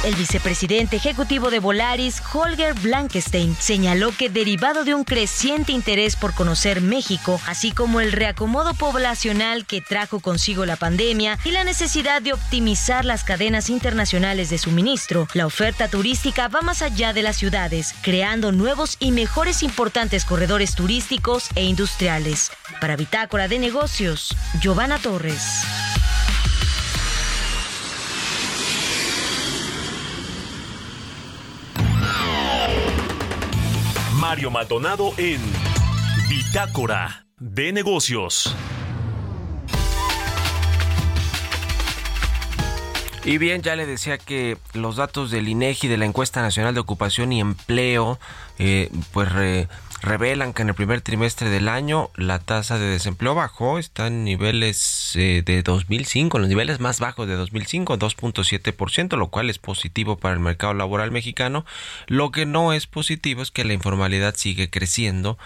El 0.04 0.16
vicepresidente 0.16 0.98
ejecutivo 0.98 1.50
de 1.50 1.60
Volaris, 1.60 2.22
Holger 2.34 2.74
Blankenstein, 2.74 3.56
señaló 3.58 4.12
que 4.12 4.30
derivado 4.30 4.84
de 4.84 4.94
un 4.94 5.06
creciente 5.06 5.72
interés 5.72 6.18
por 6.18 6.34
conocer 6.34 6.82
México, 6.82 7.40
así 7.48 7.72
como 7.72 8.02
el 8.02 8.12
reacomodo 8.12 8.74
poblacional 8.74 9.66
que 9.66 9.80
trajo 9.80 10.20
consigo 10.20 10.66
la 10.66 10.76
pandemia 10.76 11.40
y 11.46 11.52
la 11.52 11.64
necesidad 11.64 12.22
de 12.22 12.34
optimizar 12.34 13.06
las 13.06 13.24
cadenas 13.24 13.70
internacionales 13.70 14.50
de 14.50 14.58
suministro, 14.58 15.30
la 15.34 15.46
oferta 15.46 15.88
turística 15.88 16.50
va 16.50 16.62
más 16.62 16.82
allá 16.82 17.14
de 17.14 17.24
las 17.24 17.38
ciudades, 17.38 17.96
creando 18.02 18.52
nuevos 18.52 18.98
y 19.00 19.12
mejores 19.12 19.64
importantes 19.64 20.26
corredores 20.26 20.76
turísticos 20.76 21.48
e 21.56 21.64
industriales. 21.64 22.52
Para 22.82 22.98
Bitácora 22.98 23.48
de 23.48 23.58
Negocios, 23.58 24.36
Giovanna 24.60 25.00
Torres. 25.00 25.64
Mario 34.34 34.50
Maldonado 34.50 35.14
en 35.18 35.40
Bitácora 36.28 37.28
de 37.38 37.72
Negocios. 37.72 38.56
Y 43.26 43.38
bien, 43.38 43.62
ya 43.62 43.76
le 43.76 43.86
decía 43.86 44.18
que 44.18 44.58
los 44.74 44.96
datos 44.96 45.30
del 45.30 45.48
INEGI 45.48 45.88
de 45.88 45.98
la 45.98 46.06
encuesta 46.06 46.42
nacional 46.42 46.74
de 46.74 46.80
ocupación 46.80 47.32
y 47.32 47.42
empleo, 47.42 48.20
eh, 48.58 48.90
pues 49.12 49.32
re- 49.32 49.68
revelan 50.04 50.54
que 50.54 50.62
en 50.62 50.70
el 50.70 50.76
primer 50.76 51.02
trimestre 51.02 51.50
del 51.50 51.70
año 51.70 52.12
la 52.16 52.40
tasa 52.40 52.78
de 52.78 52.86
desempleo 52.86 53.34
bajó, 53.34 53.80
está 53.80 54.08
en 54.08 54.24
niveles 54.24 55.14
eh, 55.16 55.42
de 55.46 55.64
2005, 55.64 56.38
en 56.38 56.42
los 56.42 56.50
niveles 56.50 56.80
más 56.80 57.00
bajos 57.00 57.28
de 57.28 57.36
2005, 57.36 57.98
2.7%, 57.98 59.18
lo 59.18 59.30
cual 59.30 59.50
es 59.50 59.60
positivo 59.60 60.18
para 60.18 60.34
el 60.34 60.42
mercado 60.42 60.74
laboral 60.74 61.12
mexicano. 61.12 61.66
Lo 62.08 62.32
que 62.32 62.46
no 62.46 62.74
es 62.74 62.86
positivo 62.86 63.42
es 63.42 63.50
que 63.50 63.64
la 63.64 63.74
informalidad 63.74 64.36
sigue 64.36 64.70
creciendo 64.70 65.38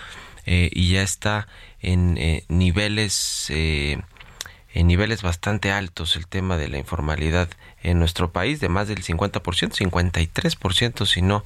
eh, 0.48 0.70
y 0.74 0.94
ya 0.94 1.04
está 1.04 1.48
en 1.82 2.18
eh, 2.18 2.44
niveles 2.48 3.48
eh, 3.50 4.02
en 4.78 4.86
niveles 4.86 5.24
bastante 5.24 5.72
altos 5.72 6.16
el 6.16 6.28
tema 6.28 6.56
de 6.56 6.68
la 6.68 6.78
informalidad 6.78 7.50
en 7.82 7.98
nuestro 7.98 8.32
país, 8.32 8.60
de 8.60 8.70
más 8.70 8.88
del 8.88 9.04
50%, 9.04 9.42
53% 9.42 11.06
si 11.08 11.24
no 11.24 11.44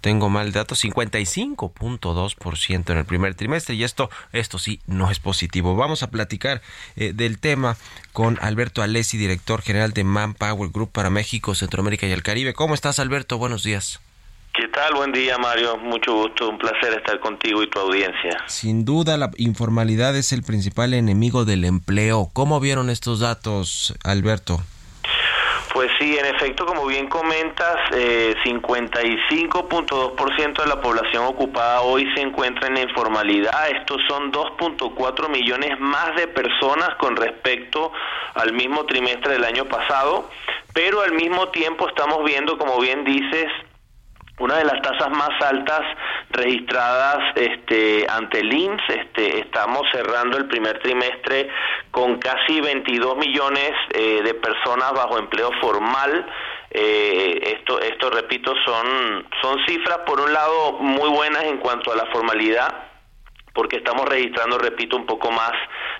tengo 0.00 0.28
mal 0.28 0.50
dato, 0.50 0.74
55.2% 0.74 2.90
en 2.90 2.98
el 2.98 3.04
primer 3.04 3.36
trimestre 3.36 3.76
y 3.76 3.84
esto, 3.84 4.10
esto 4.32 4.58
sí 4.58 4.80
no 4.88 5.12
es 5.12 5.20
positivo. 5.20 5.76
Vamos 5.76 6.02
a 6.02 6.10
platicar 6.10 6.60
eh, 6.96 7.12
del 7.12 7.38
tema 7.38 7.76
con 8.12 8.36
Alberto 8.42 8.82
Alessi, 8.82 9.16
director 9.16 9.62
general 9.62 9.92
de 9.92 10.02
Manpower 10.02 10.70
Group 10.70 10.90
para 10.90 11.08
México, 11.08 11.54
Centroamérica 11.54 12.08
y 12.08 12.10
el 12.10 12.24
Caribe. 12.24 12.52
¿Cómo 12.52 12.74
estás 12.74 12.98
Alberto? 12.98 13.38
Buenos 13.38 13.62
días. 13.62 14.00
¿Qué 14.54 14.68
tal? 14.68 14.92
Buen 14.94 15.12
día, 15.12 15.38
Mario. 15.38 15.78
Mucho 15.78 16.12
gusto, 16.12 16.50
un 16.50 16.58
placer 16.58 16.92
estar 16.92 17.18
contigo 17.20 17.62
y 17.62 17.70
tu 17.70 17.78
audiencia. 17.78 18.36
Sin 18.48 18.84
duda 18.84 19.16
la 19.16 19.30
informalidad 19.38 20.14
es 20.14 20.30
el 20.32 20.42
principal 20.42 20.92
enemigo 20.92 21.46
del 21.46 21.64
empleo. 21.64 22.28
¿Cómo 22.34 22.60
vieron 22.60 22.90
estos 22.90 23.20
datos, 23.20 23.94
Alberto? 24.04 24.60
Pues 25.72 25.90
sí, 25.98 26.18
en 26.18 26.26
efecto, 26.26 26.66
como 26.66 26.84
bien 26.84 27.08
comentas, 27.08 27.78
eh, 27.92 28.34
55.2% 28.44 30.62
de 30.62 30.68
la 30.68 30.82
población 30.82 31.24
ocupada 31.24 31.80
hoy 31.80 32.06
se 32.14 32.20
encuentra 32.20 32.68
en 32.68 32.74
la 32.74 32.82
informalidad. 32.82 33.70
Estos 33.70 34.02
son 34.06 34.30
2.4 34.30 35.30
millones 35.30 35.80
más 35.80 36.14
de 36.14 36.28
personas 36.28 36.90
con 36.98 37.16
respecto 37.16 37.90
al 38.34 38.52
mismo 38.52 38.84
trimestre 38.84 39.32
del 39.32 39.44
año 39.44 39.64
pasado, 39.64 40.28
pero 40.74 41.00
al 41.00 41.14
mismo 41.14 41.48
tiempo 41.48 41.88
estamos 41.88 42.22
viendo, 42.22 42.58
como 42.58 42.78
bien 42.78 43.02
dices, 43.04 43.46
una 44.42 44.56
de 44.56 44.64
las 44.64 44.82
tasas 44.82 45.08
más 45.10 45.30
altas 45.40 45.82
registradas 46.30 47.18
este, 47.36 48.04
ante 48.08 48.40
el 48.40 48.52
INSS. 48.52 48.82
Este, 48.88 49.38
estamos 49.38 49.82
cerrando 49.92 50.36
el 50.36 50.46
primer 50.46 50.80
trimestre 50.80 51.48
con 51.92 52.18
casi 52.18 52.60
22 52.60 53.16
millones 53.18 53.70
eh, 53.94 54.20
de 54.22 54.34
personas 54.34 54.92
bajo 54.94 55.16
empleo 55.18 55.50
formal. 55.60 56.26
Eh, 56.72 57.56
esto, 57.56 57.78
esto 57.80 58.10
repito, 58.10 58.52
son, 58.64 59.26
son 59.40 59.64
cifras 59.64 59.98
por 59.98 60.20
un 60.20 60.32
lado 60.32 60.72
muy 60.80 61.08
buenas 61.10 61.44
en 61.44 61.58
cuanto 61.58 61.92
a 61.92 61.96
la 61.96 62.06
formalidad, 62.06 62.91
porque 63.54 63.76
estamos 63.76 64.08
registrando, 64.08 64.58
repito, 64.58 64.96
un 64.96 65.06
poco 65.06 65.30
más 65.30 65.52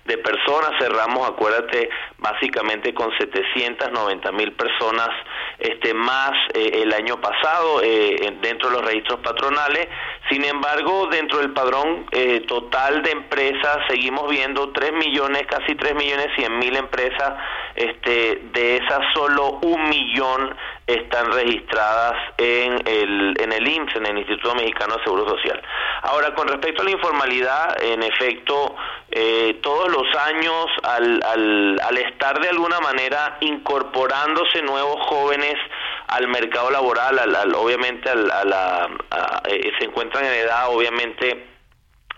de 0.04 0.18
personas. 0.18 0.72
Cerramos, 0.78 1.28
acuérdate, 1.28 1.88
básicamente 2.18 2.94
con 2.94 3.10
790 3.18 4.32
mil 4.32 4.52
personas 4.52 5.10
este, 5.58 5.94
más 5.94 6.32
eh, 6.54 6.82
el 6.82 6.92
año 6.92 7.20
pasado 7.20 7.82
eh, 7.82 8.16
dentro 8.40 8.70
de 8.70 8.76
los 8.76 8.84
registros 8.84 9.20
patronales. 9.20 9.88
Sin 10.30 10.44
embargo, 10.44 11.08
dentro 11.10 11.38
del 11.38 11.52
padrón 11.52 12.06
eh, 12.10 12.40
total 12.46 13.02
de 13.02 13.10
empresas 13.10 13.78
seguimos 13.88 14.30
viendo 14.30 14.70
3 14.72 14.92
millones, 14.92 15.42
casi 15.48 15.74
3 15.74 15.94
millones 15.94 16.28
100 16.36 16.58
mil 16.58 16.76
empresas. 16.76 17.34
Este, 17.74 18.42
de 18.52 18.76
esas 18.76 19.00
solo 19.14 19.58
un 19.62 19.88
millón 19.88 20.54
están 20.86 21.32
registradas 21.32 22.14
en 22.36 22.86
el, 22.86 23.34
en 23.40 23.52
el 23.52 23.66
IMSS, 23.66 23.96
en 23.96 24.06
el 24.06 24.18
Instituto 24.18 24.54
Mexicano 24.54 24.96
de 24.96 25.04
Seguro 25.04 25.28
Social. 25.28 25.62
Ahora, 26.02 26.34
con 26.34 26.48
respecto 26.48 26.82
a 26.82 26.84
la 26.84 26.90
informalidad, 26.90 27.41
en 27.80 28.02
efecto, 28.02 28.74
eh, 29.10 29.58
todos 29.62 29.90
los 29.90 30.06
años, 30.26 30.66
al, 30.82 31.20
al, 31.22 31.80
al 31.80 31.98
estar 31.98 32.40
de 32.40 32.48
alguna 32.48 32.80
manera 32.80 33.36
incorporándose 33.40 34.62
nuevos 34.62 34.96
jóvenes 35.06 35.54
al 36.08 36.28
mercado 36.28 36.70
laboral, 36.70 37.18
al, 37.18 37.54
obviamente 37.54 38.08
al, 38.10 38.30
a 38.30 38.44
la, 38.44 38.90
eh, 39.48 39.72
se 39.78 39.84
encuentran 39.84 40.24
en 40.24 40.32
edad, 40.32 40.68
obviamente, 40.70 41.46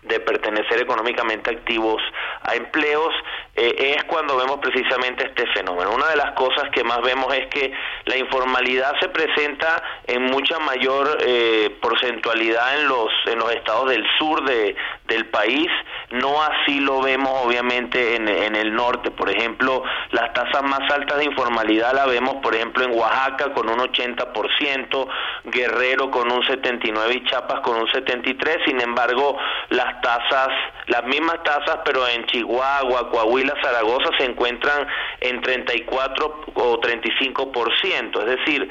de 0.02 0.20
pertenecer 0.20 0.80
económicamente 0.80 1.50
activos 1.50 2.02
a 2.42 2.54
empleos, 2.54 3.14
eh, 3.57 3.94
es 3.96 4.05
cuando 4.05 4.36
vemos 4.36 4.59
precisamente 4.59 5.26
este 5.26 5.46
fenómeno. 5.52 5.92
Una 5.94 6.09
de 6.09 6.16
las 6.16 6.32
cosas 6.32 6.70
que 6.72 6.82
más 6.82 7.00
vemos 7.02 7.32
es 7.34 7.46
que 7.48 7.72
la 8.07 8.16
informalidad 8.16 8.92
se 9.00 9.09
presenta 9.09 9.82
en 10.07 10.24
mucha 10.24 10.59
mayor 10.59 11.18
eh, 11.20 11.76
porcentualidad 11.80 12.80
en 12.80 12.88
los 12.88 13.11
en 13.26 13.38
los 13.38 13.52
estados 13.52 13.90
del 13.90 14.05
sur 14.18 14.44
de, 14.44 14.74
del 15.07 15.26
país, 15.26 15.68
no 16.11 16.42
así 16.42 16.80
lo 16.80 17.02
vemos 17.02 17.30
obviamente 17.44 18.16
en, 18.16 18.28
el 18.28 18.74
norte. 18.74 19.11
Por 19.11 19.30
ejemplo, 19.30 19.82
las 20.12 20.32
tasas 20.32 20.62
más 20.62 20.80
altas 20.90 21.18
de 21.18 21.24
informalidad 21.24 21.94
la 21.94 22.07
vemos, 22.07 22.36
por 22.36 22.55
ejemplo, 22.55 22.84
en 22.84 22.92
Oaxaca 22.92 23.52
con 23.52 23.68
un 23.68 23.78
80%, 23.78 25.09
Guerrero 25.44 26.11
con 26.11 26.30
un 26.32 26.42
79% 26.42 27.14
y 27.14 27.24
Chiapas 27.24 27.61
con 27.61 27.76
un 27.76 27.86
73%. 27.88 28.64
Sin 28.66 28.80
embargo, 28.80 29.36
las 29.70 30.00
tasas, 30.00 30.48
las 30.86 31.05
mismas 31.05 31.42
tasas, 31.42 31.80
pero 31.84 32.07
en 32.09 32.24
Chihuahua, 32.26 33.11
Coahuila, 33.11 33.43
Zaragoza 33.62 34.11
se 34.18 34.24
encuentran 34.24 34.86
en 35.20 35.40
34 35.40 36.45
o 36.55 36.80
35%. 36.80 38.20
Es 38.20 38.26
decir, 38.26 38.68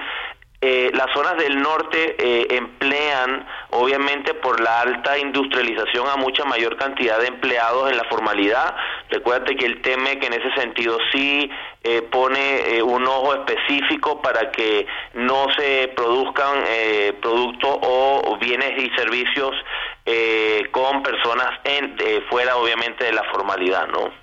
eh, 0.65 0.91
las 0.93 1.11
zonas 1.11 1.36
del 1.36 1.61
norte 1.61 2.15
eh, 2.17 2.47
emplean, 2.55 3.45
obviamente 3.71 4.34
por 4.34 4.61
la 4.61 4.80
alta 4.80 5.17
industrialización, 5.17 6.07
a 6.07 6.15
mucha 6.15 6.45
mayor 6.45 6.78
cantidad 6.78 7.19
de 7.19 7.28
empleados 7.28 7.91
en 7.91 7.97
la 7.97 8.05
formalidad. 8.05 8.74
Recuérdate 9.09 9.57
que 9.57 9.65
el 9.65 9.82
TEMEC 9.82 10.24
en 10.24 10.32
ese 10.32 10.49
sentido 10.55 10.99
sí 11.11 11.51
eh, 11.84 12.01
pone 12.03 12.82
un 12.82 13.05
ojo 13.05 13.34
específico 13.34 14.21
para 14.21 14.51
que 14.51 14.88
no 15.15 15.47
se 15.57 15.91
produzcan 15.97 16.63
productos 17.21 17.80
o 17.82 18.38
bienes 18.39 18.82
y 18.82 18.89
servicios 18.95 19.51
con 20.71 21.03
personas 21.03 21.59
en, 21.65 21.97
fuera, 22.30 22.55
obviamente, 22.55 23.03
de 23.03 23.11
la 23.11 23.24
formalidad, 23.26 23.88
¿no? 23.88 24.22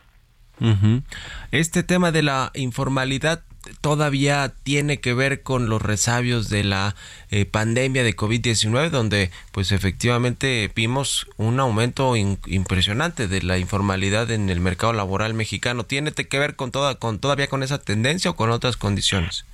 Este 1.51 1.83
tema 1.83 2.13
de 2.13 2.23
la 2.23 2.51
informalidad 2.55 3.43
todavía 3.81 4.53
tiene 4.63 5.01
que 5.01 5.15
ver 5.15 5.43
con 5.43 5.69
los 5.69 5.83
resabios 5.83 6.49
de 6.49 6.65
la 6.65 6.95
eh, 7.31 7.45
pandemia 7.45 8.03
de 8.03 8.17
COVID-19, 8.17 8.91
donde 8.91 9.31
pues 9.53 9.73
efectivamente 9.73 10.71
vimos 10.75 11.27
un 11.37 11.61
aumento 11.61 12.17
impresionante 12.17 13.29
de 13.29 13.43
la 13.43 13.59
informalidad 13.59 14.31
en 14.31 14.51
el 14.51 14.61
mercado 14.61 14.93
laboral 14.93 15.35
mexicano. 15.35 15.85
¿Tiene 15.85 16.13
que 16.13 16.39
ver 16.39 16.57
con, 16.57 16.71
toda, 16.71 16.95
con 16.97 17.19
todavía 17.19 17.49
con 17.49 17.63
esa 17.63 17.79
tendencia 17.79 18.31
o 18.31 18.37
con 18.37 18.51
otras 18.51 18.77
condiciones? 18.77 19.45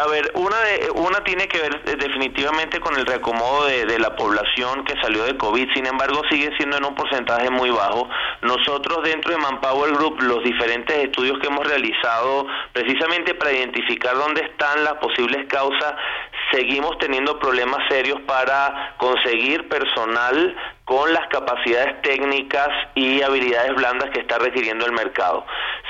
A 0.00 0.06
ver, 0.06 0.30
una, 0.34 0.56
de, 0.60 0.90
una 0.92 1.24
tiene 1.24 1.48
que 1.48 1.60
ver 1.60 1.82
eh, 1.86 1.96
definitivamente 1.96 2.78
con 2.78 2.96
el 2.96 3.04
reacomodo 3.04 3.66
de, 3.66 3.98
la 3.98 4.14
población 4.14 4.84
que 4.84 4.94
salió 5.02 5.24
de 5.24 5.36
COVID, 5.36 5.72
sin 5.74 5.86
embargo 5.86 6.22
sigue 6.30 6.50
siendo 6.56 6.76
en 6.76 6.84
un 6.84 6.94
porcentaje 6.94 7.50
muy 7.50 7.70
bajo. 7.70 8.08
Nosotros 8.42 9.02
dentro 9.02 9.32
de 9.32 9.38
Manpower 9.38 9.92
Group, 9.94 10.22
los 10.22 10.44
diferentes 10.44 10.96
estudios 10.96 11.38
que 11.40 11.48
hemos 11.48 11.66
realizado 11.66 12.46
precisamente 12.72 13.34
para 13.34 13.52
identificar 13.52 14.14
dónde 14.14 14.42
están 14.42 14.84
las 14.84 14.94
posibles 14.94 15.46
causas, 15.48 15.94
seguimos 16.52 16.96
teniendo 16.98 17.38
problemas 17.40 17.80
serios 17.88 18.20
para 18.22 18.94
conseguir 18.98 19.68
personal 19.68 20.56
con 20.88 21.12
las 21.12 21.28
capacidades 21.28 22.00
técnicas 22.00 22.70
y 22.94 23.20
habilidades 23.20 23.74
blandas 23.74 24.08
que 24.08 24.20
está 24.20 24.38
requiriendo 24.38 24.86
el 24.86 24.92
mercado. 24.92 25.44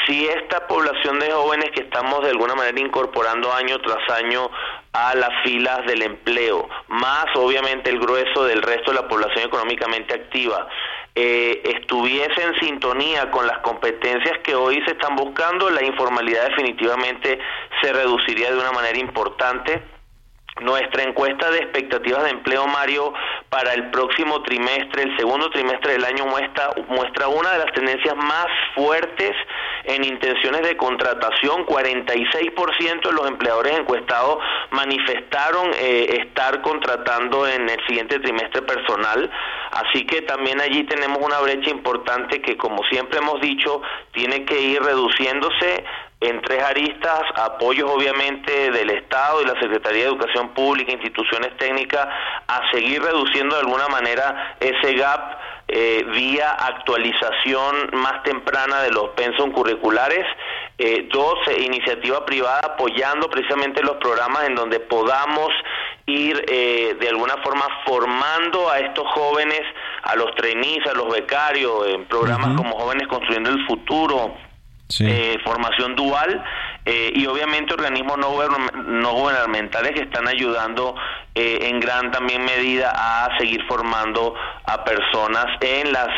Si 0.05 0.27
esta 0.27 0.67
población 0.67 1.21
de 1.21 1.31
jóvenes 1.31 1.71
que 1.71 1.83
estamos 1.83 2.25
de 2.25 2.31
alguna 2.31 2.57
manera 2.57 2.81
incorporando 2.81 3.53
año 3.53 3.79
tras 3.81 4.19
año 4.19 4.51
a 4.93 5.15
las 5.15 5.31
filas 5.45 5.87
del 5.87 6.03
empleo, 6.03 6.69
más 6.89 7.27
obviamente 7.37 7.91
el 7.91 8.01
grueso 8.01 8.45
del 8.45 8.61
resto 8.61 8.91
de 8.91 9.01
la 9.01 9.07
población 9.07 9.45
económicamente 9.45 10.15
activa, 10.15 10.67
eh, 11.15 11.63
estuviese 11.77 12.43
en 12.43 12.59
sintonía 12.59 13.31
con 13.31 13.47
las 13.47 13.59
competencias 13.59 14.39
que 14.43 14.57
hoy 14.57 14.83
se 14.85 14.93
están 14.93 15.15
buscando, 15.15 15.71
la 15.71 15.85
informalidad 15.85 16.49
definitivamente 16.49 17.39
se 17.81 17.93
reduciría 17.93 18.51
de 18.51 18.59
una 18.59 18.73
manera 18.73 18.99
importante 18.99 19.98
nuestra 20.61 21.03
encuesta 21.03 21.51
de 21.51 21.59
expectativas 21.59 22.25
de 22.25 22.31
empleo, 22.31 22.67
Mario, 22.67 23.13
para 23.49 23.73
el 23.75 23.91
próximo 23.91 24.43
trimestre, 24.43 25.03
el 25.03 25.17
segundo 25.17 25.51
trimestre 25.51 25.93
del 25.93 26.05
año, 26.05 26.27
muestra, 26.27 26.71
muestra 26.89 27.29
una 27.29 27.53
de 27.53 27.59
las 27.59 27.73
tendencias 27.73 28.15
más 28.17 28.47
fuertes 28.75 29.33
en 29.85 30.05
intenciones 30.05 30.63
de 30.63 30.77
contratación. 30.77 31.65
46% 31.67 33.03
de 33.03 33.13
los 33.13 33.27
empleadores 33.27 33.79
encuestados 33.79 34.39
manifestaron 34.71 35.71
eh, 35.75 36.23
estar 36.25 36.61
contratando 36.63 37.47
en 37.47 37.69
el 37.69 37.87
siguiente 37.87 38.19
trimestre 38.19 38.63
personal. 38.63 39.31
Así 39.71 40.05
que 40.07 40.23
también 40.23 40.61
allí 40.61 40.85
tenemos 40.85 41.19
una 41.19 41.41
brecha 41.41 41.71
importante 41.71 42.41
que, 42.41 42.57
como 42.57 42.83
siempre 42.85 43.19
hemos 43.19 43.41
dicho, 43.41 43.81
tiene 44.13 44.45
que 44.45 44.61
ir 44.61 44.83
reduciéndose 44.83 45.85
en 46.21 46.43
tres 46.43 46.63
aristas, 46.63 47.23
apoyos 47.37 47.89
obviamente 47.91 48.71
del 48.73 48.91
Estado 48.91 49.41
y 49.43 49.47
la 49.47 49.61
Secretaría 49.61 50.03
de 50.03 50.09
Educación 50.09 50.49
Pública, 50.49 50.91
instituciones 50.91 51.57
técnicas, 51.59 52.09
a 52.49 52.71
seguir 52.73 53.01
reduciendo 53.03 53.55
de 53.55 53.61
alguna 53.61 53.87
manera 53.89 54.57
ese 54.59 54.95
gap 54.95 55.39
eh, 55.69 56.05
vía 56.13 56.51
actualización 56.51 57.91
más 57.93 58.23
temprana 58.25 58.83
de 58.83 58.91
los 58.91 59.11
pensum 59.11 59.53
curriculares. 59.53 60.25
Eh, 60.77 61.09
dos, 61.13 61.35
eh, 61.49 61.63
iniciativa 61.63 62.25
privada 62.25 62.61
apoyando 62.65 63.29
precisamente 63.29 63.83
los 63.83 63.97
programas 63.97 64.45
en 64.45 64.55
donde 64.55 64.81
podamos 64.81 65.51
ir 66.07 66.45
eh, 66.49 66.97
de 66.99 67.09
alguna 67.09 67.37
forma 67.43 67.67
formando 67.85 68.71
a 68.71 68.79
estos 68.79 69.05
jóvenes, 69.13 69.61
a 70.03 70.17
los 70.17 70.35
trainees, 70.37 70.87
a 70.87 70.95
los 70.95 71.13
becarios, 71.13 71.87
en 71.89 72.07
programas 72.07 72.57
como 72.57 72.79
Jóvenes 72.79 73.07
Construyendo 73.09 73.51
el 73.51 73.67
Futuro, 73.67 74.37
eh, 75.01 75.39
formación 75.45 75.95
dual 75.97 76.43
eh, 76.87 77.13
y 77.15 77.27
obviamente 77.27 77.75
organismos 77.75 78.17
no, 78.17 78.31
no 78.85 79.13
gubernamentales 79.13 79.93
que 79.93 80.01
están 80.01 80.27
ayudando 80.27 80.95
eh, 81.35 81.69
en 81.69 81.79
gran 81.79 82.11
también 82.11 82.43
medida 82.43 82.91
a 82.95 83.37
seguir 83.39 83.63
formando 83.69 84.35
a 84.65 84.85
personas 84.85 85.47
en 85.61 85.93
las 85.93 86.09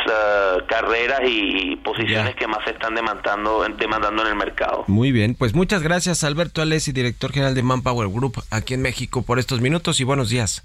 carreras 0.67 1.21
y, 1.27 1.77
posiciones 1.77 2.37
que 2.37 2.47
más 2.47 2.59
se 2.65 2.71
están 2.71 2.95
demandando, 2.95 3.67
demandando 3.77 4.23
en 4.23 4.29
el 4.29 4.35
mercado. 4.37 4.85
Muy 4.87 5.13
bien, 5.13 5.35
pues 5.35 5.55
muchas 5.55 5.83
gracias 5.83 6.23
Alberto 6.25 6.63
Alessi, 6.63 6.93
director 6.93 7.33
general 7.33 7.55
de 7.55 7.63
Manpower 7.63 8.09
Group 8.09 8.43
aquí 8.51 8.75
en 8.75 8.83
México 8.83 9.23
por 9.23 9.39
estos 9.39 9.61
minutos 9.61 10.01
y 10.01 10.05
buenos 10.05 10.31
días. 10.31 10.65